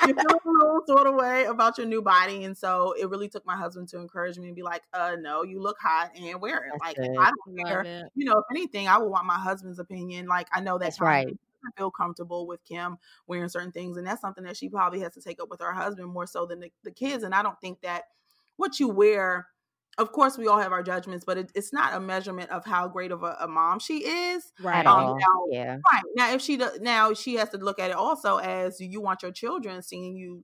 you 0.08 0.14
feel 0.14 0.40
a 0.46 0.50
little 0.50 0.82
sort 0.88 1.08
of 1.08 1.16
way 1.16 1.46
about 1.46 1.78
your 1.78 1.88
new 1.88 2.02
body. 2.02 2.44
And 2.46 2.58
so 2.58 2.94
it 3.00 3.10
really 3.10 3.30
took 3.30 3.46
my 3.46 3.56
husband 3.56 3.88
to 3.90 4.00
encourage 4.00 4.38
me 4.38 4.48
and 4.48 4.56
be 4.56 4.64
like, 4.64 4.84
uh, 4.94 5.16
no, 5.20 5.44
you 5.44 5.62
look 5.62 5.78
hot 5.82 6.12
and 6.16 6.42
wear 6.42 6.58
it. 6.66 6.72
That's 6.72 6.82
Like, 6.82 6.98
good. 6.98 7.16
I 7.20 7.32
don't 7.46 7.58
care. 7.66 7.88
You 8.16 8.26
know, 8.26 8.38
if 8.38 8.46
anything, 8.52 8.88
I 8.88 8.98
would 8.98 9.10
want 9.10 9.26
my 9.26 9.38
husband's 9.40 9.80
opinion. 9.80 10.28
Like, 10.28 10.48
I 10.54 10.62
know 10.62 10.78
that 10.78 10.96
That's 10.98 11.02
right. 11.02 11.38
Feel 11.78 11.92
comfortable 11.92 12.48
with 12.48 12.64
Kim 12.66 12.98
wearing 13.28 13.50
certain 13.50 13.72
things. 13.72 13.98
And 13.98 14.06
that's 14.08 14.22
something 14.22 14.44
that 14.44 14.58
she 14.58 14.70
probably 14.70 15.00
has 15.02 15.14
to 15.14 15.22
take 15.22 15.42
up 15.42 15.50
with 15.50 15.62
her 15.62 15.74
husband 15.74 16.10
more 16.10 16.28
so 16.28 16.46
than 16.46 16.60
the, 16.60 16.72
the 16.84 16.92
kids. 16.92 17.24
And 17.24 17.34
I 17.34 17.44
don't 17.44 17.60
think 17.62 17.82
that 17.82 18.04
what 18.58 18.80
you 18.80 18.90
wear, 18.90 19.48
of 19.98 20.12
course, 20.12 20.38
we 20.38 20.48
all 20.48 20.60
have 20.60 20.72
our 20.72 20.84
judgments, 20.84 21.26
but 21.26 21.38
it, 21.38 21.52
it's 21.56 21.74
not 21.74 21.94
a 21.94 22.00
measurement 22.00 22.50
of 22.52 22.66
how 22.66 22.88
great 22.88 23.12
of 23.12 23.24
a, 23.24 23.38
a 23.40 23.48
mom 23.48 23.80
she 23.80 24.06
is. 24.06 24.52
Right. 24.60 24.86
Um, 24.86 25.08
now, 25.08 25.46
Yeah. 25.50 25.78
right 25.92 26.04
now, 26.16 26.34
if 26.34 26.42
she 26.42 26.58
does, 26.58 26.80
now 26.82 27.14
she 27.14 27.36
has 27.36 27.50
to 27.50 27.58
look 27.58 27.80
at 27.80 27.92
it 27.92 27.96
also 27.96 28.38
as 28.38 28.80
you 28.80 29.02
want 29.02 29.24
your 29.24 29.32
children 29.32 29.82
seeing 29.82 30.16
you 30.16 30.44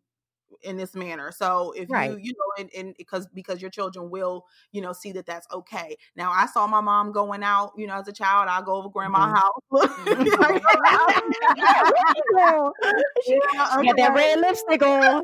in 0.64 0.78
this 0.78 0.96
manner. 0.96 1.32
So 1.32 1.72
if 1.76 1.90
Right. 1.90 2.12
you, 2.12 2.18
you 2.18 2.34
know, 2.34 2.66
and, 2.76 2.94
because 2.98 3.28
because 3.34 3.62
your 3.62 3.72
children 3.72 4.10
will, 4.10 4.46
you 4.72 4.82
know, 4.82 4.94
see 4.94 5.12
that 5.14 5.26
that's 5.26 5.48
okay. 5.54 5.98
Now 6.16 6.32
I 6.32 6.46
saw 6.48 6.68
my 6.68 6.82
mom 6.82 7.12
going 7.12 7.44
out, 7.44 7.72
you 7.78 7.88
know, 7.88 7.96
as 7.96 8.08
a 8.08 8.14
child. 8.14 8.48
I 8.50 8.62
go 8.62 8.76
over 8.76 8.90
grandma's 8.90 9.32
Mhm. 9.32 9.36
house. 9.36 9.62
Mhm. 9.98 10.26
She, 13.24 13.40
yeah, 13.54 13.70
she 13.70 13.88
got 13.88 13.96
that 13.98 14.14
red 14.14 14.40
lipstick 14.40 14.82
on. 14.84 15.24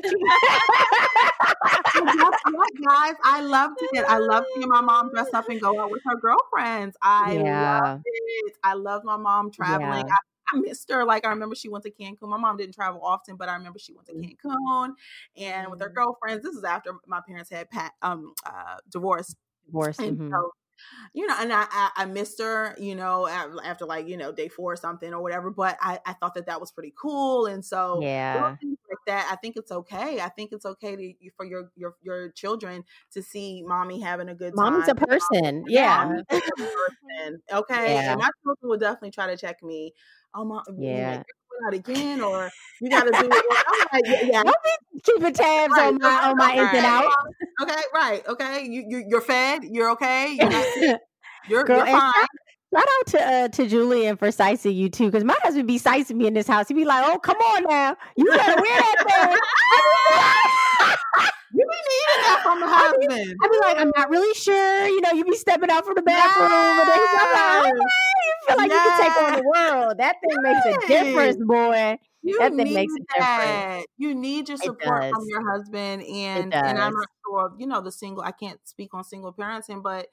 But 1.94 2.12
guess 2.12 2.32
what, 2.44 2.68
guys? 2.86 3.14
I 3.24 3.40
love 3.40 3.72
to 3.78 3.88
get. 3.92 4.08
I 4.08 4.18
love 4.18 4.44
seeing 4.54 4.68
my 4.68 4.80
mom 4.80 5.10
dress 5.10 5.32
up 5.34 5.48
and 5.48 5.60
go 5.60 5.80
out 5.80 5.90
with 5.90 6.02
her 6.06 6.16
girlfriends. 6.16 6.96
I 7.02 7.34
Yeah. 7.34 7.38
love 7.38 8.02
it. 8.04 8.52
I 8.62 8.74
love 8.74 9.04
my 9.04 9.16
mom 9.16 9.50
traveling. 9.50 10.04
Yeah. 10.04 10.12
I, 10.12 10.16
I 10.52 10.58
missed 10.60 10.90
her. 10.90 11.04
Like 11.04 11.24
I 11.26 11.30
remember 11.30 11.54
she 11.54 11.68
went 11.68 11.84
to 11.84 11.90
Cancun. 11.90 12.28
My 12.28 12.38
mom 12.38 12.56
didn't 12.56 12.74
travel 12.74 13.02
often, 13.04 13.36
but 13.36 13.48
I 13.48 13.54
remember 13.56 13.78
she 13.78 13.92
went 13.92 14.08
to 14.08 14.14
Mm. 14.14 14.24
Cancun 14.24 14.94
and 15.36 15.70
with 15.70 15.80
her 15.80 15.90
Mm. 15.90 15.94
girlfriends. 15.94 16.44
This 16.44 16.56
is 16.56 16.64
after 16.64 16.94
my 17.06 17.20
parents 17.26 17.50
had 17.50 17.70
pat, 17.70 17.92
um 18.02 18.34
uh, 18.44 18.76
divorced, 18.90 19.36
Divorce. 19.66 20.02
and 20.02 20.18
mhm. 20.18 20.32
so 20.32 20.52
you 21.14 21.26
know, 21.26 21.36
and 21.38 21.52
I, 21.52 21.66
I 21.70 21.90
I 21.96 22.04
missed 22.06 22.40
her, 22.40 22.74
you 22.78 22.94
know, 22.96 23.26
after 23.28 23.86
like 23.86 24.08
you 24.08 24.16
know 24.16 24.32
day 24.32 24.48
four 24.48 24.72
or 24.74 24.76
something 24.76 25.12
or 25.14 25.22
whatever. 25.22 25.50
But 25.50 25.78
I 25.80 26.00
I 26.06 26.14
thought 26.14 26.34
that 26.34 26.46
that 26.46 26.60
was 26.60 26.72
pretty 26.72 26.94
cool, 27.00 27.46
and 27.46 27.64
so 27.64 28.06
Yeah. 28.32 28.58
like 28.90 28.98
that. 29.06 29.28
I 29.32 29.36
think 29.36 29.56
it's 29.56 29.70
okay. 29.72 30.20
I 30.20 30.28
think 30.28 30.52
it's 30.52 30.66
okay 30.66 30.96
to 30.96 31.30
for 31.36 31.44
your 31.46 31.70
your 31.76 31.96
your 32.02 32.30
children 32.32 32.84
to 33.12 33.22
see 33.22 33.62
mommy 33.62 34.00
having 34.00 34.28
a 34.28 34.34
good 34.34 34.56
time. 34.56 34.68
Mommy's 34.68 34.88
a 34.88 34.94
person. 34.94 35.64
Yeah. 35.68 36.20
Mommy's 36.26 36.26
a 36.32 36.40
person, 36.58 37.42
okay, 37.52 38.02
Yeah. 38.02 38.02
and 38.08 38.18
my 38.18 38.30
children 38.42 38.70
will 38.70 38.78
definitely 38.78 39.10
try 39.12 39.26
to 39.28 39.36
check 39.36 39.62
me. 39.62 39.94
Oh, 40.34 40.62
you 40.68 40.84
Yeah. 40.84 41.22
out 41.66 41.74
again, 41.74 42.20
or 42.20 42.50
you 42.80 42.90
got 42.90 43.04
to 43.04 43.10
do 43.10 43.28
it. 43.30 43.44
I'm 43.66 43.86
like, 43.92 44.04
yeah, 44.06 44.18
yeah, 44.22 44.42
Don't 44.44 44.56
be 44.64 45.00
keeping 45.00 45.32
tabs 45.32 45.72
right, 45.72 45.88
on 45.88 45.98
my 46.00 46.28
on 46.28 46.36
my 46.36 46.52
ins 46.52 46.60
and 46.60 46.84
Right. 46.84 47.04
outs. 47.06 47.14
okay, 47.62 47.82
right, 47.94 48.28
okay. 48.28 48.64
You 48.64 48.84
you 48.88 49.04
you're 49.08 49.20
fed. 49.20 49.64
You're 49.64 49.90
okay. 49.92 50.32
You're. 50.38 50.98
You're, 51.48 51.64
Girl, 51.64 51.78
you're 51.78 51.86
fine. 51.86 52.12
shout, 52.74 52.82
out 52.82 53.06
to 53.06 53.22
uh, 53.26 53.48
to 53.48 53.66
Julian 53.66 54.18
for 54.18 54.30
sizing 54.30 54.76
you 54.76 54.90
too, 54.90 55.06
because 55.06 55.24
my 55.24 55.36
husband 55.42 55.66
be 55.66 55.78
sizing 55.78 56.18
me 56.18 56.26
in 56.26 56.34
this 56.34 56.46
house. 56.46 56.68
He 56.68 56.74
be 56.74 56.84
like, 56.84 57.02
"Oh, 57.06 57.18
come 57.18 57.38
on 57.38 57.64
now, 57.64 57.96
you 58.18 58.26
better 58.26 58.60
wear 58.60 58.80
that 58.80 58.96
thing." 59.08 60.94
You 61.58 61.66
be 61.66 61.76
needing 61.90 62.22
that 62.28 62.40
from 62.42 62.60
the 62.60 62.68
I 62.76 62.88
be, 63.00 63.08
husband. 63.08 63.40
I 63.42 63.48
be 63.48 63.58
like, 63.58 63.78
"I'm 63.80 63.92
not 63.96 64.10
really 64.10 64.34
sure." 64.34 64.86
You 64.86 65.00
know, 65.00 65.12
you'd 65.12 65.26
be 65.26 65.36
stepping 65.36 65.70
out 65.70 65.84
from 65.84 65.94
the 65.96 66.02
bathroom, 66.02 66.78
and 66.78 66.88
then 66.88 66.98
like, 66.98 67.28
"Okay, 67.34 67.72
you 68.26 68.32
feel 68.46 68.56
like 68.56 68.72
you 68.72 68.80
can 68.80 68.94
take 68.94 69.16
on 69.16 69.32
the 69.32 69.42
world." 69.42 69.98
That 69.98 70.16
thing 70.22 70.42
makes 70.42 70.64
a 70.64 70.74
difference, 70.86 71.36
boy. 71.44 71.98
You 72.22 72.38
That 72.38 72.56
thing 72.56 72.72
makes 72.72 72.94
a 72.96 73.04
difference. 73.20 73.66
that. 73.70 73.86
You 73.96 74.14
need 74.14 74.48
your 74.48 74.58
support 74.58 75.04
from 75.08 75.24
your 75.28 75.50
husband, 75.52 76.02
and 76.02 76.54
and 76.62 76.78
I'm 76.78 76.92
not 76.94 77.08
sure. 77.26 77.54
You 77.58 77.66
know, 77.66 77.80
the 77.80 77.92
single. 77.92 78.22
I 78.22 78.32
can't 78.32 78.60
speak 78.68 78.94
on 78.94 79.04
single 79.04 79.32
parenting, 79.32 79.82
but 79.82 80.08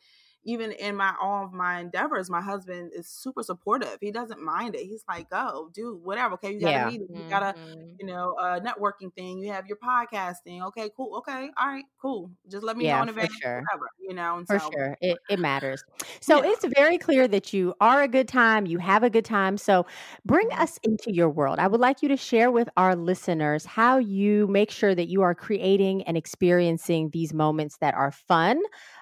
even 0.46 0.72
in 0.74 0.96
my 0.96 1.14
all 1.22 1.46
of 1.46 1.54
my 1.54 1.80
endeavors, 1.82 2.30
my 2.30 2.42
husband 2.42 2.92
is 2.96 3.10
super 3.10 3.44
supportive. 3.44 3.98
He 4.02 4.12
doesn't 4.12 4.42
mind 4.42 4.76
it. 4.76 4.86
He's 4.86 5.04
like, 5.10 5.30
"Go, 5.30 5.70
do 5.74 5.96
whatever. 6.04 6.36
Okay, 6.36 6.54
you 6.54 6.62
got 6.62 6.76
Yeah. 6.76 6.78
a 6.78 6.80
meeting. 6.80 7.08
You 7.14 7.26
got 7.30 7.44
a 7.44 7.56
Mhm. 7.56 8.00
you 8.00 8.08
know 8.08 8.36
a 8.40 8.60
networking 8.62 9.14
thing. 9.16 9.40
You 9.40 9.52
have 9.54 9.68
your 9.68 9.78
podcasting. 9.78 10.66
Okay, 10.68 10.90
cool. 10.96 11.18
Okay, 11.20 11.50
all 11.58 11.68
right, 11.68 11.86
cool. 12.02 12.32
Just 12.50 12.64
let 12.64 12.78
me 12.78 12.88
know 12.88 13.02
in 13.02 13.10
advance. 13.10 13.30
sure. 13.42 13.70
Whatever. 13.72 13.90
You 14.00 14.14
know. 14.16 14.38
And 14.38 14.48
For 14.48 14.60
so 14.60 14.60
sure. 14.60 14.98
It 15.02 15.20
it 15.30 15.40
matters. 15.40 15.84
So 16.22 16.42
yeah. 16.42 16.46
it's 16.46 16.66
very 16.76 16.98
clear 16.98 17.28
that 17.28 17.54
you 17.54 17.74
are 17.82 18.04
a 18.04 18.08
good 18.08 18.28
time, 18.28 18.66
you 18.66 18.78
have 18.80 19.04
a 19.04 19.10
good 19.10 19.26
time. 19.26 19.58
So 19.58 19.86
bring 20.26 20.48
Mhm. 20.48 20.60
us 20.60 20.80
into 20.84 21.14
your 21.14 21.30
world. 21.30 21.60
I 21.60 21.68
would 21.68 21.80
like 21.80 22.02
you 22.02 22.10
to 22.10 22.18
share 22.18 22.52
with 22.52 22.70
our 22.78 22.96
listeners 22.96 23.66
how 23.66 23.98
you 23.98 24.48
make 24.48 24.70
sure 24.72 24.94
that 24.96 25.08
you 25.10 25.22
are 25.22 25.34
creating 25.36 26.04
and 26.04 26.18
experiencing 26.18 27.10
these 27.12 27.34
moments 27.34 27.78
that 27.78 27.96
are 27.96 28.12
fun. 28.12 28.62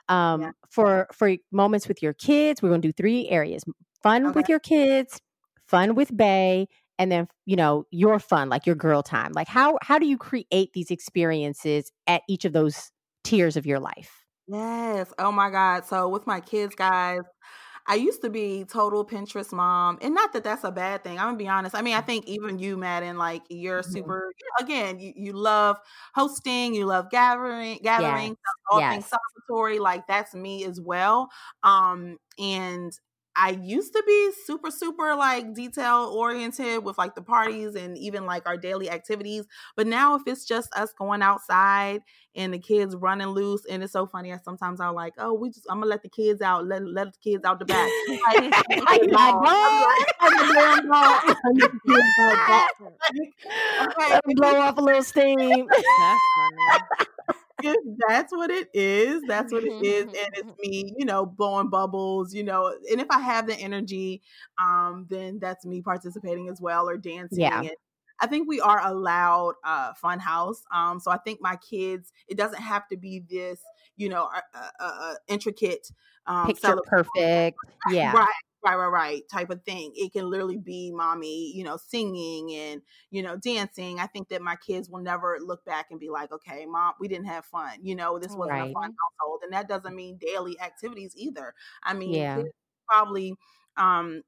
Um, 0.10 0.42
Yeah. 0.42 0.52
for 0.70 1.08
for 1.14 1.36
moments 1.52 1.88
with 1.88 2.02
your 2.02 2.14
kids, 2.14 2.62
we're 2.62 2.70
going 2.70 2.82
to 2.82 2.88
do 2.88 2.94
three 2.94 3.30
areas. 3.30 3.64
Fun 4.02 4.28
Okay. 4.28 4.34
with 4.34 4.50
your 4.50 4.60
kids, 4.60 5.20
fun 5.66 5.96
with 5.96 6.16
Bay, 6.16 6.68
and 7.00 7.12
then 7.12 7.28
you 7.46 7.56
know, 7.56 7.86
your 7.92 8.20
fun, 8.20 8.50
like 8.50 8.66
your 8.66 8.76
girl 8.76 9.02
time. 9.04 9.32
Like 9.34 9.48
how 9.48 9.78
how 9.82 10.00
do 10.00 10.06
you 10.06 10.18
create 10.18 10.74
these 10.74 10.92
experiences 10.92 11.92
at 12.08 12.22
each 12.28 12.46
of 12.46 12.54
those 12.54 12.92
tiers 13.24 13.56
of 13.58 13.66
your 13.66 13.80
life? 13.80 14.24
Yes. 14.48 15.14
Oh 15.18 15.32
my 15.32 15.50
God. 15.50 15.86
So 15.86 16.10
with 16.10 16.28
my 16.28 16.42
kids, 16.42 16.76
guys, 16.76 17.22
I 17.88 17.96
used 17.96 18.22
to 18.22 18.30
be 18.30 18.66
total 18.66 19.06
Pinterest 19.06 19.52
mom, 19.52 19.98
and 20.02 20.14
not 20.16 20.34
that 20.34 20.44
that's 20.44 20.64
a 20.64 20.72
bad 20.72 21.04
thing. 21.04 21.20
I'm 21.20 21.28
gonna 21.28 21.38
be 21.38 21.48
honest. 21.48 21.76
I 21.76 21.82
mean, 21.82 21.96
I 21.96 22.02
think 22.02 22.26
even 22.28 22.60
you, 22.60 22.78
Maaden, 22.78 23.18
like 23.18 23.44
you're 23.50 23.84
Mhm. 23.84 23.84
super. 23.84 24.32
Again, 24.60 25.00
you, 25.00 25.14
you 25.16 25.34
love 25.34 25.78
hosting, 26.16 26.74
you 26.76 26.86
love 26.86 27.10
gathering, 27.12 27.80
gatherings, 27.84 28.38
Yes. 28.38 28.64
all 28.72 28.82
things 28.90 29.10
celebratory. 29.10 29.80
Like 29.80 30.08
that's 30.08 30.34
me 30.34 30.66
as 30.66 30.80
well. 30.82 31.30
Um, 31.64 32.18
and 32.40 32.92
I 33.36 33.52
used 33.62 33.94
to 33.94 34.04
be 34.06 34.32
super, 34.46 34.70
super 34.70 35.16
like 35.16 35.54
detail 35.54 36.12
oriented 36.16 36.84
with 36.84 36.98
like 36.98 37.16
the 37.16 37.22
parties 37.22 37.76
and 37.76 37.98
even 37.98 38.26
like 38.26 38.48
our 38.48 38.58
daily 38.58 38.90
activities. 38.90 39.46
But 39.76 39.88
now, 39.88 40.16
if 40.16 40.22
it's 40.28 40.46
just 40.46 40.74
us 40.76 40.94
going 40.94 41.22
outside 41.22 42.02
and 42.36 42.54
the 42.54 42.60
kids 42.60 42.96
running 42.96 43.28
loose, 43.28 43.66
and 43.66 43.84
it's 43.84 43.94
so 43.94 44.06
funny. 44.06 44.34
I 44.34 44.38
sometimes 44.38 44.80
I'm 44.80 44.94
like, 44.94 45.14
oh, 45.18 45.34
we 45.34 45.50
just 45.50 45.66
I'm 45.70 45.80
gonna 45.80 45.90
let 45.90 46.04
the 46.04 46.10
kids 46.10 46.42
out, 46.42 46.66
let 46.68 46.84
let 46.86 47.14
the 47.14 47.20
kids 47.32 47.44
out 47.44 47.60
the 47.60 47.66
back. 47.66 47.90
Like, 48.10 48.54
How 48.88 48.96
you 48.96 49.08
like, 49.08 49.36
no. 49.36 49.84
I'm 50.20 50.38
like, 50.38 50.42
"Boy." 50.42 50.54
damn 50.54 50.88
dog. 50.88 51.36
okay, 53.88 54.20
blow 54.36 54.56
off 54.60 54.78
a 54.78 54.82
little 54.82 55.04
steam. 55.04 55.68
That's 57.64 57.78
if 57.78 57.98
that's 58.08 58.32
what 58.32 58.52
it 58.52 58.70
is, 58.74 59.22
that's 59.28 59.52
what 59.52 59.64
it 59.64 59.86
is, 59.86 60.04
and 60.04 60.30
it's 60.34 60.52
me, 60.60 60.94
you 60.98 61.06
know, 61.06 61.26
blowing 61.26 61.70
bubbles, 61.70 62.34
you 62.34 62.44
know, 62.44 62.76
and 62.92 63.02
if 63.02 63.08
I 63.10 63.20
have 63.20 63.48
the 63.48 63.56
energy, 63.56 64.22
um, 64.62 65.08
then 65.10 65.40
that's 65.40 65.66
me 65.66 65.82
participating 65.82 66.50
as 66.50 66.62
well 66.62 66.88
or 66.90 66.98
dancing. 66.98 67.42
Yeah. 67.42 67.60
And 67.62 67.72
I 68.20 68.28
think 68.28 68.48
we 68.48 68.62
are 68.62 68.86
allowed 68.86 69.56
uh 69.64 69.94
fun 69.94 70.20
house. 70.20 70.64
Um, 70.74 71.00
so 71.00 71.12
I 71.12 71.18
think 71.18 71.40
my 71.42 71.58
kids, 71.58 72.12
it 72.28 72.38
doesn't 72.38 72.62
have 72.62 72.88
to 72.90 72.98
be 72.98 73.24
this, 73.30 73.60
you 73.98 74.10
know, 74.10 74.30
uh, 74.54 74.70
uh, 74.80 75.14
intricate 75.28 75.88
um 76.26 76.48
Picture 76.48 76.78
perfect. 76.86 77.58
Yeah. 77.92 78.14
Right, 78.14 78.30
right, 78.64 78.76
right, 78.76 78.88
right, 78.88 79.24
type 79.30 79.50
of 79.50 79.64
thing. 79.64 79.92
It 79.96 80.14
can 80.14 80.30
literally 80.30 80.58
be 80.58 80.92
mommy, 80.92 81.52
you 81.56 81.64
know, 81.64 81.78
singing 81.78 82.54
and, 82.54 82.82
you 83.12 83.22
know, 83.22 83.36
dancing. 83.38 84.00
I 84.00 84.08
think 84.08 84.30
that 84.30 84.42
my 84.42 84.56
kids 84.56 84.90
will 84.90 85.02
never 85.02 85.38
look 85.42 85.66
back 85.66 85.88
and 85.92 86.00
be 86.00 86.10
like, 86.10 86.32
okay, 86.32 86.66
mom, 86.66 86.94
we 87.00 87.08
didn't 87.08 87.26
have 87.28 87.46
fun. 87.46 87.80
You 87.86 87.96
know, 87.96 88.20
this 88.20 88.36
wasn't 88.38 88.62
Right. 88.62 88.78
a 88.78 88.80
fun 88.80 88.92
household. 89.20 89.42
And 89.44 89.54
that 89.54 89.68
doesn't 89.68 89.96
mean 89.96 90.18
daily 90.18 90.60
activities 90.62 91.14
either. 91.18 91.54
I 91.84 91.94
mean, 91.94 92.28
Yeah. 92.30 92.44
probably 92.88 93.36
um 93.78 94.22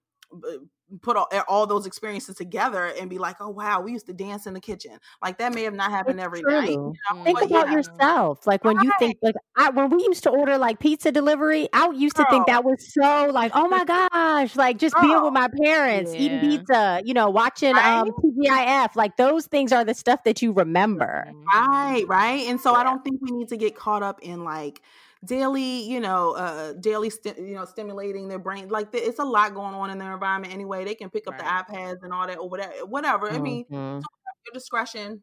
put 1.01 1.17
all, 1.17 1.27
all 1.47 1.67
those 1.67 1.85
experiences 1.85 2.35
together 2.35 2.85
and 2.85 3.09
be 3.09 3.17
like, 3.17 3.37
oh 3.39 3.49
wow, 3.49 3.81
we 3.81 3.91
used 3.91 4.05
to 4.07 4.13
dance 4.13 4.45
in 4.45 4.53
the 4.53 4.59
kitchen. 4.59 4.97
Like 5.23 5.37
that 5.39 5.53
may 5.53 5.63
have 5.63 5.73
not 5.73 5.91
happened 5.91 6.19
It's 6.19 6.25
every 6.25 6.41
night. 6.43 6.69
You 6.69 6.93
know? 7.11 7.23
Think 7.23 7.39
but 7.39 7.49
about 7.49 7.67
yeah, 7.67 7.75
yourself. 7.75 8.45
Like 8.47 8.63
when 8.63 8.79
you 8.81 8.91
think 8.99 9.17
like 9.21 9.35
I 9.55 9.69
when 9.69 9.89
we 9.89 10.03
used 10.03 10.23
to 10.23 10.29
order 10.29 10.57
like 10.57 10.79
pizza 10.79 11.11
delivery, 11.11 11.67
I 11.73 11.89
used 11.91 12.15
to 12.17 12.25
think 12.29 12.47
that 12.47 12.63
was 12.63 12.93
so 12.93 13.29
like, 13.31 13.51
oh 13.55 13.67
my 13.67 13.83
gosh, 13.85 14.55
like 14.55 14.77
just 14.77 14.95
being 15.01 15.21
with 15.21 15.33
my 15.33 15.49
parents, 15.63 16.13
eating 16.13 16.39
pizza, 16.39 17.01
you 17.03 17.13
know, 17.13 17.29
watching 17.29 17.73
Right? 17.73 17.99
um 17.99 18.11
TGIF. 18.11 18.95
Like 18.95 19.17
those 19.17 19.47
things 19.47 19.71
are 19.71 19.83
the 19.83 19.93
stuff 19.93 20.23
that 20.23 20.41
you 20.41 20.51
remember. 20.51 21.31
Right, 21.53 22.03
right. 22.07 22.47
And 22.47 22.59
so 22.59 22.73
I 22.73 22.83
don't 22.83 23.03
think 23.03 23.21
we 23.21 23.31
need 23.31 23.49
to 23.49 23.57
get 23.57 23.75
caught 23.75 24.03
up 24.03 24.21
in 24.21 24.43
like 24.43 24.81
daily, 25.25 25.83
you 25.83 25.99
know, 25.99 26.31
uh 26.35 26.73
daily 26.73 27.09
sti- 27.09 27.35
you 27.37 27.55
know, 27.55 27.65
stimulating 27.65 28.27
their 28.27 28.39
brain. 28.39 28.69
Like 28.69 28.91
the, 28.91 28.97
it's 28.99 29.19
a 29.19 29.23
lot 29.25 29.53
going 29.53 29.73
on 29.73 29.89
in 29.89 29.97
their 29.97 30.13
environment 30.13 30.53
anyway. 30.53 30.85
They 30.85 30.95
can 30.95 31.09
pick 31.09 31.27
up 31.27 31.33
Right. 31.39 31.67
the 31.67 31.73
iPads 31.73 32.03
and 32.03 32.13
all 32.13 32.27
that 32.27 32.37
or 32.37 32.49
whatever. 32.49 32.85
Whatever. 32.85 33.29
I 33.31 33.37
mean, 33.39 33.65
Mhm. 33.71 34.01
your 34.45 34.53
discretion 34.53 35.21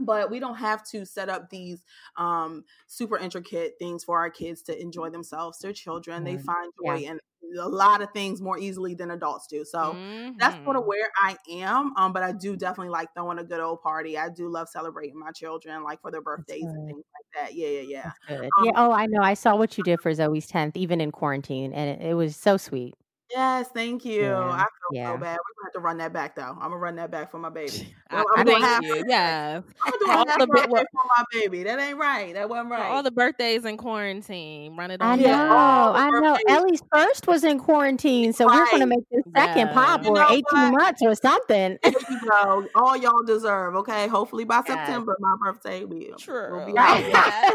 but 0.00 0.30
we 0.30 0.38
don't 0.40 0.56
have 0.56 0.82
to 0.84 1.04
set 1.06 1.28
up 1.28 1.50
these 1.50 1.84
um 2.16 2.64
super 2.86 3.16
intricate 3.18 3.74
things 3.78 4.04
for 4.04 4.18
our 4.18 4.30
kids 4.30 4.62
to 4.62 4.80
enjoy 4.80 5.10
themselves 5.10 5.58
they're 5.60 5.72
children 5.72 6.24
they 6.24 6.36
Yeah. 6.36 6.38
find 6.38 6.72
Yeah. 6.80 6.98
joy 6.98 7.02
in 7.04 7.18
a 7.60 7.68
lot 7.68 8.02
of 8.02 8.10
things 8.12 8.40
more 8.40 8.58
easily 8.58 8.94
than 8.94 9.10
adults 9.10 9.46
do 9.46 9.64
so 9.64 9.98
that's 10.38 10.56
sort 10.64 10.76
of 10.76 10.82
Mhm. 10.82 10.86
where 10.86 11.08
I 11.16 11.36
am. 11.50 11.96
Um, 11.96 12.12
but 12.12 12.22
I 12.24 12.32
do 12.32 12.56
definitely 12.56 12.88
like 12.90 13.08
throwing 13.14 13.38
a 13.38 13.44
good 13.44 13.60
old 13.60 13.80
party. 13.82 14.18
I 14.18 14.28
do 14.28 14.48
love 14.48 14.68
celebrating 14.68 15.18
my 15.18 15.30
children, 15.30 15.84
like 15.84 16.00
for 16.00 16.10
their 16.10 16.22
birthdays 16.22 16.72
and 16.74 16.84
things 16.86 17.04
like 17.14 17.26
that. 17.48 17.54
Yeah, 17.54 17.68
yeah, 17.68 17.80
yeah. 17.82 18.10
Um, 18.58 18.66
yeah. 18.66 18.72
Oh, 18.76 18.92
I 18.92 19.06
know. 19.06 19.20
I 19.22 19.34
saw 19.34 19.56
what 19.56 19.76
you 19.78 19.84
did 19.84 20.00
for 20.00 20.12
Zoe's 20.14 20.46
tenth, 20.46 20.76
even 20.76 21.00
in 21.00 21.12
quarantine, 21.12 21.72
and 21.72 22.00
it, 22.00 22.10
it 22.10 22.14
was 22.14 22.36
so 22.36 22.56
sweet. 22.56 22.94
Yes, 23.30 23.68
thank 23.74 24.04
you. 24.04 24.20
Yeah, 24.22 24.38
I 24.38 24.58
feel 24.58 24.66
yeah. 24.92 25.12
so 25.12 25.18
bad. 25.18 25.38
We're 25.38 25.54
gonna 25.54 25.64
have 25.64 25.72
to 25.74 25.80
run 25.80 25.98
that 25.98 26.12
back 26.12 26.36
though. 26.36 26.42
I'm 26.42 26.58
gonna 26.58 26.76
run 26.76 26.96
that 26.96 27.10
back 27.10 27.30
for 27.30 27.38
my 27.38 27.48
baby. 27.48 27.94
I, 28.10 28.22
I'm 28.36 28.44
doing 28.44 28.60
thank 28.60 28.64
half 28.64 28.82
you. 28.82 28.94
birthday. 28.96 29.08
Yeah. 29.08 29.60
I'm 29.84 29.92
gonna 29.92 29.98
do 30.04 30.10
All 30.10 30.26
half 30.28 30.38
the 30.38 30.46
bit- 30.46 30.70
birthday 30.70 30.84
for 30.92 31.02
my 31.16 31.24
baby. 31.32 31.62
That 31.64 31.78
ain't 31.80 31.98
right. 31.98 32.34
That 32.34 32.48
wasn't 32.48 32.70
right. 32.70 32.90
All 32.90 33.02
the 33.02 33.10
birthdays 33.10 33.64
in 33.64 33.76
quarantine. 33.76 34.76
Run 34.76 34.90
it 34.92 35.02
I 35.02 35.16
know. 35.16 35.22
Yeah, 35.22 35.36
back. 35.38 35.50
all 35.50 35.92
the 35.94 35.98
I 35.98 36.10
know. 36.10 36.20
birthdays. 36.34 36.44
Ellie's 36.48 36.82
first 36.92 37.26
was 37.26 37.44
in 37.44 37.58
quarantine, 37.58 38.32
so 38.34 38.46
we're 38.46 38.66
going 38.70 38.80
to 38.80 38.86
make 38.86 39.08
this 39.10 39.24
second 39.34 39.58
Yeah. 39.68 39.72
pop 39.72 40.04
You 40.04 40.10
or 40.10 40.14
know 40.16 40.28
18 40.30 40.42
what? 40.52 40.72
months 40.72 41.02
or 41.02 41.14
something. 41.14 41.78
There 41.82 41.92
you 42.10 42.20
go. 42.28 42.66
All 42.76 42.96
y'all 42.96 43.22
deserve. 43.24 43.74
Okay. 43.76 44.06
Hopefully 44.06 44.44
by 44.44 44.56
Yes. 44.56 44.66
September, 44.86 45.16
my 45.18 45.34
birthday 45.42 45.84
will 45.84 45.98
will 45.98 46.16
True. 46.18 46.62
be 46.66 46.76
out. 46.76 47.00
Yeah. 47.04 47.50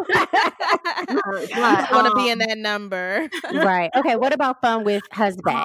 But, 1.07 1.51
I 1.53 1.87
want 1.91 2.07
to 2.07 2.15
be 2.15 2.29
in 2.29 2.41
um, 2.41 2.47
that 2.47 2.57
number. 2.57 3.29
right. 3.53 3.89
Okay. 3.95 4.15
What 4.15 4.33
about 4.33 4.61
fun 4.61 4.83
with 4.83 5.03
husband? 5.11 5.58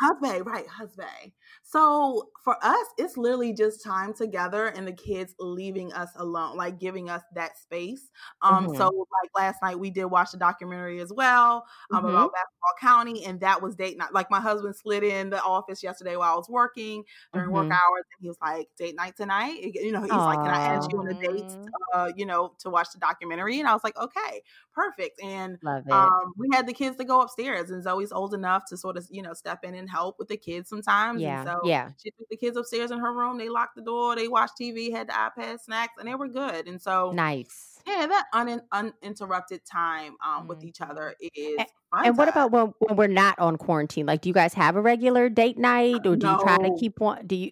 Husband, 0.00 0.46
right, 0.46 0.66
husband. 0.66 1.32
So 1.72 2.30
for 2.44 2.56
us, 2.62 2.86
it's 2.98 3.16
literally 3.16 3.54
just 3.54 3.82
time 3.82 4.12
together 4.12 4.66
and 4.66 4.86
the 4.86 4.92
kids 4.92 5.34
leaving 5.38 5.90
us 5.94 6.10
alone, 6.16 6.56
like 6.56 6.78
giving 6.78 7.08
us 7.08 7.22
that 7.34 7.56
space. 7.56 8.10
Um, 8.42 8.68
Mhm. 8.68 8.74
so 8.74 9.06
like 9.22 9.30
last 9.34 9.62
night 9.62 9.78
we 9.78 9.90
did 9.90 10.04
watch 10.06 10.32
the 10.32 10.36
documentary 10.38 11.00
as 11.00 11.10
well 11.12 11.64
um, 11.94 12.04
Mhm. 12.04 12.04
about 12.04 12.32
basketball 12.32 12.74
county, 12.78 13.24
and 13.24 13.40
that 13.40 13.62
was 13.62 13.74
date 13.74 13.96
night. 13.96 14.12
Like 14.12 14.30
my 14.30 14.40
husband 14.40 14.76
slid 14.76 15.02
in 15.02 15.30
the 15.30 15.42
office 15.42 15.82
yesterday 15.82 16.16
while 16.16 16.34
I 16.34 16.36
was 16.36 16.48
working 16.50 17.04
during 17.32 17.50
work 17.50 17.68
Mhm. 17.68 17.80
hours, 17.86 18.04
and 18.12 18.22
he 18.22 18.28
was 18.28 18.38
like, 18.42 18.68
"Date 18.76 18.94
night 18.96 19.16
tonight." 19.16 19.60
You 19.74 19.92
know, 19.92 20.02
he's 20.02 20.26
like, 20.26 20.42
"Can 20.42 20.52
I 20.52 20.58
ask 20.74 20.92
you 20.92 20.98
on 20.98 21.08
a 21.08 21.14
date?" 21.14 21.56
Uh, 21.94 22.12
you 22.16 22.26
know, 22.26 22.54
to 22.58 22.70
watch 22.70 22.88
the 22.92 22.98
documentary, 22.98 23.58
and 23.60 23.68
I 23.68 23.72
was 23.72 23.84
like, 23.84 23.96
"Okay, 23.96 24.42
perfect." 24.72 25.20
And 25.22 25.58
um, 25.90 26.32
we 26.38 26.48
had 26.52 26.66
the 26.66 26.72
kids 26.72 26.96
to 26.96 27.04
go 27.04 27.20
upstairs, 27.20 27.70
and 27.70 27.82
Zoe's 27.82 28.12
old 28.12 28.32
enough 28.34 28.64
to 28.68 28.76
sort 28.76 28.96
of, 28.96 29.06
you 29.10 29.22
know, 29.22 29.34
step 29.34 29.62
in 29.64 29.74
and 29.74 29.90
help 29.90 30.18
with 30.18 30.28
the 30.28 30.36
kids 30.38 30.68
sometimes. 30.68 31.24
yeah. 31.24 31.26
And 31.26 31.38
so 31.40 31.61
yeah. 31.64 31.90
she 32.02 32.10
took 32.10 32.28
the 32.30 32.36
kids 32.36 32.56
upstairs 32.56 32.90
in 32.90 32.98
her 32.98 33.12
room. 33.12 33.38
They 33.38 33.48
locked 33.48 33.76
the 33.76 33.82
door. 33.82 34.16
They 34.16 34.28
watched 34.28 34.54
TV, 34.60 34.90
had 34.92 35.08
the 35.08 35.12
iPad, 35.12 35.60
snacks, 35.60 35.94
and 35.98 36.08
they 36.08 36.14
were 36.14 36.28
good. 36.28 36.66
And 36.68 36.80
so, 36.80 37.12
Nice. 37.12 37.80
yeah, 37.86 38.06
that 38.06 38.24
un- 38.32 38.62
uninterrupted 38.72 39.64
time 39.64 40.16
um, 40.24 40.46
with 40.48 40.60
Mhm. 40.60 40.64
each 40.66 40.80
other 40.80 41.14
is 41.20 41.56
A- 41.58 41.66
fun 41.90 42.06
And 42.06 42.16
what 42.18 42.28
about 42.28 42.50
when, 42.52 42.72
when 42.78 42.96
we're 42.96 43.06
not 43.06 43.38
on 43.38 43.56
quarantine? 43.56 44.06
Like, 44.06 44.20
do 44.22 44.28
you 44.28 44.34
guys 44.34 44.54
have 44.54 44.76
a 44.76 44.80
regular 44.80 45.28
date 45.28 45.58
night, 45.58 46.06
or 46.06 46.16
do 46.16 46.26
you 46.28 46.38
try 46.40 46.58
to 46.58 46.74
keep 46.78 47.00
one? 47.00 47.26
Do 47.26 47.36
you? 47.36 47.50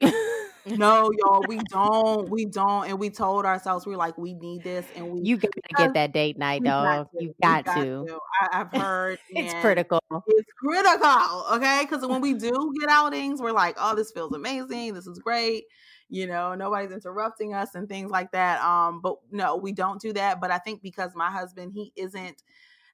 No, 0.66 1.10
y'all, 1.18 1.44
we 1.46 1.58
don't. 1.58 2.28
We 2.30 2.44
don't. 2.44 2.86
And 2.88 2.98
we 2.98 3.10
told 3.10 3.44
ourselves 3.46 3.86
we 3.86 3.94
are 3.94 3.96
like, 3.96 4.18
we 4.18 4.34
need 4.34 4.62
this, 4.62 4.86
and 4.94 5.08
we 5.08 5.20
you 5.22 5.36
got 5.36 5.50
to 5.52 5.74
get 5.74 5.94
that 5.94 6.12
date 6.12 6.38
night, 6.38 6.62
got 6.62 6.70
dog. 6.70 7.08
to. 7.18 7.22
You 7.24 7.34
We 7.42 7.62
got, 7.62 7.74
to. 7.74 8.18
I, 8.42 8.60
I've 8.60 8.70
heard 8.70 9.18
It's 9.30 9.54
critical. 9.54 10.00
It's 10.26 10.52
critical, 10.52 11.44
okay? 11.52 11.80
Because 11.82 12.06
when 12.06 12.20
we 12.20 12.34
do 12.34 12.72
get 12.78 12.88
outings, 12.90 13.40
we're 13.40 13.52
like, 13.52 13.76
oh, 13.78 13.94
this 13.94 14.12
feels 14.12 14.32
amazing. 14.34 14.94
This 14.94 15.06
is 15.06 15.18
great. 15.18 15.64
You 16.08 16.26
know, 16.26 16.54
nobody's 16.54 16.90
interrupting 16.92 17.54
us 17.54 17.74
and 17.74 17.88
things 17.88 18.10
like 18.10 18.32
that. 18.32 18.60
Um, 18.62 19.00
but 19.00 19.16
no, 19.30 19.56
we 19.56 19.72
don't 19.72 20.00
do 20.00 20.12
that. 20.14 20.40
But 20.40 20.50
I 20.50 20.58
think 20.58 20.82
because 20.82 21.12
my 21.14 21.30
husband, 21.30 21.72
he 21.74 21.92
isn't 21.96 22.42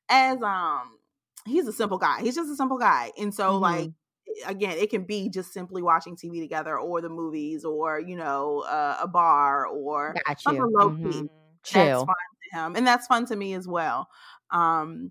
as 0.09 0.41
um 0.43 0.99
he's 1.47 1.67
a 1.67 1.73
simple 1.73 1.99
guy. 1.99 2.21
He's 2.23 2.35
just 2.37 2.51
a 2.51 2.57
simple 2.57 2.79
guy. 2.79 3.13
And 3.19 3.35
so 3.35 3.53
Mhm. 3.55 3.61
like 3.61 3.91
again, 4.47 4.79
it 4.79 4.91
can 4.91 5.05
be 5.05 5.29
just 5.29 5.53
simply 5.53 5.83
watching 5.83 6.17
TV 6.17 6.41
together 6.41 6.79
or 6.79 7.01
the 7.01 7.09
movies 7.09 7.65
or, 7.65 8.01
you 8.01 8.17
know, 8.17 8.61
uh, 8.61 8.99
a 9.01 9.09
bar 9.09 9.67
or 9.67 10.21
something 10.47 10.67
low 10.73 10.93
key 11.03 11.29
that's 11.73 12.03
Chill. 12.03 12.05
fun 12.05 12.15
to 12.53 12.59
him 12.59 12.77
and 12.77 12.87
that's 12.87 13.07
fun 13.09 13.27
to 13.27 13.35
me 13.35 13.53
as 13.53 13.67
well 13.67 14.09
um 14.53 15.11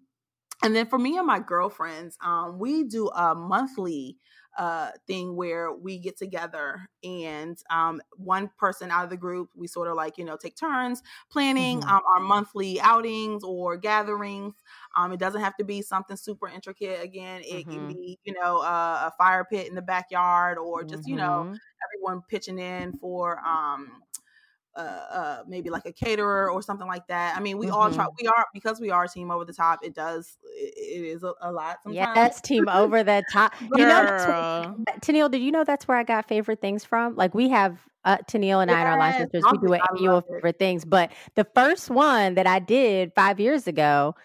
and 0.64 0.76
then 0.76 0.88
for 0.88 0.98
me 0.98 1.18
and 1.18 1.28
my 1.28 1.40
girlfriends 1.40 2.18
um 2.22 2.60
we 2.60 2.84
do 2.84 3.10
a 3.10 3.36
monthly 3.36 4.18
uh 4.58 4.92
thing 5.06 5.36
where 5.36 5.74
we 5.74 6.00
get 6.00 6.18
together 6.18 6.88
and 7.04 7.58
um 7.70 8.02
one 8.16 8.50
person 8.58 8.90
out 8.90 9.04
of 9.04 9.10
the 9.10 9.18
group 9.18 9.50
we 9.56 9.68
sort 9.68 9.88
of 9.90 9.96
like 9.96 10.18
you 10.18 10.24
know 10.24 10.38
take 10.38 10.56
turns 10.56 11.04
planning 11.30 11.82
Mhm. 11.82 11.90
um 11.90 12.02
our 12.16 12.22
monthly 12.22 12.80
outings 12.80 13.44
or 13.44 13.76
gatherings 13.78 14.56
um 14.96 15.12
it 15.12 15.20
doesn't 15.20 15.42
have 15.42 15.56
to 15.58 15.64
be 15.64 15.82
something 15.82 16.18
super 16.18 16.48
intricate 16.48 17.04
again 17.04 17.42
it 17.44 17.70
can 17.70 17.86
Mhm. 17.86 17.88
be 17.88 18.20
you 18.24 18.34
know 18.34 18.60
uh, 18.60 19.10
a 19.10 19.12
fire 19.18 19.46
pit 19.46 19.68
in 19.68 19.76
the 19.76 19.82
backyard 19.82 20.58
or 20.58 20.84
just 20.84 21.08
you 21.08 21.16
know 21.16 21.46
Mhm. 21.50 21.60
everyone 21.86 22.22
pitching 22.30 22.60
in 22.60 22.94
for 22.94 23.40
um 23.40 24.02
uh, 24.76 24.80
uh 24.80 25.44
maybe 25.48 25.70
like 25.70 25.86
a 25.86 25.94
caterer 25.94 26.52
or 26.52 26.62
something 26.62 26.88
like 26.88 27.08
that. 27.08 27.36
I 27.36 27.40
mean, 27.40 27.58
we 27.58 27.70
all 27.70 27.90
try. 27.92 28.06
Mhm. 28.06 28.10
We 28.22 28.28
are 28.28 28.46
because 28.54 28.80
we 28.80 28.92
are 28.92 29.08
team 29.08 29.32
over 29.32 29.46
the 29.46 29.54
top. 29.54 29.80
It 29.84 29.96
does. 29.96 30.38
It, 30.44 30.74
it 30.78 31.06
is 31.06 31.24
a, 31.24 31.34
a 31.42 31.52
lot 31.52 31.78
sometimes. 31.84 32.10
Yes, 32.16 32.42
team 32.42 32.68
over 32.68 33.04
the 33.04 33.24
top. 33.32 33.54
You 33.76 33.86
know, 33.86 34.06
Tennille, 35.02 35.32
did 35.32 35.42
you 35.42 35.52
know 35.52 35.64
that's 35.64 35.88
where 35.88 35.98
I 35.98 36.04
got 36.04 36.28
favorite 36.28 36.62
things 36.62 36.84
from? 36.84 37.16
Like 37.16 37.34
we 37.34 37.50
have 37.50 37.80
uh, 38.04 38.18
Tennille 38.30 38.62
and 38.62 38.72
I 38.72 38.82
and 38.82 38.90
our 38.90 39.00
line 39.00 39.14
sisters. 39.14 39.44
We 39.52 39.58
do 39.60 39.74
an 39.74 39.82
annual 39.90 40.20
it. 40.20 40.26
favorite 40.30 40.60
things, 40.60 40.86
but 40.86 41.12
the 41.36 41.46
first 41.56 41.90
one 41.90 42.36
that 42.36 42.48
I 42.48 42.60
did 42.60 43.14
five 43.16 43.40
years 43.40 43.68
ago 43.68 44.16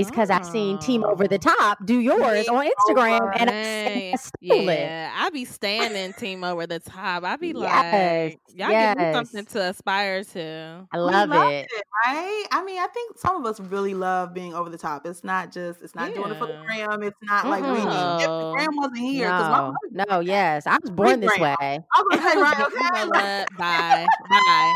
is 0.00 0.10
because 0.10 0.30
I've 0.30 0.46
seen 0.46 0.78
Team 0.78 1.04
ah. 1.04 1.10
Over 1.10 1.26
the 1.28 1.36
Oh. 1.36 1.54
Top 1.58 1.78
do 1.84 1.98
yours 2.00 2.46
Team 2.46 2.54
on 2.56 2.66
Instagram, 2.66 3.20
Over. 3.20 3.32
and 3.32 3.50
I, 3.50 3.52
and 3.54 3.98
I 3.98 4.10
Right. 4.10 4.20
stole 4.20 4.68
it. 4.68 4.78
Yeah, 4.80 5.12
I 5.16 5.30
be 5.30 5.44
standing 5.44 6.12
team 6.14 6.44
over 6.44 6.66
the 6.66 6.78
top. 6.78 7.24
I 7.24 7.36
be 7.36 7.48
Yes, 7.56 7.56
like, 7.56 8.38
y'all 8.56 8.68
give 8.70 8.98
me 8.98 9.12
something 9.12 9.44
to 9.46 9.62
aspire 9.70 10.24
to. 10.24 10.86
I 10.92 10.98
love 10.98 11.28
love 11.30 11.50
it. 11.50 11.66
right? 12.06 12.44
I 12.52 12.64
mean, 12.64 12.78
I 12.78 12.86
think 12.88 13.18
some 13.18 13.36
of 13.36 13.44
us 13.46 13.60
really 13.60 13.94
love 13.94 14.32
being 14.34 14.54
over 14.54 14.68
the 14.70 14.78
top. 14.78 15.06
It's 15.06 15.24
not 15.24 15.52
just. 15.52 15.82
It's 15.82 15.94
not 15.94 16.14
doing 16.14 16.30
it 16.30 16.38
for 16.38 16.46
the 16.46 16.62
gram. 16.66 17.02
It's 17.02 17.16
not 17.22 17.46
like 17.46 17.62
we. 17.62 17.78
If 17.78 17.84
the 17.84 18.52
gram 18.56 18.76
wasn't 18.76 18.98
here, 18.98 19.26
because 19.26 19.48
my 19.50 19.58
No, 19.58 19.66
mother. 19.92 20.06
no, 20.10 20.20
yes, 20.20 20.66
I 20.66 20.78
was 20.82 20.90
born 20.90 21.20
this 21.20 21.30
Pre-gram. 21.30 21.56
way. 21.60 21.80
I 21.94 22.02
was 22.02 22.18
gonna 22.18 22.30
say 22.30 22.40
right. 22.40 23.08
Okay. 23.14 23.44
Bye. 23.58 24.06
Bye. 24.30 24.74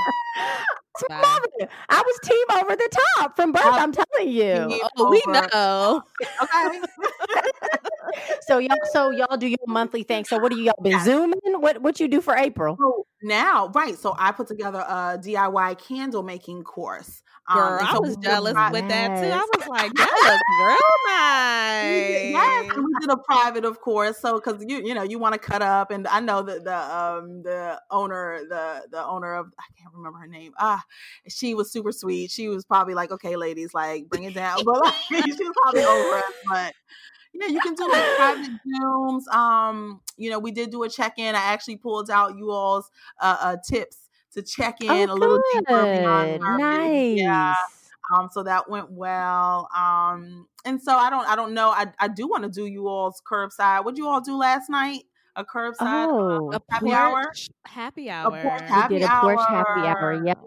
It's 0.95 1.05
my 1.09 1.20
Bye. 1.20 1.38
mother. 1.59 1.70
I 1.88 2.03
was 2.07 2.18
team 2.24 2.45
over 2.62 2.76
the 2.76 2.99
top 3.18 3.36
from 3.36 3.53
birth. 3.53 3.62
I- 3.64 3.82
I'm 3.82 3.92
telling 3.92 4.28
you. 4.32 4.80
Oh, 4.97 5.11
we 5.11 5.22
know. 5.32 6.03
Okay. 6.42 6.80
so 8.42 8.59
y'all, 8.59 8.76
so 8.84 9.11
y'all 9.11 9.36
do 9.36 9.49
your 9.49 9.59
monthly 9.66 10.05
thing. 10.05 10.24
So 10.24 10.38
what 10.38 10.51
do 10.53 10.57
you 10.57 10.64
y'all 10.64 10.74
been 10.82 10.92
Yes. 10.92 11.05
zooming? 11.05 11.40
What 11.45 11.82
what 11.82 11.99
you 11.99 12.07
do 12.07 12.20
for 12.20 12.36
April? 12.36 12.76
So 12.80 13.07
now, 13.22 13.68
right? 13.74 13.99
So 13.99 14.14
I 14.18 14.30
put 14.32 14.47
together 14.47 14.80
a 14.86 15.18
DIY 15.18 15.78
candle 15.86 16.22
making 16.22 16.62
course. 16.62 17.22
Um, 17.47 17.59
Girl, 17.59 17.78
and 17.78 17.86
I 17.86 17.99
was 17.99 18.16
we 18.16 18.16
did 18.16 18.24
a 18.24 18.30
jealous 18.30 18.57
with 18.72 18.88
that 18.88 19.20
too. 19.20 19.30
I 19.30 19.47
was 19.55 19.68
like, 19.68 19.92
that 19.95 20.09
looks 20.24 20.42
real 20.66 20.95
Yes, 21.76 22.32
nice. 22.32 22.76
and 22.76 22.84
we 22.84 22.92
did 23.01 23.11
a 23.11 23.16
private, 23.18 23.64
of 23.66 23.80
course. 23.80 24.18
So 24.18 24.36
because 24.36 24.64
you 24.66 24.78
you 24.78 24.95
know 24.95 25.03
you 25.03 25.18
want 25.18 25.34
to 25.34 25.38
cut 25.38 25.61
up, 25.61 25.90
and 25.90 26.07
I 26.09 26.20
know 26.20 26.42
that 26.42 26.64
the 26.64 26.74
um 26.74 27.42
the 27.42 27.80
owner 27.90 28.40
the 28.49 28.86
the 28.90 29.05
owner 29.05 29.34
of 29.34 29.53
I 29.59 29.64
can't 29.78 29.95
remember 29.95 30.18
her 30.20 30.26
name. 30.26 30.53
Ah, 30.59 30.82
she 31.28 31.55
was 31.55 31.70
super 31.70 31.92
sweet. 31.92 32.30
She 32.30 32.49
was 32.49 32.64
probably 32.64 32.95
like, 32.95 33.11
okay, 33.12 33.36
ladies, 33.36 33.74
like 33.74 34.09
bring 34.09 34.24
it 34.24 34.34
down, 34.34 34.61
but 34.64 34.80
like, 34.80 34.95
she 35.09 35.45
was 35.45 35.55
probably 35.62 35.84
over 35.84 36.16
us, 36.16 36.32
but. 36.49 36.74
Yeah, 37.36 37.49
you 37.49 37.59
can 37.59 37.74
do 37.74 37.90
like 37.90 38.05
private 38.16 38.49
Zooms. 38.64 39.26
Um, 39.26 40.01
you 40.16 40.30
know, 40.30 40.38
we 40.38 40.53
did 40.53 40.70
do 40.70 40.84
a 40.84 40.88
check 40.88 41.18
in. 41.18 41.34
I 41.34 41.40
actually 41.40 41.78
pulled 41.78 42.09
out 42.09 42.38
you 42.38 42.53
all's 42.53 42.92
uh, 43.20 43.36
uh 43.40 43.57
tips 43.68 44.03
to 44.35 44.43
check 44.43 44.80
in 44.82 45.09
a 45.09 45.12
Oh, 45.12 45.16
little 45.16 45.41
deeper 45.53 45.82
beyond 45.82 46.30
good, 46.30 46.41
surface. 46.43 46.59
nice. 46.61 47.18
Yeah. 47.18 47.55
Um, 48.14 48.28
so 48.30 48.43
that 48.43 48.68
went 48.68 48.91
well. 48.93 49.68
Um, 49.74 50.47
and 50.66 50.80
so 50.82 50.95
I 50.97 51.09
don't, 51.11 51.26
I 51.26 51.35
don't 51.37 51.55
know. 51.55 51.70
I, 51.70 51.87
I 51.99 52.09
do 52.09 52.28
want 52.28 52.45
to 52.45 52.51
do 52.51 52.66
you 52.66 52.87
all's 52.87 53.22
curbside. 53.30 53.85
What'd 53.85 53.97
you 53.99 54.07
all 54.09 54.20
do 54.20 54.37
last 54.37 54.68
night? 54.68 55.05
A 55.37 55.45
curbside 55.45 56.07
Oh, 56.11 56.53
uh, 56.53 56.59
A 56.59 56.72
happy 56.72 56.93
hour. 56.93 57.22
porch 57.24 57.49
happy 57.66 58.09
A 58.09 58.12
hour. 58.12 58.43
porch 58.43 58.61
we 58.61 58.66
happy 58.68 58.95
did 58.99 59.05
a 59.05 59.20
porch 59.20 59.41
happy 59.49 59.80
hour. 59.80 60.14
hour. 60.14 60.24
Yep. 60.26 60.39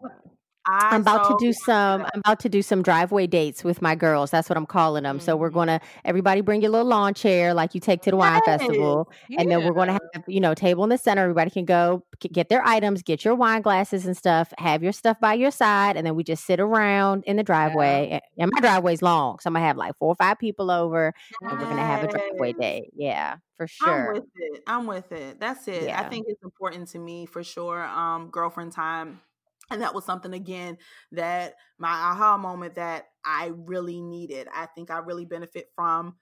I 0.67 0.95
I'm 0.95 1.01
about 1.01 1.25
so 1.25 1.27
to 1.27 1.33
do 1.35 1.53
some. 1.53 2.01
that. 2.01 2.11
I'm 2.13 2.19
about 2.19 2.39
to 2.41 2.49
do 2.49 2.61
some 2.61 2.81
driveway 2.83 3.27
dates 3.27 3.63
with 3.63 3.81
my 3.81 3.95
girls. 3.95 4.31
That's 4.31 4.49
what 4.49 4.57
I'm 4.57 4.65
calling 4.65 5.03
them. 5.03 5.19
So 5.19 5.35
we're 5.35 5.49
Mhm. 5.49 5.53
gonna 5.53 5.79
everybody 6.05 6.41
bring 6.41 6.61
your 6.61 6.71
little 6.71 6.87
lawn 6.87 7.13
chair 7.13 7.53
like 7.53 7.73
you 7.73 7.79
take 7.81 8.01
to 8.03 8.11
the 8.11 8.17
wine 8.17 8.41
Yes. 8.45 8.61
festival, 8.61 9.09
and 9.37 9.49
then 9.51 9.63
we're 9.63 9.73
gonna 9.73 9.93
have 9.93 10.23
you 10.27 10.39
know 10.39 10.53
table 10.53 10.83
in 10.83 10.89
the 10.89 10.97
center. 10.97 11.21
Everybody 11.23 11.49
can 11.51 11.65
go 11.65 12.03
get 12.19 12.49
their 12.49 12.63
items, 12.65 13.01
get 13.03 13.23
your 13.23 13.35
wine 13.35 13.61
glasses 13.61 14.05
and 14.05 14.15
stuff. 14.17 14.53
Have 14.57 14.83
your 14.83 14.91
stuff 14.91 15.19
by 15.19 15.33
your 15.33 15.51
side, 15.51 15.95
and 15.97 16.05
then 16.05 16.15
we 16.15 16.23
just 16.23 16.45
sit 16.45 16.59
around 16.59 17.23
in 17.25 17.37
the 17.37 17.43
driveway. 17.43 18.09
A- 18.37 18.41
And 18.41 18.51
my 18.53 18.59
driveway's 18.61 19.01
long, 19.01 19.39
so 19.39 19.47
I'm 19.49 19.53
gonna 19.53 19.65
have 19.65 19.77
like 19.77 19.95
four 19.97 20.09
or 20.11 20.15
five 20.15 20.37
people 20.39 20.69
over, 20.71 21.13
and 21.41 21.51
we're 21.51 21.65
gonna 21.65 21.81
have 21.85 22.03
a 22.03 22.07
driveway 22.07 22.53
Yes. 22.57 22.59
date. 22.59 22.89
Yeah, 22.95 23.35
for 23.57 23.67
sure. 23.67 24.07
I'm 24.09 24.13
with 24.13 24.23
it. 24.35 24.63
I'm 24.67 24.85
with 24.87 25.11
it. 25.11 25.39
That's 25.39 25.67
it. 25.67 25.89
I 25.89 26.03
think 26.09 26.25
it's 26.27 26.43
important 26.43 26.87
to 26.89 26.99
me 26.99 27.25
for 27.25 27.43
sure. 27.43 27.83
Um, 27.85 28.29
girlfriend 28.29 28.71
time. 28.73 29.21
And 29.69 29.81
that 29.81 29.93
was 29.93 30.05
something 30.05 30.33
again 30.33 30.77
that 31.11 31.55
my 31.77 31.89
aha 31.89 32.37
moment 32.37 32.75
that 32.75 33.07
I 33.25 33.51
really 33.53 34.01
needed. 34.01 34.47
I 34.53 34.67
think 34.67 34.89
I 34.89 34.99
really 34.99 35.25
benefit 35.25 35.67
from 35.75 36.15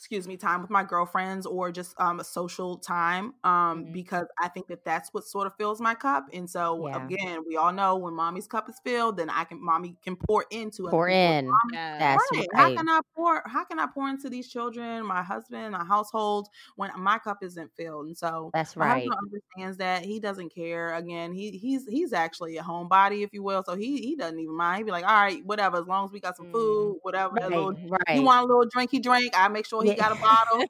excuse 0.00 0.26
me 0.26 0.34
time 0.38 0.62
with 0.62 0.70
my 0.70 0.82
girlfriends 0.82 1.44
or 1.44 1.70
just 1.70 1.94
um 2.00 2.20
a 2.20 2.24
social 2.24 2.78
time 2.78 3.34
um 3.44 3.84
Mhm. 3.84 3.92
because 3.92 4.26
i 4.40 4.48
think 4.48 4.66
that 4.66 4.82
that's 4.82 5.10
what 5.12 5.24
sort 5.24 5.46
of 5.46 5.54
fills 5.58 5.78
my 5.78 5.94
cup 5.94 6.26
and 6.32 6.48
so 6.48 6.88
Yeah. 6.88 6.94
again 6.94 7.40
we 7.46 7.56
all 7.56 7.70
know 7.72 7.96
when 7.96 8.14
mommy's 8.14 8.46
cup 8.46 8.66
is 8.70 8.80
filled 8.82 9.18
then 9.18 9.28
i 9.28 9.44
can 9.44 9.62
mommy 9.62 9.96
can 10.02 10.16
pour 10.16 10.46
into 10.50 10.88
Pour 10.88 11.08
in. 11.08 11.60
Yes. 11.72 11.82
That's 11.98 12.30
Right. 12.36 12.48
How 12.54 12.70
can 12.70 12.88
I 12.88 13.00
pour? 13.14 13.42
How 13.46 13.64
can 13.64 13.78
I 13.78 13.86
pour 13.86 14.08
into 14.08 14.28
these 14.30 14.48
children, 14.48 15.04
my 15.06 15.22
husband, 15.22 15.72
my 15.72 15.84
household 15.84 16.48
when 16.76 16.90
my 16.98 17.18
cup 17.18 17.38
isn't 17.42 17.70
filled? 17.76 18.06
And 18.06 18.16
so 18.18 18.52
That's 18.52 18.76
right. 18.76 19.16
understands 19.22 19.76
that 19.78 20.04
he 20.04 20.20
doesn't 20.20 20.54
care. 20.54 20.94
Again, 20.94 21.32
he 21.32 21.52
he's 21.52 21.86
he's 21.88 22.12
actually 22.12 22.56
a 22.56 22.62
homebody, 22.62 23.22
if 23.24 23.30
you 23.32 23.42
will. 23.42 23.62
So 23.64 23.76
he 23.76 23.98
he 24.02 24.16
doesn't 24.16 24.38
even 24.38 24.54
mind. 24.56 24.78
He'd 24.78 24.84
be 24.84 24.90
like, 24.92 25.04
all 25.04 25.10
right, 25.22 25.44
whatever, 25.44 25.78
as 25.78 25.86
long 25.86 26.04
as 26.06 26.12
we 26.12 26.20
got 26.20 26.36
some 26.36 26.46
Mhm. 26.46 26.50
food, 26.52 26.98
whatever. 27.02 27.34
Right. 27.48 27.48
little, 27.50 27.74
Right. 27.82 28.06
you 28.10 28.22
want 28.22 28.42
a 28.44 28.46
little 28.46 28.66
drink, 28.72 28.90
he 28.90 29.00
drink. 29.00 29.32
I 29.36 29.48
make 29.48 29.66
sure 29.66 29.82
he 29.84 29.89
Yeah. 29.90 30.08
got 30.08 30.12
a 30.12 30.20
bottle. 30.20 30.64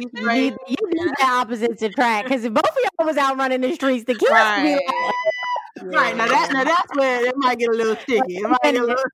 You 0.00 0.10
need, 0.12 0.54
you 0.68 0.76
need 0.90 1.12
the 1.18 1.24
opposites 1.26 1.82
attract 1.82 2.28
because 2.28 2.44
if 2.44 2.52
both 2.52 2.64
of 2.66 2.76
y'all 2.98 3.06
was 3.06 3.16
out 3.16 3.36
running 3.36 3.60
the 3.60 3.74
streets, 3.74 4.04
the 4.04 4.14
kids 4.14 4.30
would 4.30 4.62
be 4.62 4.74
Right. 4.74 4.80
like, 4.86 5.14
Right 5.92 6.16
now, 6.16 6.26
that 6.26 6.52
now 6.52 6.64
that's 6.64 6.96
where 6.96 7.24
it 7.26 7.34
might 7.36 7.58
get 7.58 7.68
a 7.68 7.72
little 7.72 7.96
sticky. 7.96 8.36
It 8.36 8.48
might 8.48 8.58
get 8.62 8.76
a 8.76 8.80
little. 8.80 9.04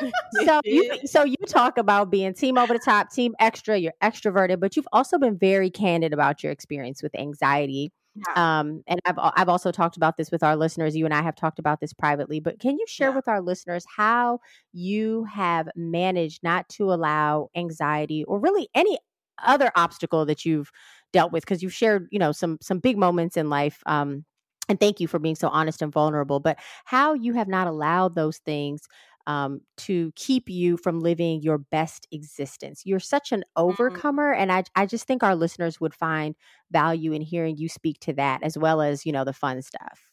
so 0.44 0.60
you 0.64 0.98
so 1.04 1.24
you 1.24 1.36
talk 1.48 1.78
about 1.78 2.10
being 2.10 2.32
team 2.32 2.56
over 2.58 2.72
the 2.72 2.78
top, 2.78 3.10
team 3.10 3.34
extra, 3.40 3.76
you're 3.76 3.92
extroverted, 4.02 4.60
but 4.60 4.76
you've 4.76 4.88
also 4.92 5.18
been 5.18 5.36
very 5.36 5.68
candid 5.68 6.12
about 6.12 6.42
your 6.42 6.52
experience 6.52 7.02
with 7.02 7.14
anxiety. 7.18 7.92
Yeah. 8.14 8.36
Um, 8.36 8.82
and 8.86 9.00
I've 9.04 9.18
I've 9.18 9.48
also 9.48 9.70
talked 9.72 9.96
about 9.96 10.16
this 10.16 10.30
with 10.30 10.42
our 10.42 10.56
listeners. 10.56 10.96
You 10.96 11.04
and 11.04 11.14
I 11.14 11.22
have 11.22 11.34
talked 11.36 11.58
about 11.58 11.80
this 11.80 11.92
privately, 11.92 12.40
but 12.40 12.58
can 12.60 12.78
you 12.78 12.86
share 12.88 13.10
Yeah. 13.10 13.12
with 13.12 13.28
our 13.28 13.40
listeners 13.42 13.84
how 13.96 14.40
you 14.72 15.24
have 15.24 15.68
managed 15.76 16.42
not 16.42 16.68
to 16.70 16.92
allow 16.92 17.48
anxiety 17.56 18.24
or 18.24 18.40
really 18.40 18.68
any 18.74 18.98
other 19.44 19.70
obstacle 19.76 20.24
that 20.26 20.44
you've 20.44 20.70
dealt 21.12 21.32
with? 21.32 21.44
Because 21.44 21.62
you've 21.62 21.74
shared, 21.74 22.08
you 22.10 22.18
know, 22.18 22.32
some 22.32 22.58
some 22.62 22.78
big 22.78 22.96
moments 22.96 23.36
in 23.36 23.50
life. 23.50 23.82
Um, 23.86 24.24
and 24.68 24.78
thank 24.80 25.00
you 25.00 25.08
for 25.08 25.18
being 25.18 25.34
so 25.34 25.48
honest 25.48 25.82
and 25.82 25.92
vulnerable. 25.92 26.40
But 26.40 26.58
how 26.84 27.14
you 27.14 27.34
have 27.34 27.48
not 27.48 27.66
allowed 27.66 28.14
those 28.14 28.38
things 28.38 28.82
um, 29.26 29.60
to 29.78 30.12
keep 30.16 30.48
you 30.48 30.76
from 30.76 31.00
living 31.00 31.42
your 31.42 31.58
best 31.58 32.06
existence. 32.12 32.82
You're 32.84 33.00
such 33.00 33.32
an 33.32 33.44
overcomer, 33.56 34.32
and 34.32 34.52
I 34.52 34.64
I 34.76 34.86
just 34.86 35.06
think 35.06 35.22
our 35.22 35.36
listeners 35.36 35.80
would 35.80 35.94
find 35.94 36.34
value 36.70 37.12
in 37.12 37.22
hearing 37.22 37.56
you 37.56 37.68
speak 37.68 38.00
to 38.00 38.12
that 38.14 38.42
as 38.42 38.56
well 38.58 38.80
as 38.82 39.06
you 39.06 39.12
know 39.12 39.24
the 39.24 39.32
fun 39.32 39.62
stuff. 39.62 40.11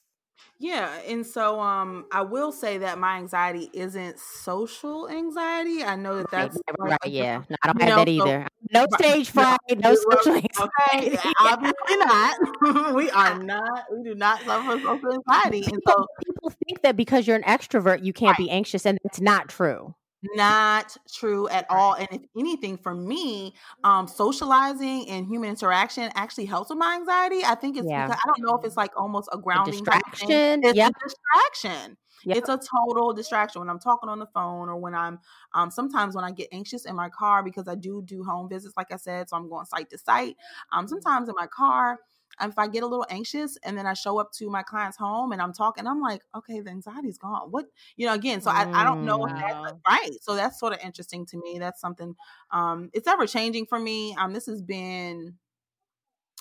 Yeah, 0.59 0.89
and 1.07 1.25
so 1.25 1.59
um 1.59 2.05
I 2.11 2.21
will 2.21 2.51
say 2.51 2.77
that 2.79 2.97
my 2.99 3.17
anxiety 3.17 3.69
isn't 3.73 4.19
social 4.19 5.07
anxiety. 5.09 5.83
I 5.83 5.95
know 5.95 6.17
that 6.17 6.33
Right, 6.33 6.51
that's 6.51 6.77
right, 6.79 6.97
a 7.05 7.09
yeah. 7.09 7.43
No, 7.49 7.55
I 7.63 7.67
don't 7.67 7.81
have 7.81 7.89
know, 7.89 7.95
that 7.95 8.07
so- 8.07 8.13
either. 8.27 8.47
No 8.71 8.85
stage 8.97 9.29
fright, 9.29 9.57
no 9.77 9.89
Yeah, 9.91 9.95
social 10.11 10.35
Okay, 10.35 10.47
anxiety. 10.93 11.17
obviously 11.39 11.97
not. 11.97 12.93
we 12.95 13.09
are 13.11 13.41
not. 13.41 13.83
We 13.91 14.03
do 14.03 14.15
not 14.15 14.43
suffer 14.45 14.79
social 14.79 15.13
anxiety, 15.27 15.65
and 15.65 15.81
so 15.87 15.93
People, 15.93 16.07
people 16.25 16.49
think 16.67 16.81
that 16.81 16.95
because 16.97 17.25
you're 17.25 17.37
an 17.37 17.43
extrovert, 17.43 18.03
you 18.03 18.13
can't 18.13 18.37
be 18.37 18.49
anxious, 18.49 18.85
and 18.85 18.99
it's 19.05 19.21
not 19.21 19.47
true. 19.49 19.95
Not 20.21 20.97
true 21.13 21.47
at 21.49 21.65
all. 21.69 21.93
And 21.95 22.07
if 22.11 22.21
anything, 22.37 22.77
for 22.77 22.93
me, 22.93 23.55
um, 23.83 24.07
socializing 24.07 25.07
and 25.09 25.25
human 25.27 25.49
interaction 25.49 26.11
actually 26.15 26.45
helps 26.45 26.69
with 26.69 26.79
my 26.79 26.95
anxiety. 26.95 27.43
I 27.45 27.55
think 27.55 27.77
it's 27.77 27.91
Yeah. 27.91 28.11
because 28.11 28.15
I 28.17 28.27
don't 28.27 28.41
know 28.45 28.55
if 28.57 28.65
it's 28.65 28.77
like 28.77 28.91
almost 28.97 29.29
a 29.31 29.37
A 29.53 29.59
grounding 29.59 29.87
thing. 29.87 30.01
distraction. 30.01 30.63
It's 30.63 30.79
Yep. 30.79 30.93
a 30.95 31.07
distraction. 31.07 31.97
Yep. 32.23 32.39
It's 32.39 32.49
a 32.49 32.57
total 32.59 33.13
distraction 33.13 33.59
when 33.59 33.69
I'm 33.69 33.79
talking 33.79 34.09
on 34.09 34.19
the 34.19 34.27
phone 34.27 34.69
or 34.69 34.77
when 34.77 34.93
I'm 34.93 35.19
um 35.53 35.71
sometimes 35.71 36.15
when 36.15 36.23
I 36.23 36.31
get 36.31 36.49
anxious 36.51 36.85
in 36.85 36.95
my 36.95 37.09
car 37.09 37.41
because 37.43 37.67
I 37.67 37.73
do 37.75 38.03
do 38.05 38.23
home 38.23 38.47
visits 38.49 38.75
like 38.77 38.91
I 38.91 38.97
said 38.97 39.29
so 39.29 39.35
I'm 39.37 39.49
going 39.49 39.65
site 39.65 39.89
to 39.89 39.97
site 39.97 40.37
um 40.71 40.87
sometimes 40.87 41.27
in 41.29 41.33
my 41.35 41.47
car 41.47 41.97
if 42.41 42.57
I 42.57 42.67
get 42.67 42.83
a 42.83 42.87
little 42.87 43.05
anxious 43.09 43.57
and 43.63 43.77
then 43.77 43.85
I 43.87 43.93
show 43.93 44.19
up 44.19 44.31
to 44.33 44.49
my 44.49 44.63
client's 44.63 44.97
home 44.97 45.31
and 45.31 45.41
I'm 45.41 45.53
talking 45.53 45.87
I'm 45.87 46.01
like 46.01 46.23
okay 46.35 46.59
the 46.61 46.69
anxiety's 46.71 47.17
gone 47.17 47.51
what 47.51 47.67
you 47.97 48.05
know 48.05 48.13
again 48.13 48.41
so 48.41 48.51
I, 48.51 48.65
I 48.73 48.83
don't 48.83 49.01
know 49.01 49.17
if 49.25 49.31
that's 49.35 49.59
Wow. 49.61 49.81
right 49.87 50.17
so 50.21 50.35
that's 50.35 50.59
sort 50.59 50.73
of 50.73 50.79
interesting 50.79 51.25
to 51.27 51.37
me 51.37 51.59
that's 51.59 51.81
something 51.81 52.15
um 52.51 52.89
it's 52.93 53.07
ever 53.07 53.27
changing 53.27 53.65
for 53.65 53.79
me 53.79 54.15
um 54.15 54.33
this 54.33 54.45
has 54.45 54.61
been 54.61 55.37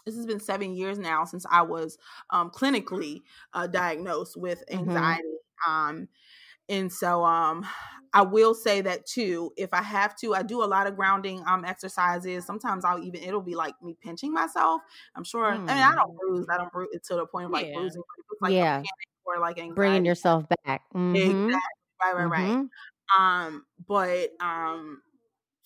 this 0.06 0.16
has 0.16 0.26
been 0.26 0.40
seven 0.40 0.74
years 0.74 0.98
now 0.98 1.24
since 1.24 1.44
I 1.50 1.62
was 1.62 1.98
um, 2.30 2.50
clinically 2.50 3.22
uh, 3.52 3.66
diagnosed 3.66 4.36
with 4.36 4.62
Mhm. 4.72 5.18
anxiety. 5.18 5.28
Um, 5.66 6.08
and 6.68 6.92
so 6.92 7.24
um, 7.24 7.66
I 8.12 8.22
will 8.22 8.54
say 8.54 8.80
that 8.82 9.06
too. 9.06 9.52
If 9.56 9.72
I 9.74 9.82
have 9.82 10.16
to, 10.18 10.34
I 10.34 10.42
do 10.42 10.62
a 10.62 10.66
lot 10.66 10.86
of 10.86 10.96
grounding 10.96 11.42
um, 11.46 11.64
exercises. 11.64 12.46
Sometimes 12.46 12.84
I'll 12.84 13.02
even 13.02 13.22
it'll 13.22 13.42
be 13.42 13.54
like 13.54 13.80
me 13.82 13.96
pinching 14.00 14.32
myself. 14.32 14.82
I'm 15.14 15.24
sure. 15.24 15.62
I 15.68 15.74
mean, 15.74 15.84
I 15.84 15.92
don't 15.96 16.16
bruise. 16.18 16.46
I 16.50 16.56
don't 16.58 16.72
bruise 16.72 16.88
to 17.08 17.14
the 17.16 17.26
point 17.26 17.46
of 17.46 17.52
like 17.52 17.66
Yeah. 17.66 17.72
bruising. 17.72 18.02
Like 18.40 18.54
Yeah. 18.54 18.86
or 19.24 19.38
like 19.40 19.58
anxiety, 19.58 19.76
Bringing 19.76 20.04
yourself 20.04 20.46
back. 20.64 20.88
exactly. 21.14 21.24
Mhm, 21.24 21.62
Right, 22.02 22.14
right, 22.14 22.30
right. 22.30 22.58
mhm. 22.58 22.70
Um, 23.18 23.66
but 23.86 24.30
um, 24.40 25.02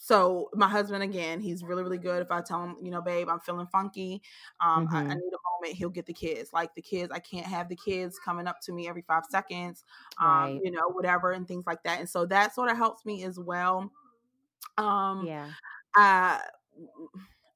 so 0.05 0.51
my 0.55 0.69
husband 0.69 1.03
again, 1.05 1.41
he's 1.41 1.63
really, 1.63 1.85
really 1.85 1.99
good. 1.99 2.23
If 2.23 2.31
I 2.33 2.41
tell 2.43 2.65
him, 2.65 2.77
you 2.83 2.91
know, 2.91 3.01
babe, 3.01 3.29
I'm 3.29 3.39
feeling 3.39 3.69
funky, 3.69 4.21
um, 4.61 4.89
I, 4.93 4.99
I 5.09 5.15
Mhm. 5.15 5.23
need 5.23 5.33
a 5.33 5.39
moment, 5.61 5.79
he'll 5.79 5.91
get 5.91 6.07
the 6.07 6.13
kids. 6.13 6.53
Like 6.53 6.75
the 6.75 6.83
kids, 6.83 7.13
I 7.13 7.21
can't 7.21 7.47
have 7.47 7.69
the 7.69 7.77
kids 7.77 8.19
coming 8.19 8.49
up 8.49 8.61
to 8.63 8.73
me 8.73 8.89
every 8.89 9.03
five 9.03 9.25
seconds, 9.31 9.85
um, 10.19 10.51
Right. 10.51 10.65
you 10.65 10.73
know, 10.73 10.89
whatever 10.89 11.31
and 11.31 11.47
things 11.47 11.67
like 11.67 11.85
that. 11.85 12.01
And 12.01 12.09
so 12.11 12.27
that 12.27 12.53
sort 12.53 12.71
of 12.71 12.77
helps 12.77 13.05
me 13.07 13.23
as 13.25 13.39
well. 13.39 13.93
Um, 14.79 15.29
Yeah. 15.29 15.55
uh 15.97 16.41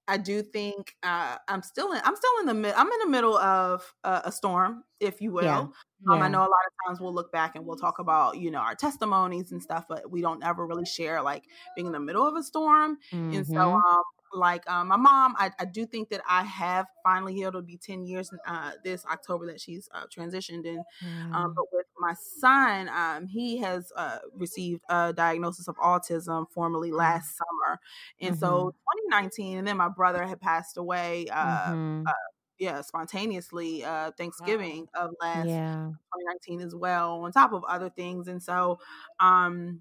I 0.09 0.19
do 0.19 0.41
think 0.43 0.97
uh, 1.03 1.39
I'm 1.49 1.63
still 1.63 1.93
in. 1.93 2.01
I'm 2.05 2.15
still 2.15 2.31
in 2.41 2.47
the 2.47 2.55
mid. 2.55 2.75
I'm 2.75 2.87
in 2.91 2.99
the 3.01 3.09
middle 3.09 3.37
of 3.37 3.93
uh, 4.05 4.23
a 4.25 4.31
storm, 4.31 4.85
if 5.01 5.21
you 5.21 5.33
will. 5.33 5.45
Yeah. 5.45 5.67
Um, 6.09 6.23
I 6.23 6.29
know 6.29 6.41
a 6.41 6.41
lot 6.41 6.51
of 6.51 6.73
times 6.87 7.01
we'll 7.01 7.15
look 7.15 7.33
back 7.33 7.57
and 7.57 7.65
we'll 7.67 7.77
talk 7.77 7.99
about 7.99 8.39
you 8.39 8.51
know 8.51 8.59
our 8.59 8.75
testimonies 8.75 9.53
and 9.53 9.63
stuff, 9.63 9.87
but 9.89 10.11
we 10.11 10.21
don't 10.21 10.45
ever 10.45 10.67
really 10.67 10.85
share 10.85 11.23
like 11.23 11.45
being 11.75 11.87
in 11.87 11.93
the 11.93 12.01
middle 12.01 12.27
of 12.27 12.37
a 12.37 12.43
storm. 12.43 12.99
And 13.13 13.47
so, 13.47 13.55
Mhm. 13.55 13.83
um, 13.83 14.03
like 14.33 14.69
um, 14.71 14.89
my 14.89 14.97
mom, 14.97 15.35
I, 15.39 15.51
I 15.59 15.65
do 15.65 15.87
think 15.87 16.11
that 16.11 16.21
I 16.29 16.43
have 16.43 16.87
finally 17.03 17.35
healed. 17.35 17.55
It'll 17.55 17.63
be 17.63 17.79
ten 17.79 18.05
years 18.05 18.31
uh, 18.47 18.73
this 18.85 19.05
October 19.07 19.47
that 19.47 19.61
she's 19.61 19.89
uh, 19.95 20.05
transitioned, 20.15 20.67
and 20.69 20.79
um, 21.33 21.51
Mm. 21.51 21.55
but 21.55 21.65
with 21.73 21.87
my 21.99 22.15
son, 22.15 22.89
um, 22.89 23.27
he 23.27 23.59
has 23.59 23.93
uh, 23.97 24.19
received 24.35 24.83
a 24.89 25.13
diagnosis 25.13 25.69
of 25.69 25.77
autism 25.77 26.47
formally 26.51 26.91
mm. 26.91 26.99
last 26.99 27.37
summer, 27.37 27.81
and 28.21 28.35
mm-hmm. 28.35 28.41
so 28.41 28.75
2019, 29.11 29.59
and 29.59 29.67
then 29.67 29.77
my 29.77 29.89
brother 29.89 30.27
had 30.27 30.41
passed 30.41 30.77
away. 30.77 31.27
Uh, 31.33 31.71
mm-hmm. 31.71 32.05
Yeah, 32.59 32.81
spontaneously 32.81 33.85
uh 33.85 34.11
Thanksgiving 34.13 34.89
wow. 34.95 35.07
of 35.07 35.15
last 35.21 35.49
yeah. 35.49 35.91
2019 36.47 36.61
as 36.61 36.75
well, 36.75 37.23
on 37.23 37.33
top 37.33 37.53
of 37.53 37.65
other 37.65 37.91
things. 37.91 38.29
And 38.29 38.43
so 38.43 38.79
um 39.21 39.81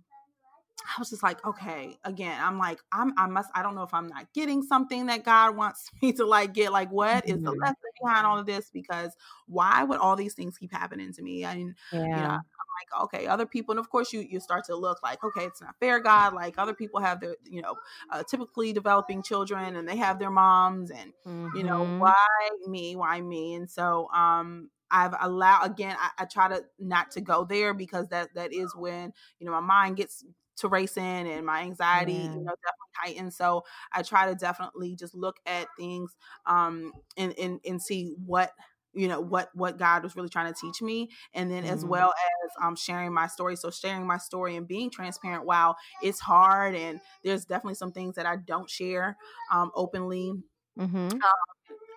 I 0.85 0.99
was 0.99 1.09
just 1.09 1.23
like, 1.23 1.43
okay, 1.45 1.97
again, 2.03 2.37
I'm 2.39 2.59
like, 2.59 2.79
I'm, 2.91 3.13
I 3.17 3.27
must, 3.27 3.49
I 3.55 3.63
don't 3.63 3.75
know 3.75 3.83
if 3.83 3.93
I'm 3.93 4.07
not 4.07 4.31
getting 4.33 4.61
something 4.61 5.07
that 5.07 5.23
God 5.23 5.55
wants 5.55 5.89
me 6.01 6.13
to 6.13 6.25
like 6.25 6.53
get. 6.53 6.71
Like, 6.71 6.91
what 6.91 7.27
is 7.27 7.41
the 7.41 7.51
mm-hmm. 7.51 7.61
lesson 7.61 7.75
behind 8.01 8.25
all 8.25 8.37
of 8.37 8.45
this? 8.45 8.69
Because 8.71 9.15
why 9.47 9.83
would 9.83 9.99
all 9.99 10.15
these 10.15 10.33
things 10.33 10.57
keep 10.57 10.71
happening 10.71 11.11
to 11.13 11.21
me? 11.21 11.45
I 11.45 11.55
mean, 11.55 11.75
yeah. 11.91 11.99
you 11.99 12.11
know, 12.11 12.39
like, 12.75 13.03
okay, 13.03 13.27
other 13.27 13.45
people, 13.45 13.73
and 13.73 13.79
of 13.79 13.89
course, 13.89 14.13
you 14.13 14.21
you 14.21 14.39
start 14.39 14.65
to 14.65 14.75
look 14.75 15.01
like, 15.03 15.23
okay, 15.23 15.45
it's 15.45 15.61
not 15.61 15.75
fair, 15.79 15.99
God. 15.99 16.33
Like, 16.33 16.55
other 16.57 16.73
people 16.73 16.99
have 16.99 17.19
their, 17.19 17.35
you 17.43 17.61
know, 17.61 17.75
uh, 18.11 18.23
typically 18.29 18.73
developing 18.73 19.23
children, 19.23 19.75
and 19.75 19.87
they 19.87 19.97
have 19.97 20.19
their 20.19 20.31
moms, 20.31 20.91
and 20.91 21.13
mm-hmm. 21.25 21.57
you 21.57 21.63
know, 21.63 21.81
mm-hmm. 21.81 21.99
why 21.99 22.49
me? 22.67 22.95
Why 22.95 23.21
me? 23.21 23.55
And 23.55 23.69
so, 23.69 24.09
um, 24.11 24.69
I've 24.91 25.15
allowed 25.19 25.65
again. 25.65 25.95
I, 25.99 26.23
I, 26.23 26.25
try 26.25 26.47
to 26.49 26.63
not 26.79 27.11
to 27.11 27.21
go 27.21 27.43
there 27.43 27.73
because 27.73 28.09
that 28.09 28.33
that 28.35 28.53
is 28.53 28.75
when 28.75 29.13
you 29.39 29.45
know 29.45 29.51
my 29.51 29.59
mind 29.59 29.97
gets 29.97 30.23
to 30.57 30.67
racing 30.67 31.27
and 31.27 31.45
my 31.45 31.61
anxiety, 31.61 32.13
yeah. 32.13 32.23
you 32.23 32.29
know, 32.29 32.55
definitely 32.55 32.93
heightened. 32.95 33.33
So 33.33 33.65
I 33.91 34.03
try 34.03 34.27
to 34.27 34.35
definitely 34.35 34.95
just 34.95 35.13
look 35.13 35.37
at 35.45 35.67
things 35.77 36.15
um 36.45 36.91
and 37.17 37.37
and, 37.37 37.59
and 37.65 37.81
see 37.81 38.15
what 38.25 38.51
you 38.95 39.07
know 39.07 39.19
what 39.19 39.49
what 39.53 39.77
god 39.77 40.03
was 40.03 40.15
really 40.15 40.29
trying 40.29 40.51
to 40.51 40.59
teach 40.59 40.81
me 40.81 41.09
and 41.33 41.51
then 41.51 41.63
mm-hmm. 41.63 41.73
as 41.73 41.85
well 41.85 42.07
as 42.07 42.51
um 42.63 42.75
sharing 42.75 43.13
my 43.13 43.27
story 43.27 43.55
so 43.55 43.69
sharing 43.69 44.07
my 44.07 44.17
story 44.17 44.55
and 44.55 44.67
being 44.67 44.89
transparent 44.89 45.45
while 45.45 45.75
it's 46.01 46.19
hard 46.19 46.75
and 46.75 46.99
there's 47.23 47.45
definitely 47.45 47.75
some 47.75 47.91
things 47.91 48.15
that 48.15 48.25
i 48.25 48.35
don't 48.35 48.69
share 48.69 49.17
um 49.51 49.71
openly 49.75 50.33
mm-hmm. 50.79 50.97
um, 50.97 51.19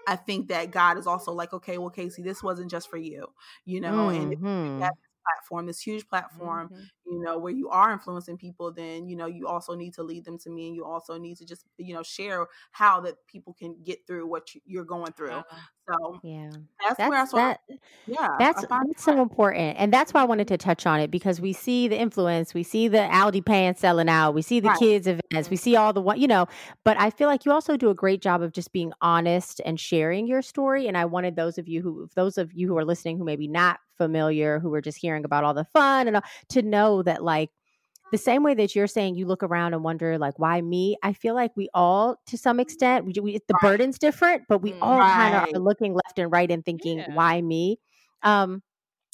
I 0.06 0.16
think 0.16 0.48
that 0.48 0.70
God 0.70 0.96
is 0.96 1.06
also 1.06 1.32
like, 1.32 1.52
okay, 1.52 1.76
well, 1.76 1.90
Casey, 1.90 2.22
this 2.22 2.42
wasn't 2.42 2.70
just 2.70 2.88
for 2.88 2.96
you, 2.96 3.26
you 3.66 3.78
know, 3.78 4.08
mm-hmm. 4.08 4.46
and 4.46 4.80
that 4.80 4.94
platform, 5.28 5.66
this 5.66 5.80
huge 5.80 6.06
platform, 6.08 6.68
mm-hmm. 6.68 6.82
you 7.12 7.20
know, 7.20 7.38
where 7.38 7.52
you 7.52 7.68
are 7.68 7.92
influencing 7.92 8.36
people, 8.36 8.72
then, 8.72 9.08
you 9.08 9.16
know, 9.16 9.26
you 9.26 9.46
also 9.46 9.74
need 9.74 9.94
to 9.94 10.02
lead 10.02 10.24
them 10.24 10.38
to 10.38 10.50
me 10.50 10.68
and 10.68 10.76
you 10.76 10.84
also 10.84 11.18
need 11.18 11.36
to 11.38 11.44
just, 11.44 11.64
you 11.78 11.94
know, 11.94 12.02
share 12.02 12.46
how 12.72 13.00
that 13.00 13.14
people 13.26 13.54
can 13.58 13.76
get 13.84 14.06
through 14.06 14.26
what 14.26 14.48
you're 14.64 14.84
going 14.84 15.12
through. 15.12 15.30
Uh-huh. 15.30 15.56
So 15.88 16.20
yeah, 16.22 16.50
that's, 16.80 16.98
that's 16.98 17.10
where 17.10 17.18
I 17.18 17.24
saw. 17.24 17.36
That, 17.36 17.60
yeah, 18.06 18.28
that's 18.38 18.66
that's 18.66 19.02
so 19.02 19.22
important, 19.22 19.78
and 19.78 19.90
that's 19.90 20.12
why 20.12 20.20
I 20.20 20.24
wanted 20.24 20.46
to 20.48 20.58
touch 20.58 20.84
on 20.84 21.00
it 21.00 21.10
because 21.10 21.40
we 21.40 21.54
see 21.54 21.88
the 21.88 21.98
influence, 21.98 22.52
we 22.52 22.62
see 22.62 22.88
the 22.88 22.98
Aldi 22.98 23.42
pants 23.42 23.80
selling 23.80 24.08
out, 24.08 24.34
we 24.34 24.42
see 24.42 24.60
the 24.60 24.68
right. 24.68 24.78
kids 24.78 25.06
events, 25.06 25.48
we 25.48 25.56
see 25.56 25.76
all 25.76 25.94
the 25.94 26.02
what 26.02 26.18
you 26.18 26.28
know. 26.28 26.46
But 26.84 27.00
I 27.00 27.08
feel 27.08 27.26
like 27.26 27.46
you 27.46 27.52
also 27.52 27.78
do 27.78 27.88
a 27.88 27.94
great 27.94 28.20
job 28.20 28.42
of 28.42 28.52
just 28.52 28.70
being 28.70 28.92
honest 29.00 29.62
and 29.64 29.80
sharing 29.80 30.26
your 30.26 30.42
story. 30.42 30.88
And 30.88 30.96
I 30.98 31.06
wanted 31.06 31.36
those 31.36 31.56
of 31.56 31.68
you 31.68 31.80
who, 31.80 32.10
those 32.14 32.36
of 32.36 32.52
you 32.52 32.68
who 32.68 32.76
are 32.76 32.84
listening, 32.84 33.16
who 33.16 33.24
maybe 33.24 33.48
not 33.48 33.80
familiar, 33.98 34.58
who 34.58 34.70
were 34.70 34.80
just 34.80 34.98
hearing 34.98 35.24
about 35.24 35.44
all 35.44 35.54
the 35.54 35.66
fun 35.66 36.06
and 36.06 36.16
all, 36.16 36.22
to 36.50 36.62
know 36.62 37.02
that 37.02 37.22
like 37.22 37.50
the 38.10 38.18
same 38.18 38.42
way 38.42 38.54
that 38.54 38.74
you're 38.74 38.86
saying 38.86 39.16
you 39.16 39.26
look 39.26 39.42
around 39.42 39.74
and 39.74 39.84
wonder 39.84 40.18
like 40.18 40.38
why 40.38 40.60
me 40.60 40.96
i 41.02 41.12
feel 41.12 41.34
like 41.34 41.50
we 41.56 41.68
all 41.74 42.16
to 42.26 42.38
some 42.38 42.58
extent 42.60 43.04
we, 43.04 43.12
we 43.20 43.38
the 43.48 43.54
right. 43.62 43.70
burden's 43.70 43.98
different 43.98 44.42
but 44.48 44.62
we 44.62 44.72
all 44.80 44.98
right. 44.98 45.12
kind 45.12 45.34
of 45.34 45.54
are 45.54 45.62
looking 45.62 45.94
left 45.94 46.18
and 46.18 46.32
right 46.32 46.50
and 46.50 46.64
thinking 46.64 46.98
yeah. 46.98 47.14
why 47.14 47.40
me 47.40 47.78
um 48.22 48.62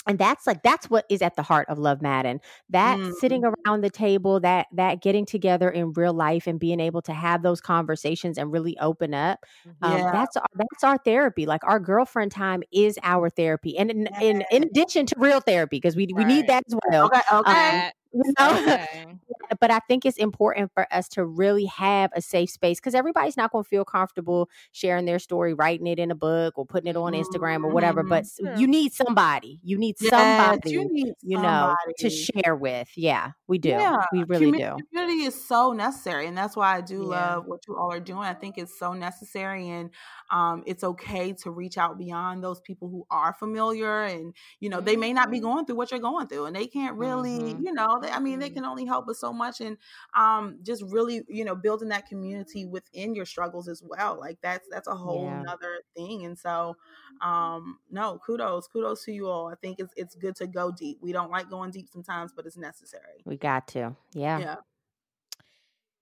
and 0.06 0.18
that's 0.18 0.46
like 0.46 0.62
that's 0.62 0.90
what 0.90 1.04
is 1.08 1.22
at 1.22 1.36
the 1.36 1.42
heart 1.42 1.68
of 1.68 1.78
Love 1.78 2.00
Maaden 2.00 2.40
that 2.70 2.98
mm. 2.98 3.12
sitting 3.14 3.44
around 3.44 3.82
the 3.82 3.90
table 3.90 4.40
that 4.40 4.66
that 4.72 5.02
getting 5.02 5.24
together 5.26 5.70
in 5.70 5.92
real 5.92 6.12
life 6.12 6.46
and 6.46 6.58
being 6.58 6.80
able 6.80 7.02
to 7.02 7.12
have 7.12 7.42
those 7.42 7.60
conversations 7.60 8.38
and 8.38 8.52
really 8.52 8.76
open 8.78 9.14
up 9.14 9.44
um, 9.82 9.98
yeah. 9.98 10.12
that's 10.12 10.36
our, 10.36 10.46
that's 10.54 10.84
our 10.84 10.98
therapy 10.98 11.46
like 11.46 11.62
our 11.64 11.80
girlfriend 11.80 12.32
time 12.32 12.62
is 12.72 12.98
our 13.02 13.30
therapy 13.30 13.76
and 13.78 13.90
in, 13.90 14.08
in, 14.20 14.44
in 14.50 14.64
addition 14.64 15.06
to 15.06 15.14
real 15.18 15.40
therapy 15.40 15.76
because 15.76 15.96
we, 15.96 16.08
right. 16.14 16.26
we 16.26 16.34
need 16.34 16.46
that 16.46 16.62
as 16.66 16.74
well 16.90 17.06
okay 17.06 17.20
okay 17.32 17.86
um, 17.86 17.90
you 18.14 18.32
know? 18.38 18.54
Okay. 18.74 19.16
but 19.60 19.70
I 19.70 19.78
think 19.80 20.04
it's 20.04 20.16
important 20.16 20.72
for 20.72 20.86
us 20.92 21.08
to 21.10 21.24
really 21.24 21.66
have 21.66 22.10
a 22.14 22.22
safe 22.22 22.50
space 22.50 22.80
because 22.80 22.94
everybody's 22.94 23.36
not 23.36 23.52
going 23.52 23.64
to 23.64 23.68
feel 23.68 23.84
comfortable 23.84 24.48
sharing 24.72 25.04
their 25.04 25.18
story, 25.18 25.54
writing 25.54 25.86
it 25.86 25.98
in 25.98 26.10
a 26.10 26.14
book 26.14 26.56
or 26.56 26.64
putting 26.64 26.88
it 26.88 26.96
on 26.96 27.12
Instagram 27.12 27.64
or 27.64 27.70
whatever. 27.70 28.02
But 28.02 28.24
mm-hmm. 28.24 28.58
you 28.58 28.66
need 28.66 28.92
somebody. 28.92 29.60
You 29.62 29.78
need 29.78 29.96
yes, 30.00 30.10
somebody, 30.10 30.70
you, 30.70 30.88
need 30.90 31.14
you 31.22 31.40
know, 31.40 31.74
to 31.98 32.10
share 32.10 32.54
with. 32.54 32.88
Yeah, 32.96 33.32
we 33.46 33.58
do. 33.58 33.70
Yeah. 33.70 34.04
We 34.12 34.24
really 34.24 34.46
community, 34.46 34.76
do. 34.78 34.86
Community 34.92 35.24
is 35.24 35.46
so 35.46 35.72
necessary. 35.72 36.26
And 36.26 36.36
that's 36.36 36.56
why 36.56 36.76
I 36.76 36.80
do 36.80 37.02
yeah. 37.02 37.34
love 37.34 37.46
what 37.46 37.60
you 37.68 37.76
all 37.76 37.92
are 37.92 38.00
doing. 38.00 38.22
I 38.22 38.34
think 38.34 38.58
it's 38.58 38.78
so 38.78 38.92
necessary. 38.92 39.68
And 39.68 39.90
um, 40.30 40.62
it's 40.66 40.84
okay 40.84 41.32
to 41.42 41.50
reach 41.50 41.78
out 41.78 41.98
beyond 41.98 42.42
those 42.42 42.60
people 42.60 42.88
who 42.88 43.06
are 43.10 43.32
familiar. 43.34 44.02
And, 44.02 44.34
you 44.60 44.68
know, 44.68 44.80
they 44.80 44.96
may 44.96 45.12
not 45.12 45.30
be 45.30 45.38
mm-hmm. 45.38 45.46
going 45.46 45.66
through 45.66 45.76
what 45.76 45.90
you're 45.90 46.00
going 46.00 46.26
through 46.28 46.46
and 46.46 46.56
they 46.56 46.66
can't 46.66 46.96
really, 46.96 47.38
mm-hmm. 47.38 47.64
you 47.64 47.72
know, 47.72 48.00
I 48.10 48.18
mean, 48.18 48.38
they 48.38 48.46
mm-hmm. 48.46 48.56
can 48.56 48.64
only 48.64 48.84
help 48.84 49.08
us 49.08 49.20
so 49.20 49.32
much, 49.32 49.60
and 49.60 49.76
um, 50.16 50.58
just 50.62 50.82
really, 50.82 51.22
you 51.28 51.44
know, 51.44 51.54
building 51.54 51.88
that 51.88 52.06
community 52.06 52.66
within 52.66 53.14
your 53.14 53.26
struggles 53.26 53.68
as 53.68 53.82
well. 53.82 54.18
Like 54.18 54.38
that's 54.42 54.66
that's 54.70 54.88
a 54.88 54.94
whole 54.94 55.24
yeah. 55.24 55.52
other 55.52 55.78
thing. 55.96 56.24
And 56.24 56.38
so, 56.38 56.76
um, 57.22 57.78
no, 57.90 58.20
kudos, 58.24 58.66
kudos 58.68 59.04
to 59.04 59.12
you 59.12 59.28
all. 59.28 59.48
I 59.48 59.54
think 59.56 59.78
it's 59.78 59.92
it's 59.96 60.14
good 60.14 60.36
to 60.36 60.46
go 60.46 60.70
deep. 60.70 60.98
We 61.00 61.12
don't 61.12 61.30
like 61.30 61.50
going 61.50 61.70
deep 61.70 61.88
sometimes, 61.92 62.32
but 62.34 62.46
it's 62.46 62.56
necessary. 62.56 63.22
We 63.24 63.36
got 63.36 63.68
to, 63.68 63.96
yeah, 64.12 64.38
yeah. 64.38 64.56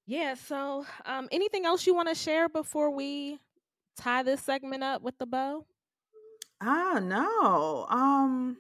Yeah. 0.07 0.35
So, 0.35 0.85
um, 1.07 1.29
anything 1.31 1.65
else 1.65 1.87
you 1.87 1.95
want 1.95 2.09
to 2.09 2.15
share 2.15 2.49
before 2.49 2.91
we 2.91 3.39
tie 3.97 4.23
this 4.23 4.43
segment 4.43 4.83
up 4.83 5.03
with 5.03 5.19
the 5.19 5.27
bow? 5.27 5.65
Ah, 6.61 7.01
no. 7.03 7.87
Um, 7.89 8.57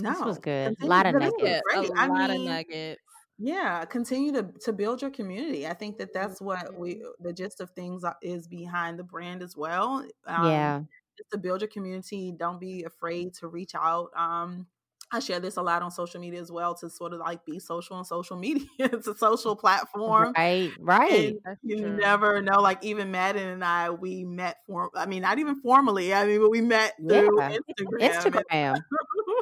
no, 0.00 0.10
this 0.10 0.20
was 0.20 0.38
good. 0.38 0.76
A 0.82 0.86
lot 0.86 1.06
of 1.06 1.14
nuggets. 1.14 1.62
A 1.74 1.78
I 1.96 2.06
lot 2.06 2.30
mean, 2.30 2.40
of 2.40 2.46
nuggets. 2.46 3.00
Yeah, 3.38 3.84
continue 3.84 4.32
to 4.32 4.48
to 4.62 4.72
build 4.72 5.02
your 5.02 5.10
community. 5.10 5.66
I 5.66 5.74
think 5.74 5.98
that 5.98 6.12
that's 6.12 6.40
what 6.40 6.78
we 6.78 7.02
the 7.20 7.32
gist 7.32 7.60
of 7.60 7.70
things 7.70 8.04
is 8.22 8.46
behind 8.46 8.98
the 8.98 9.04
brand 9.04 9.42
as 9.42 9.56
well. 9.56 10.04
Um, 10.26 10.46
yeah, 10.46 10.80
just 11.16 11.30
to 11.32 11.38
build 11.38 11.60
your 11.60 11.68
community. 11.68 12.32
Don't 12.36 12.60
be 12.60 12.84
afraid 12.84 13.34
to 13.34 13.48
reach 13.48 13.74
out. 13.74 14.10
Um, 14.16 14.66
I 15.14 15.20
share 15.20 15.38
this 15.38 15.56
a 15.56 15.62
lot 15.62 15.82
on 15.82 15.90
social 15.90 16.20
media 16.20 16.40
as 16.40 16.50
well 16.50 16.74
to 16.76 16.90
sort 16.90 17.12
of 17.12 17.20
like 17.20 17.44
be 17.44 17.58
social 17.58 17.96
on 17.96 18.04
social 18.04 18.36
media. 18.38 18.66
it's 18.78 19.06
a 19.06 19.16
social 19.16 19.54
platform. 19.56 20.32
Right, 20.36 20.70
right. 20.78 21.36
you 21.62 21.78
true. 21.78 21.96
never 21.96 22.42
know. 22.42 22.60
Like 22.60 22.84
even 22.84 23.12
Maaden 23.12 23.52
and 23.52 23.64
I, 23.64 23.90
we 23.90 24.24
met 24.24 24.58
for 24.66 24.90
I 24.94 25.06
mean, 25.06 25.22
not 25.22 25.38
even 25.38 25.60
formally. 25.60 26.14
I 26.14 26.26
mean, 26.26 26.40
but 26.40 26.50
we 26.50 26.60
met 26.60 26.94
through 27.00 27.38
yeah. 27.40 27.56
Instagram. 27.68 28.00
Instagram. 28.00 28.76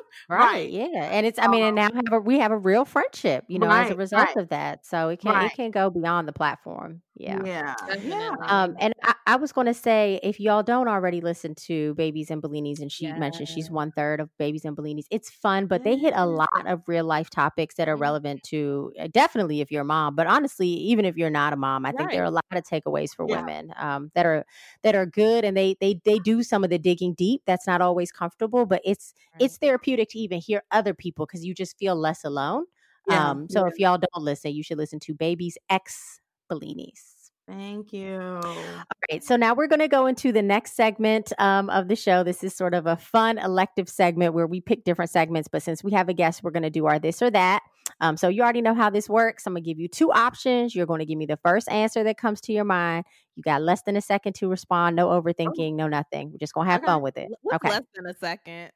right, 0.29 0.39
right, 0.39 0.71
Yeah. 0.71 1.09
And 1.11 1.27
it's 1.27 1.39
I 1.39 1.49
mean, 1.49 1.63
and 1.63 1.77
now 1.77 1.91
have 1.93 2.13
a, 2.13 2.21
we 2.21 2.39
have 2.39 2.53
a 2.53 2.57
real 2.57 2.85
friendship, 2.85 3.45
you 3.49 3.59
know, 3.59 3.67
right, 3.67 3.87
as 3.87 3.93
a 3.93 3.97
result 3.97 4.29
right. 4.29 4.37
of 4.37 4.49
that. 4.51 4.87
So 4.87 5.09
it 5.09 5.21
can 5.21 5.45
it 5.45 5.53
can 5.55 5.71
go 5.71 5.91
beyond 5.91 6.29
the 6.29 6.33
platform. 6.33 7.03
Yeah. 7.15 7.41
Yeah. 7.45 7.75
yeah. 8.03 8.35
Um, 8.43 8.75
and 8.81 8.95
I, 9.05 9.15
I 9.27 9.37
was 9.37 9.53
going 9.53 9.67
to 9.67 9.75
say, 9.75 10.19
if 10.23 10.41
y'all 10.41 10.63
don't 10.63 10.89
already 10.89 11.21
listen 11.21 11.55
to 11.67 11.95
Babies 11.95 12.31
and 12.31 12.43
Bellinis, 12.43 12.81
and 12.81 12.91
she 12.91 13.05
yeah. 13.07 13.19
mentioned 13.19 13.49
she's 13.49 13.71
one 13.71 13.93
third 13.93 14.19
of 14.19 14.31
Babies 14.39 14.65
and 14.65 14.77
Bellinis, 14.77 15.05
it's 15.11 15.31
fun, 15.31 15.67
but 15.67 15.85
they 15.85 15.97
hit 15.97 16.15
a 16.17 16.27
lot 16.27 16.49
of 16.67 16.83
real 16.87 17.05
life 17.05 17.29
topics 17.29 17.75
that 17.77 17.89
are 17.89 17.95
mm-hmm. 17.95 18.03
relevant 18.03 18.43
to 18.45 18.93
uh, 18.99 19.09
definitely 19.13 19.61
if 19.61 19.71
you're 19.71 19.83
a 19.83 19.85
mom, 19.85 20.17
but 20.17 20.27
honestly, 20.27 20.69
even 20.69 21.05
if 21.05 21.17
you're 21.17 21.31
not 21.31 21.53
a 21.53 21.57
mom, 21.57 21.85
I 21.85 21.91
right. 21.91 21.99
think 21.99 22.11
there 22.13 22.23
are 22.23 22.27
a 22.27 22.31
lot 22.31 22.45
of 22.53 22.65
takeaways 22.65 23.15
for 23.15 23.27
yeah. 23.29 23.41
women 23.41 23.75
um, 23.77 24.11
that 24.15 24.25
are 24.25 24.45
that 24.83 24.95
are 24.95 25.07
good, 25.07 25.45
and 25.45 25.57
they 25.57 25.77
they 25.81 26.01
they 26.05 26.19
do 26.19 26.43
some 26.43 26.65
of 26.65 26.71
the 26.71 26.79
digging 26.79 27.15
deep. 27.15 27.43
That's 27.47 27.67
not 27.67 27.81
always 27.81 28.11
comfortable, 28.11 28.65
but 28.65 28.81
it's 28.85 29.15
right. 29.35 29.45
it's 29.45 29.59
therapeutic 29.83 30.11
to 30.11 30.19
even 30.19 30.41
hear 30.41 30.63
other 30.71 30.95
people 30.95 31.27
because 31.27 31.45
you 31.45 31.55
just 31.55 31.79
feel 31.79 31.97
less 31.97 32.25
alone. 32.25 32.65
Yeah. 33.09 33.31
Um, 33.31 33.49
so 33.49 33.67
if 33.67 33.79
y'all 33.79 33.99
don't 33.99 34.25
listen, 34.25 34.53
you 34.53 34.63
should 34.63 34.79
listen 34.79 35.01
to 35.01 35.15
Babies 35.15 35.59
X 35.69 36.21
Bellinis. 36.51 37.31
Thank 37.49 37.93
you. 37.93 38.21
All 38.45 38.85
right. 39.11 39.23
So 39.23 39.35
now 39.35 39.55
we're 39.55 39.67
going 39.67 39.81
to 39.81 39.89
go 39.89 40.07
into 40.07 40.31
the 40.31 40.43
next 40.43 40.77
segment 40.77 41.33
um, 41.39 41.69
of 41.71 41.89
the 41.89 41.97
show. 41.97 42.23
This 42.23 42.45
is 42.45 42.55
sort 42.55 42.73
of 42.73 42.87
a 42.87 42.97
fun 42.97 43.39
elective 43.39 43.89
segment 43.89 44.33
where 44.33 44.47
we 44.47 44.61
pick 44.61 44.85
different 44.85 45.11
segments. 45.11 45.49
But 45.49 45.63
since 45.63 45.83
we 45.83 45.91
have 45.93 46.09
a 46.09 46.15
guest, 46.15 46.45
we're 46.45 46.53
going 46.53 46.63
to 46.63 46.71
do 46.71 46.87
our 46.87 47.01
this 47.01 47.21
or 47.21 47.31
that. 47.33 47.63
Um, 48.01 48.17
so 48.17 48.29
you 48.29 48.43
already 48.43 48.63
know 48.63 48.75
how 48.75 48.91
this 48.91 49.09
works. 49.09 49.47
I'm 49.47 49.53
going 49.53 49.63
to 49.63 49.71
give 49.71 49.79
you 49.79 49.89
two 49.89 50.11
options. 50.11 50.75
You're 50.75 50.87
going 50.87 51.01
to 51.01 51.07
give 51.07 51.19
me 51.19 51.27
the 51.27 51.39
first 51.45 51.69
answer 51.69 52.03
that 52.05 52.19
comes 52.19 52.41
to 52.43 52.53
your 52.53 52.65
mind. 52.65 53.05
You 53.37 53.43
got 53.43 53.63
less 53.63 53.83
than 53.83 53.97
a 53.97 54.01
second 54.01 54.35
to 54.37 54.49
respond. 54.49 54.97
No 54.97 55.11
oh. 55.11 55.23
overthinking, 55.23 55.73
oh. 55.73 55.77
no 55.77 55.89
nothing. 55.89 56.33
We're 56.33 56.39
just 56.39 56.53
going 56.53 56.67
to 56.67 56.73
have 56.73 56.83
okay. 56.83 56.87
fun 56.87 57.03
with 57.03 57.17
it. 57.17 57.29
What's 57.43 57.65
okay. 57.65 57.71
Less 57.71 57.83
than 57.95 58.07
a 58.07 58.15
second. 58.15 58.71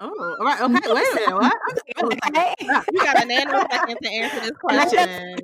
Oh, 0.00 0.36
all 0.38 0.44
right. 0.44 0.60
Okay. 0.60 0.92
Wait 0.92 1.06
a 1.06 1.14
minute. 1.14 1.34
What? 1.34 1.54
Okay. 2.28 2.54
You 2.60 3.00
got 3.00 3.22
a 3.22 3.26
nanosecond 3.26 3.98
to 3.98 4.08
answer 4.08 4.40
this 4.40 4.50
question. 4.60 5.36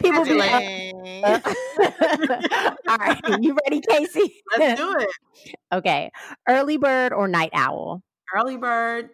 People 0.00 0.24
be 0.24 0.34
like, 0.34 0.94
all 2.88 2.96
right. 2.96 3.20
You 3.40 3.56
ready, 3.64 3.80
Casey? 3.80 4.42
Let's 4.56 4.80
do 4.80 4.94
it. 4.98 5.54
okay. 5.72 6.10
Early 6.48 6.76
bird 6.76 7.12
or 7.12 7.28
night 7.28 7.50
owl? 7.52 8.02
Early 8.34 8.56
bird. 8.56 9.10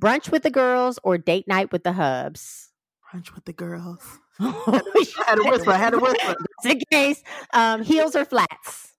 Brunch 0.00 0.30
with 0.30 0.42
the 0.42 0.50
girls 0.50 0.98
or 1.02 1.18
date 1.18 1.48
night 1.48 1.72
with 1.72 1.84
the 1.84 1.92
hubs? 1.92 2.70
Brunch 3.12 3.34
with 3.34 3.44
the 3.44 3.52
girls. 3.52 4.00
I 4.38 4.44
had 5.26 5.36
to 5.36 5.44
whisper. 5.44 5.70
I 5.70 5.76
had 5.76 5.90
to 5.90 5.98
whisper. 5.98 6.34
Just 6.62 6.74
in 6.74 6.80
case. 6.90 7.22
Um, 7.52 7.82
heels 7.82 8.16
or 8.16 8.24
flats? 8.24 8.92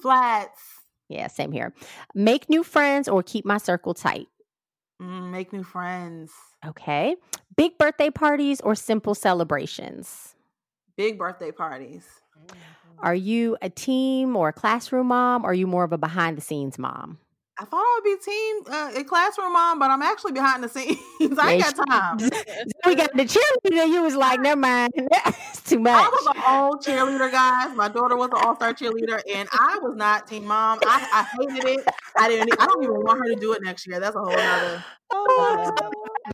Flats. 0.00 0.60
Yeah, 1.08 1.26
same 1.26 1.52
here. 1.52 1.74
Make 2.14 2.48
new 2.48 2.62
friends 2.62 3.08
or 3.08 3.22
keep 3.22 3.44
my 3.44 3.58
circle 3.58 3.94
tight? 3.94 4.28
Mm, 5.02 5.30
make 5.30 5.52
new 5.52 5.64
friends. 5.64 6.32
Okay. 6.64 7.16
Big 7.56 7.76
birthday 7.78 8.10
parties 8.10 8.60
or 8.60 8.74
simple 8.74 9.14
celebrations? 9.14 10.34
Big 10.96 11.18
birthday 11.18 11.50
parties. 11.50 12.04
Are 13.00 13.14
you 13.14 13.56
a 13.62 13.70
team 13.70 14.36
or 14.36 14.48
a 14.48 14.52
classroom 14.52 15.08
mom? 15.08 15.44
Or 15.44 15.50
are 15.50 15.54
you 15.54 15.66
more 15.66 15.84
of 15.84 15.92
a 15.92 15.98
behind 15.98 16.36
the 16.36 16.42
scenes 16.42 16.78
mom? 16.78 17.18
I 17.60 17.64
thought 17.64 17.82
I 17.82 18.00
would 18.02 18.04
be 18.04 18.24
team 18.24 18.74
uh, 18.74 19.00
a 19.00 19.04
classroom 19.04 19.52
mom, 19.52 19.78
but 19.78 19.90
I'm 19.90 20.00
actually 20.00 20.32
behind 20.32 20.64
the 20.64 20.68
scenes. 20.70 20.98
I 21.38 21.52
ain't 21.52 21.62
got 21.62 21.86
time. 21.86 22.16
we 22.86 22.94
got 22.94 23.14
the 23.14 23.24
cheerleader. 23.24 23.86
You 23.86 24.02
was 24.02 24.16
like, 24.16 24.40
never 24.40 24.58
mind. 24.58 24.94
it's 24.96 25.62
too 25.64 25.78
much. 25.78 25.94
I 25.94 26.08
was 26.08 26.36
an 26.36 26.42
old 26.48 26.82
cheerleader, 26.82 27.30
guys. 27.30 27.76
My 27.76 27.88
daughter 27.88 28.16
was 28.16 28.28
an 28.28 28.38
all 28.42 28.56
star 28.56 28.72
cheerleader, 28.72 29.20
and 29.30 29.46
I 29.52 29.78
was 29.82 29.94
not 29.94 30.26
team 30.26 30.46
mom. 30.46 30.78
I, 30.86 31.06
I 31.12 31.46
hated 31.46 31.68
it. 31.68 31.86
I 32.16 32.28
didn't. 32.28 32.50
I 32.58 32.64
don't 32.64 32.82
even 32.82 32.96
want 32.96 33.18
her 33.18 33.28
to 33.28 33.36
do 33.38 33.52
it 33.52 33.62
next 33.62 33.86
year. 33.86 34.00
That's 34.00 34.16
a 34.16 34.20
whole 34.20 34.32
other 34.32 34.82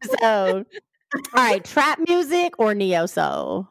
episode. 0.00 0.66
All 1.12 1.22
right, 1.34 1.64
trap 1.64 1.98
music 2.06 2.54
or 2.60 2.72
neo 2.72 3.06
soul? 3.06 3.66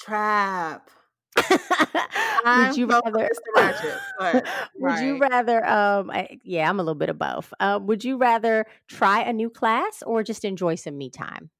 Trap. 0.00 0.90
would 2.46 2.76
you 2.76 2.86
rather 2.86 3.28
Ratchet, 3.56 4.02
but, 4.18 4.44
would 4.78 4.98
Right. 4.98 5.02
you 5.02 5.18
rather 5.18 5.64
um 5.66 6.10
I, 6.10 6.38
yeah 6.44 6.68
i'm 6.68 6.78
a 6.80 6.82
little 6.82 6.94
bit 6.94 7.08
of 7.08 7.18
both 7.18 7.52
um 7.60 7.86
would 7.86 8.04
you 8.04 8.16
rather 8.16 8.66
try 8.88 9.20
a 9.22 9.32
new 9.32 9.50
class 9.50 10.02
or 10.02 10.22
just 10.22 10.44
enjoy 10.44 10.74
some 10.76 10.96
me 10.98 11.10
time 11.10 11.50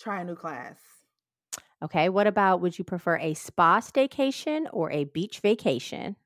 try 0.00 0.20
a 0.20 0.24
new 0.24 0.34
class? 0.36 0.78
okay 1.82 2.08
what 2.08 2.26
about 2.26 2.60
would 2.60 2.78
you 2.78 2.84
prefer 2.84 3.16
a 3.18 3.34
spa 3.34 3.80
staycation 3.80 4.66
or 4.72 4.90
a 4.90 5.04
beach 5.04 5.40
vacation 5.40 6.16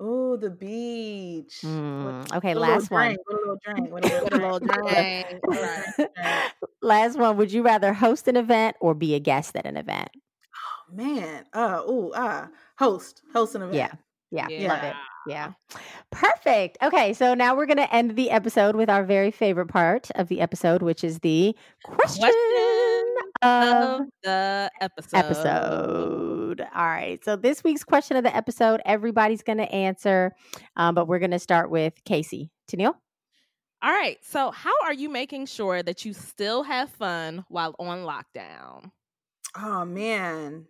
Oh, 0.00 0.36
the 0.36 0.50
beach. 0.50 1.62
Hmm, 1.62 2.22
okay 2.32 2.54
With 2.54 2.60
last 2.60 2.90
one 2.90 3.14
drink, 3.14 3.20
with 3.26 3.36
a 3.36 3.40
little 3.40 3.58
drink. 3.64 3.92
With 3.92 4.04
a 4.04 4.08
With 4.24 4.32
a 4.32 4.36
little 4.36 4.60
little 4.60 4.60
drink. 4.60 5.44
Right. 5.52 6.08
last 6.82 7.18
one 7.18 7.36
would 7.36 7.52
you 7.52 7.62
rather 7.62 7.92
host 7.92 8.28
an 8.28 8.36
event 8.36 8.76
or 8.80 8.94
be 8.94 9.14
a 9.14 9.20
guest 9.20 9.56
at 9.56 9.66
an 9.66 9.76
event 9.76 10.10
Man, 10.94 11.44
uh, 11.52 11.82
ooh, 11.88 12.10
uh, 12.10 12.46
host, 12.78 13.22
host 13.32 13.54
an 13.54 13.62
event. 13.62 13.76
yeah 13.76 13.92
yeah, 14.30 14.68
love 14.68 14.78
it 14.82 14.86
Yeah. 14.86 14.94
Yeah. 15.26 15.52
Perfect. 16.10 16.76
Okay, 16.82 17.14
so 17.14 17.32
now 17.34 17.56
we're 17.56 17.66
going 17.66 17.78
to 17.78 17.94
end 17.94 18.14
the 18.14 18.30
episode 18.30 18.76
with 18.76 18.90
our 18.90 19.02
very 19.04 19.30
favorite 19.30 19.68
part 19.68 20.10
of 20.16 20.28
the 20.28 20.40
episode, 20.40 20.82
which 20.82 21.02
is 21.02 21.20
the 21.20 21.56
question, 21.82 22.30
Question 22.30 23.04
of 23.42 24.00
Of 24.00 24.06
the 24.22 24.70
episode. 24.82 25.16
episode. 25.16 26.60
All 26.74 26.84
right. 26.86 27.24
So 27.24 27.36
this 27.36 27.64
week's 27.64 27.84
question 27.84 28.16
of 28.18 28.24
the 28.24 28.36
episode, 28.36 28.82
everybody's 28.84 29.42
going 29.42 29.58
to 29.58 29.72
answer, 29.72 30.34
um, 30.76 30.94
but 30.94 31.08
we're 31.08 31.20
going 31.20 31.30
to 31.30 31.38
start 31.38 31.70
with 31.70 31.94
Casey. 32.04 32.50
Tennille? 32.70 32.94
All 33.82 33.92
right. 33.92 34.18
So, 34.22 34.50
how 34.50 34.72
are 34.84 34.94
you 34.94 35.08
making 35.08 35.46
sure 35.46 35.82
that 35.82 36.04
you 36.04 36.12
still 36.12 36.62
have 36.64 36.90
fun 36.90 37.44
while 37.48 37.74
on 37.78 37.98
lockdown? 38.04 38.90
Oh 39.56 39.84
man. 39.84 40.66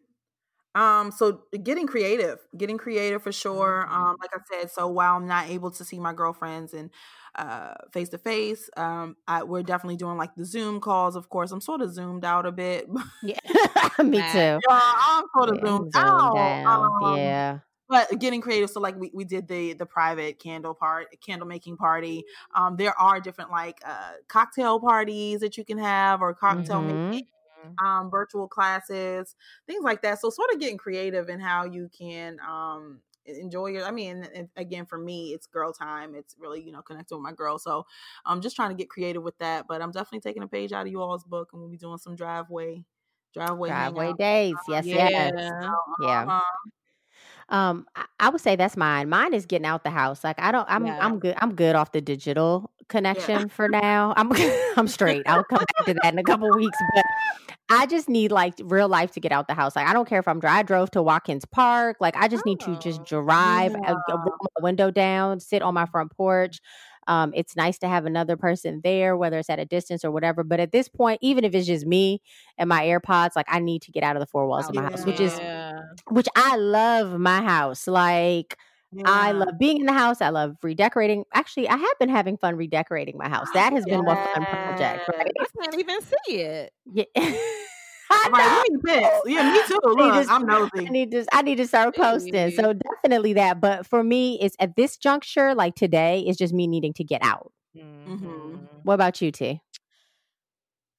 Um, 0.75 1.11
so 1.13 1.43
getting 1.63 1.87
creative, 1.87 2.39
getting 2.57 2.79
creative 2.79 3.23
for 3.23 3.33
sure. 3.33 3.87
Mhm. 3.89 3.89
Um, 3.89 4.17
like 4.21 4.31
I 4.35 4.39
said, 4.51 4.71
so 4.71 4.89
while 4.89 5.17
I'm 5.17 5.27
not 5.29 5.49
able 5.49 5.71
to 5.73 5.85
see 5.85 5.99
my 6.01 6.13
girlfriends 6.13 6.75
and 6.75 6.91
uh 7.37 7.75
face 7.93 8.09
to 8.11 8.19
face, 8.19 8.71
um, 8.77 9.17
I, 9.29 9.43
we're 9.45 9.63
definitely 9.63 9.97
doing 9.97 10.17
like 10.19 10.35
the 10.37 10.45
Zoom 10.45 10.81
calls. 10.81 11.17
Of 11.17 11.29
course, 11.29 11.53
I'm 11.53 11.61
sort 11.61 11.81
of 11.83 11.93
zoomed 11.93 12.25
out 12.25 12.47
a 12.47 12.53
bit. 12.53 12.89
Yeah. 13.23 13.39
Me 14.03 14.23
too. 14.23 14.63
Yeah, 14.69 14.93
I'm 15.09 15.25
sort 15.37 15.51
of 15.51 15.57
Yeah, 15.57 15.67
I'm 15.67 15.85
zoomed 15.93 15.93
out. 15.97 16.61
Um, 16.67 16.91
yeah. 17.01 17.61
but 17.89 18.09
getting 18.21 18.41
creative 18.41 18.71
so 18.71 18.81
like 18.81 18.97
we, 18.97 19.11
we 19.15 19.25
did 19.25 19.49
the 19.49 19.75
the 19.75 19.87
private 19.87 20.39
candle 20.41 20.75
part 20.75 21.09
candle 21.27 21.47
making 21.49 21.77
party 21.77 22.25
um 22.55 22.77
there 22.77 22.99
are 23.01 23.21
different 23.21 23.51
like 23.51 23.79
uh 23.87 24.15
cocktail 24.29 24.81
parties 24.81 25.41
that 25.41 25.57
you 25.59 25.65
can 25.65 25.79
have 25.79 26.23
or 26.23 26.35
cocktail 26.35 26.83
Mhm. 26.83 26.83
making 26.83 27.27
um 27.85 28.11
virtual 28.11 28.49
classes 28.49 29.35
things 29.67 29.85
like 29.85 30.03
that 30.03 30.21
so 30.21 30.31
sort 30.31 30.51
of 30.53 30.61
getting 30.61 30.79
creative 30.79 31.29
in 31.29 31.41
how 31.41 31.65
you 31.65 31.89
can 31.97 32.39
um 32.47 33.01
enjoy 33.27 33.67
your 33.69 33.85
i 33.85 33.91
mean 33.91 34.27
again 34.57 34.85
for 34.85 34.99
me 34.99 35.33
it's 35.33 35.47
girl 35.47 35.73
time 35.73 36.15
it's 36.15 36.37
really 36.39 36.61
you 36.61 36.71
know 36.71 36.83
connecting 36.83 37.17
with 37.17 37.23
my 37.23 37.33
girl 37.33 37.59
so 37.59 37.87
i'm 38.27 38.41
just 38.43 38.55
trying 38.55 38.69
to 38.69 38.75
get 38.75 38.91
creative 38.91 39.23
with 39.23 39.37
that 39.39 39.67
but 39.67 39.81
i'm 39.81 39.91
definitely 39.91 40.21
taking 40.21 40.43
a 40.43 40.49
page 40.49 40.73
out 40.73 40.87
of 40.87 40.93
you 40.93 41.01
all's 41.01 41.25
book 41.25 41.49
and 41.53 41.61
we'll 41.61 41.71
be 41.71 41.79
doing 41.79 41.97
some 41.97 42.15
driveway 42.15 42.85
driveway 43.35 43.69
Driveway 43.69 44.05
hangout. 44.07 44.19
days. 44.19 44.55
Yes, 44.69 44.85
yes. 44.85 45.33
Yeah. 45.37 45.71
Yeah. 46.01 46.23
Uh-huh. 46.23 46.41
Um, 47.51 47.87
I, 47.95 48.07
I 48.21 48.29
would 48.31 48.41
say 48.41 48.57
that's 48.57 48.77
mine. 48.77 49.09
Mine 49.09 49.35
is 49.35 49.45
getting 49.45 49.67
out 49.67 49.85
the 49.85 49.91
house. 49.91 50.25
Like 50.25 50.41
I 50.41 50.51
don't, 50.51 50.67
I'm, 50.71 50.87
Yeah. 50.87 50.99
I'm 51.01 51.19
good. 51.19 51.35
I'm 51.39 51.55
good 51.55 51.77
off 51.77 51.93
the 51.93 52.01
digital 52.01 52.71
connection 52.89 53.49
for 53.49 53.69
now. 53.83 54.15
I'm, 54.17 54.31
I'm 54.77 54.89
straight. 54.89 55.29
I'll 55.29 55.45
come 55.45 55.59
back 55.59 55.87
to 55.87 55.95
that 56.03 56.13
in 56.13 56.19
a 56.19 56.25
couple 56.25 56.51
weeks. 56.53 56.79
But 56.95 57.05
I 57.71 57.87
just 57.87 58.09
need 58.09 58.31
like 58.31 58.55
real 58.63 58.89
life 58.89 59.13
to 59.13 59.21
get 59.21 59.33
out 59.33 59.49
the 59.49 59.55
house. 59.55 59.75
Like 59.75 59.87
I 59.89 59.93
don't 59.93 60.07
care 60.09 60.19
if 60.21 60.29
I'm 60.29 60.39
dry. 60.41 60.59
I 60.59 60.63
drove 60.63 60.91
to 60.93 61.03
Watkins 61.03 61.45
Park. 61.47 61.97
Like 62.01 62.17
I 62.17 62.29
just 62.29 62.45
need 62.45 62.61
to 62.61 62.79
just 62.79 63.01
Oh, 63.01 63.05
drive, 63.05 63.73
yeah. 63.73 63.95
my 64.09 64.27
window 64.61 64.91
down, 64.91 65.41
sit 65.41 65.63
on 65.63 65.75
my 65.75 65.87
front 65.87 66.13
porch. 66.13 66.59
Um, 67.07 67.33
it's 67.35 67.57
nice 67.57 67.79
to 67.79 67.89
have 67.89 68.07
another 68.07 68.37
person 68.37 68.81
there, 68.83 69.17
whether 69.17 69.39
it's 69.39 69.51
at 69.51 69.59
a 69.59 69.65
distance 69.67 70.05
or 70.05 70.11
whatever. 70.11 70.43
But 70.43 70.61
at 70.61 70.73
this 70.73 70.89
point, 70.89 71.19
even 71.23 71.45
if 71.45 71.55
it's 71.55 71.67
just 71.67 71.87
me 71.87 72.23
and 72.59 72.69
my 72.69 72.85
AirPods, 72.85 73.31
like 73.37 73.47
I 73.49 73.61
need 73.61 73.83
to 73.83 73.93
get 73.93 74.03
out 74.03 74.17
of 74.17 74.21
the 74.21 74.27
four 74.27 74.47
walls 74.47 74.69
of 74.69 74.75
my 74.75 74.83
house, 74.83 75.05
which 75.05 75.21
is 75.21 75.39
which 76.11 76.29
I 76.37 76.57
love 76.57 77.19
my 77.19 77.43
house. 77.43 77.87
Like 77.87 78.57
I 79.07 79.33
love 79.33 79.59
being 79.59 79.81
in 79.81 79.87
the 79.87 79.93
house. 79.93 80.21
I 80.21 80.29
love 80.31 80.57
redecorating. 80.63 81.25
Actually, 81.35 81.69
I 81.69 81.77
have 81.77 81.99
been 81.99 82.09
having 82.09 82.37
fun 82.37 82.57
redecorating 82.57 83.17
my 83.19 83.29
house. 83.29 83.49
That 83.53 83.73
has 83.73 83.85
been 83.85 84.05
one 84.05 84.17
fun 84.35 84.47
project, 84.47 85.01
right? 85.15 85.33
I 85.41 85.47
can't 85.63 85.79
even 85.79 86.01
see 86.03 86.37
it. 86.37 86.73
Yeah. 86.93 87.05
I 87.17 88.27
I'm 88.27 88.33
like, 88.33 88.45
know. 88.45 88.63
let 88.85 89.27
me. 89.27 89.35
Yeah, 89.35 89.43
me 89.43 89.63
too. 89.67 89.81
I 89.85 89.95
need 89.95 90.15
Look, 90.15 90.27
to- 90.27 90.33
I'm 90.33 90.51
I 90.51 90.91
need 90.91 91.11
to 91.13 91.25
I 91.33 91.43
need 91.43 91.57
to 91.57 91.67
start 91.67 91.97
posting. 91.97 92.51
So 92.51 92.75
definitely 92.75 93.33
that. 93.35 93.61
But 93.61 93.87
for 93.87 94.03
me, 94.05 94.39
it's 94.41 94.57
at 94.61 94.77
this 94.77 94.97
juncture, 94.97 95.55
like 95.55 95.75
today, 95.75 96.21
is 96.21 96.37
just 96.37 96.53
me 96.55 96.67
needing 96.67 96.93
to 96.95 97.05
get 97.05 97.23
out. 97.23 97.51
Mhm. 98.07 98.69
What 98.83 98.95
about 98.95 99.21
you, 99.23 99.33
T? 99.33 99.61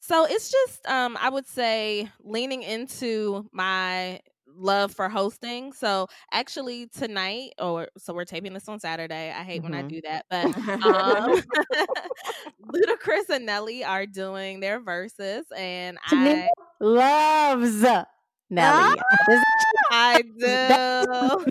So 0.02 0.26
it's 0.26 0.52
just 0.52 0.86
um 0.88 1.18
I 1.20 1.30
would 1.30 1.48
say 1.48 2.10
leaning 2.24 2.64
into 2.64 3.48
my 3.52 4.20
love 4.56 4.92
for 4.94 5.10
hosting. 5.10 5.74
So 5.74 6.08
actually 6.32 6.88
tonight 6.88 7.52
or 7.60 7.90
so 7.98 8.14
we're 8.14 8.26
taping 8.26 8.54
this 8.54 8.68
on 8.70 8.80
Saturday. 8.80 9.32
I 9.32 9.44
hate 9.44 9.64
when 9.64 9.74
I 9.74 9.82
Mhm. 9.82 9.90
do 9.90 10.02
that, 10.04 10.26
but 10.30 10.52
um 10.82 11.36
Ludacris 12.62 13.30
and 13.30 13.46
Nelly 13.46 13.84
are 13.84 14.06
doing 14.06 14.60
their 14.60 14.82
Verzuz 14.82 15.44
and 15.56 15.98
Tennille 16.08 16.38
I 16.38 16.50
loves 16.80 17.86
Nelly. 18.50 19.06
This 19.26 19.44
I 19.90 20.24
do. 20.40 21.46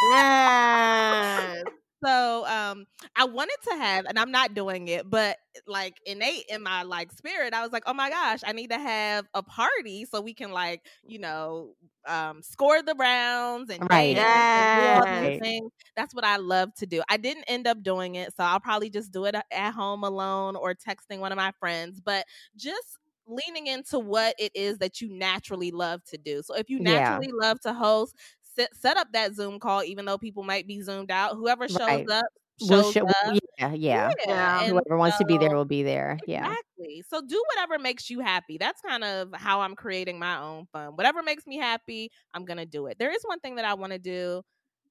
yes. 0.00 1.66
So 2.04 2.46
um 2.46 2.86
I 3.16 3.24
wanted 3.24 3.56
to 3.70 3.76
have 3.76 4.06
and 4.06 4.18
I'm 4.18 4.30
not 4.30 4.54
doing 4.54 4.88
it, 4.88 5.08
but 5.08 5.36
like 5.66 5.98
innate 6.06 6.44
in 6.48 6.62
my 6.62 6.82
like 6.82 7.12
spirit, 7.12 7.54
I 7.54 7.62
was 7.62 7.72
like, 7.72 7.84
oh 7.86 7.94
my 7.94 8.10
gosh, 8.10 8.40
I 8.44 8.52
need 8.52 8.70
to 8.70 8.78
have 8.78 9.26
a 9.34 9.42
party 9.42 10.04
so 10.04 10.20
we 10.20 10.34
can 10.34 10.52
like, 10.52 10.84
you 11.06 11.18
know, 11.18 11.74
um 12.06 12.42
score 12.42 12.82
the 12.82 12.94
rounds 12.98 13.70
and 13.70 13.88
Right. 13.90 14.18
and 14.54 14.64
do 14.74 14.84
all 14.84 15.32
things. 15.42 15.70
That's 15.96 16.14
what 16.14 16.24
I 16.24 16.36
love 16.36 16.74
to 16.76 16.86
do. 16.86 17.02
I 17.08 17.16
didn't 17.16 17.44
end 17.48 17.66
up 17.66 17.82
doing 17.82 18.16
it, 18.16 18.34
so 18.36 18.44
I'll 18.44 18.60
probably 18.60 18.90
just 18.90 19.12
do 19.12 19.24
it 19.26 19.34
at 19.50 19.70
home 19.72 20.04
alone 20.04 20.56
or 20.56 20.74
texting 20.74 21.18
one 21.20 21.32
of 21.32 21.36
my 21.36 21.52
friends, 21.60 22.00
but 22.00 22.26
just 22.56 22.98
leaning 23.26 23.66
into 23.68 23.98
what 23.98 24.34
it 24.38 24.50
is 24.54 24.78
that 24.78 25.00
you 25.00 25.08
naturally 25.08 25.70
love 25.70 26.02
to 26.04 26.18
do. 26.18 26.42
So 26.42 26.56
if 26.56 26.68
you 26.68 26.78
Yeah. 26.78 27.22
naturally 27.22 27.30
love 27.32 27.60
to 27.60 27.72
host, 27.72 28.16
set, 28.56 28.74
set 28.76 28.96
up 28.96 29.08
that 29.12 29.34
Zoom 29.34 29.58
call, 29.58 29.82
even 29.84 30.04
though 30.04 30.18
people 30.18 30.42
might 30.42 30.66
be 30.66 30.80
zoomed 30.82 31.10
out. 31.10 31.34
Whoever 31.36 31.68
shows 31.68 31.78
Right. 31.80 32.08
up, 32.10 32.24
We'll 32.60 32.82
shows 32.82 32.92
show- 32.92 33.06
up. 33.06 33.14
yeah, 33.58 33.72
yeah. 33.72 34.12
Yeah. 34.26 34.60
and 34.62 34.72
Whoever 34.72 34.96
wants 34.96 35.18
to 35.18 35.24
be 35.24 35.38
there 35.38 35.54
will 35.56 35.64
be 35.64 35.82
there. 35.82 36.18
Yeah. 36.26 36.46
Exactly. 36.46 37.02
So 37.08 37.20
do 37.22 37.42
whatever 37.54 37.78
makes 37.78 38.10
you 38.10 38.20
happy. 38.20 38.58
That's 38.58 38.80
kind 38.82 39.02
of 39.04 39.28
how 39.34 39.60
I'm 39.62 39.74
creating 39.74 40.18
my 40.18 40.38
own 40.40 40.66
fun. 40.72 40.88
Whatever 40.96 41.22
makes 41.22 41.46
me 41.46 41.56
happy, 41.58 42.10
I'm 42.34 42.44
gonna 42.44 42.66
do 42.66 42.86
it. 42.86 42.98
There 42.98 43.10
is 43.10 43.22
one 43.24 43.40
thing 43.40 43.56
that 43.56 43.64
I 43.64 43.74
want 43.74 43.92
to 43.92 43.98
do, 43.98 44.42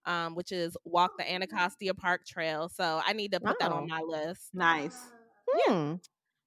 um, 0.05 0.35
which 0.35 0.51
is 0.51 0.75
walk 0.83 1.11
the 1.17 1.31
Anacostia 1.31 1.93
Park 1.93 2.25
Trail. 2.25 2.67
So 2.69 3.01
I 3.05 3.13
need 3.13 3.31
to 3.33 3.39
put 3.39 3.57
that 3.59 3.71
Oh. 3.71 3.75
on 3.75 3.87
my 3.87 4.01
list. 4.01 4.49
Nice. 4.53 4.97
Hmm. 5.47 5.95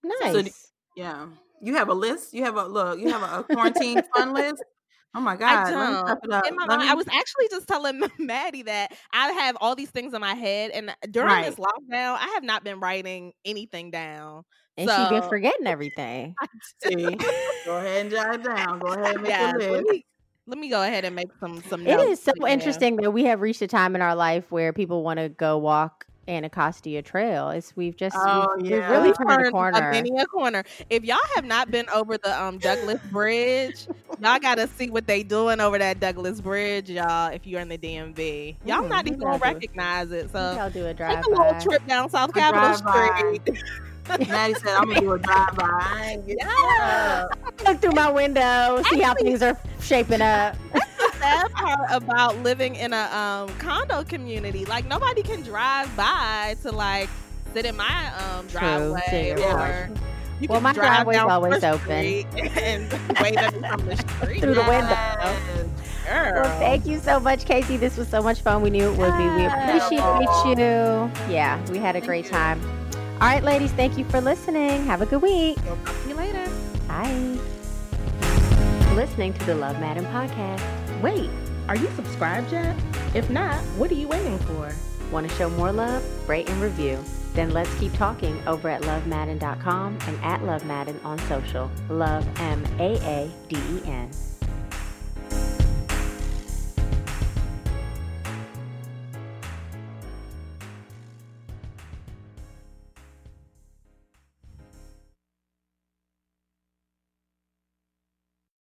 So- 0.05 0.33
Nice. 0.33 0.73
Yeah. 0.97 1.29
You 1.63 1.77
have 1.77 1.89
a 1.89 1.95
list. 1.95 2.35
You 2.35 2.45
have 2.45 2.57
a 2.57 2.67
look. 2.67 2.99
You 2.99 3.09
have 3.11 3.23
a, 3.23 3.39
a 3.41 3.45
quarantine 3.45 4.03
fun 4.15 4.35
list. 4.35 4.63
Oh 5.17 5.21
my 5.21 5.37
god! 5.37 5.73
Let 5.73 5.89
me 5.89 5.95
don't. 5.95 6.07
step 6.07 6.19
it 6.25 6.33
up. 6.33 6.47
In 6.47 6.57
my 6.57 6.67
Let 6.67 6.79
mind, 6.79 6.91
I 6.91 6.95
was 6.95 7.07
actually 7.07 7.49
just 7.51 7.69
telling 7.69 8.03
Maddie 8.19 8.63
that 8.63 8.93
I 9.13 9.31
have 9.31 9.57
all 9.61 9.77
these 9.77 9.91
things 9.91 10.13
in 10.13 10.21
my 10.21 10.35
head, 10.35 10.73
and 10.73 10.91
uh, 10.91 10.95
during 11.11 11.43
this 11.43 11.55
lockdown, 11.55 12.17
I 12.19 12.33
have 12.35 12.43
not 12.43 12.65
been 12.65 12.81
writing 12.81 13.33
anything 13.45 13.91
down. 13.91 14.43
And 14.77 14.91
she's 14.91 15.09
been 15.09 15.23
forgetting 15.29 15.67
everything. 15.67 16.35
see. 16.83 17.17
Go 17.65 17.77
ahead 17.77 18.03
and 18.03 18.11
jot 18.11 18.35
it 18.35 18.43
down. 18.43 18.81
Go 18.81 18.89
ahead 18.89 19.15
and 19.15 19.23
make 19.23 19.31
Yeah, 19.31 19.53
a 19.53 19.59
let 19.59 19.71
list. 19.71 19.91
me 19.91 20.05
let 20.47 20.59
me 20.59 20.69
go 20.69 20.83
ahead 20.83 21.05
and 21.05 21.15
make 21.15 21.29
some 21.39 21.63
some. 21.69 21.87
It 21.87 21.97
notes, 21.97 22.11
is 22.11 22.23
so 22.23 22.33
but 22.41 22.49
yeah. 22.49 22.55
interesting 22.55 22.97
that 22.97 23.13
we 23.13 23.25
have 23.25 23.41
reached 23.41 23.63
a 23.63 23.69
time 23.69 23.95
in 23.95 24.03
our 24.03 24.17
life 24.17 24.51
where 24.51 24.73
people 24.73 25.05
want 25.05 25.21
to 25.21 25.29
go 25.29 25.59
walk 25.59 26.07
Anacostia 26.29 27.03
Trail. 27.03 27.51
It's 27.51 27.75
we've 27.77 27.97
just 27.97 28.17
Oh, 28.19 28.55
we've, 28.57 28.71
yeah. 28.71 28.77
we've 28.81 28.89
really 28.91 29.09
We've 29.09 29.17
turned 29.29 29.47
a 29.47 29.51
corner. 29.51 29.79
A 29.89 29.93
many 29.93 30.11
a 30.19 30.27
corner. 30.27 30.65
If 30.91 31.05
y'all 31.05 31.19
have 31.35 31.45
not 31.45 31.71
been 31.71 31.89
over 31.91 32.17
the 32.19 32.41
um 32.43 32.59
Douglass 32.59 33.01
Bridge, 33.11 33.87
y'all 34.21 34.39
gotta 34.39 34.67
see 34.69 34.91
what 34.91 35.07
they 35.07 35.23
doing 35.23 35.61
over 35.61 35.79
that 35.79 36.01
Douglass 36.01 36.41
Bridge, 36.41 36.91
y'all. 36.91 37.33
If 37.33 37.47
you're 37.47 37.61
in 37.61 37.69
the 37.69 37.79
DMV, 37.79 38.57
y'all 38.65 38.83
Mm, 38.83 38.89
not 38.89 39.07
even 39.07 39.19
gonna 39.19 39.39
recognize 39.39 40.11
it. 40.13 40.31
So 40.31 40.39
I'll 40.39 40.71
do 40.71 40.87
a 40.87 40.95
drive 40.95 41.17
take 41.17 41.27
a 41.27 41.31
little 41.31 41.61
trip 41.61 41.87
down 41.87 42.09
South 42.11 42.31
A 42.31 42.33
Capitol 42.33 42.79
drive-by. 42.83 43.39
Street. 43.43 44.29
Maddie 44.29 44.55
said, 44.55 44.69
"I'm 44.69 44.87
gonna 44.89 45.01
do 45.01 45.13
a 45.13 45.19
drive 45.19 45.57
by. 45.57 45.65
I 45.71 46.05
ain't 46.13 46.27
get 46.27 46.37
Yeah. 46.79 47.25
Look 47.67 47.81
through 47.81 47.93
my 47.93 48.11
window, 48.11 48.83
see 48.91 49.01
how 49.01 49.15
things 49.15 49.43
are 49.43 49.59
shaping 49.81 50.21
up. 50.21 50.57
The 51.25 51.49
sad 51.49 51.53
part 51.53 51.91
about 51.91 52.39
living 52.43 52.75
in 52.77 52.93
a 52.93 53.09
um, 53.17 53.49
condo 53.59 54.05
community. 54.05 54.65
Like 54.67 54.87
nobody 54.87 55.23
can 55.23 55.43
drive 55.43 55.95
by 55.97 56.57
to 56.63 56.71
like 56.73 57.09
sit 57.53 57.65
in 57.65 57.77
my 57.77 58.13
um, 58.19 58.47
True, 58.49 58.59
driveway 58.61 59.35
too. 59.37 59.43
or 59.43 59.91
you 60.41 60.49
Well, 60.51 60.61
my 60.61 60.73
drive 60.73 61.05
driveway's 61.05 61.19
always 61.19 61.65
open. 61.65 62.25
And 62.59 62.93
wave 63.23 63.37
at 63.37 63.55
me 63.61 63.69
from 63.69 63.87
the 63.87 63.97
street. 63.97 64.41
Through 64.41 64.55
the 64.55 64.63
window. 64.63 64.91
Yes. 64.91 65.69
Girl. 66.07 66.43
Well, 66.43 66.59
thank 66.59 66.85
you 66.87 66.99
so 66.99 67.19
much, 67.19 67.47
Casey. 67.47 67.77
This 67.79 67.97
was 67.97 68.09
so 68.09 68.21
much 68.21 68.41
fun. 68.43 68.61
We 68.61 68.69
knew 68.71 68.85
it 68.93 68.99
would 68.99 69.17
be. 69.17 69.25
We 69.25 69.43
Yeah. 69.43 69.69
appreciate 69.69 70.59
you. 70.59 71.33
Yeah, 71.33 71.65
we 71.71 71.79
had 71.79 71.97
a 71.97 72.01
Thank 72.01 72.05
great 72.07 72.25
you. 72.27 72.31
time. 72.33 72.61
All 73.21 73.29
right, 73.29 73.43
ladies, 73.43 73.71
thank 73.73 73.97
you 73.97 74.05
for 74.07 74.21
listening. 74.21 74.85
Have 74.85 75.01
a 75.01 75.07
good 75.07 75.23
week. 75.23 75.57
We'll 75.65 75.77
talk 75.77 76.03
to 76.03 76.09
you 76.09 76.15
later. 76.15 76.47
Bye. 76.89 77.39
Listening 78.95 79.33
to 79.35 79.45
the 79.47 79.55
Love 79.55 79.77
Maaden 79.77 80.05
podcast. 80.13 80.61
Wait, 81.05 81.29
are 81.69 81.77
you 81.77 81.87
subscribed 81.97 82.51
yet? 82.51 82.75
If 83.15 83.29
not, 83.29 83.57
what 83.77 83.91
are 83.91 83.95
you 83.95 84.09
waiting 84.09 84.39
for? 84.39 84.75
Want 85.13 85.29
to 85.29 85.37
show 85.37 85.51
more 85.51 85.71
love? 85.71 86.03
Rate 86.27 86.49
and 86.49 86.59
review. 86.63 86.99
Then 87.35 87.51
let's 87.51 87.69
keep 87.79 87.93
talking 87.93 88.41
over 88.47 88.71
at 88.71 88.81
lovemaaden.com 88.81 89.99
and 90.07 90.25
at 90.25 90.41
lovemadden 90.41 91.05
on 91.05 91.19
social. 91.29 91.71
Love 91.91 92.27
M 92.41 92.65
A 92.79 92.97
A 93.05 93.31
D 93.49 93.57
E 93.57 93.83
N. 93.85 94.09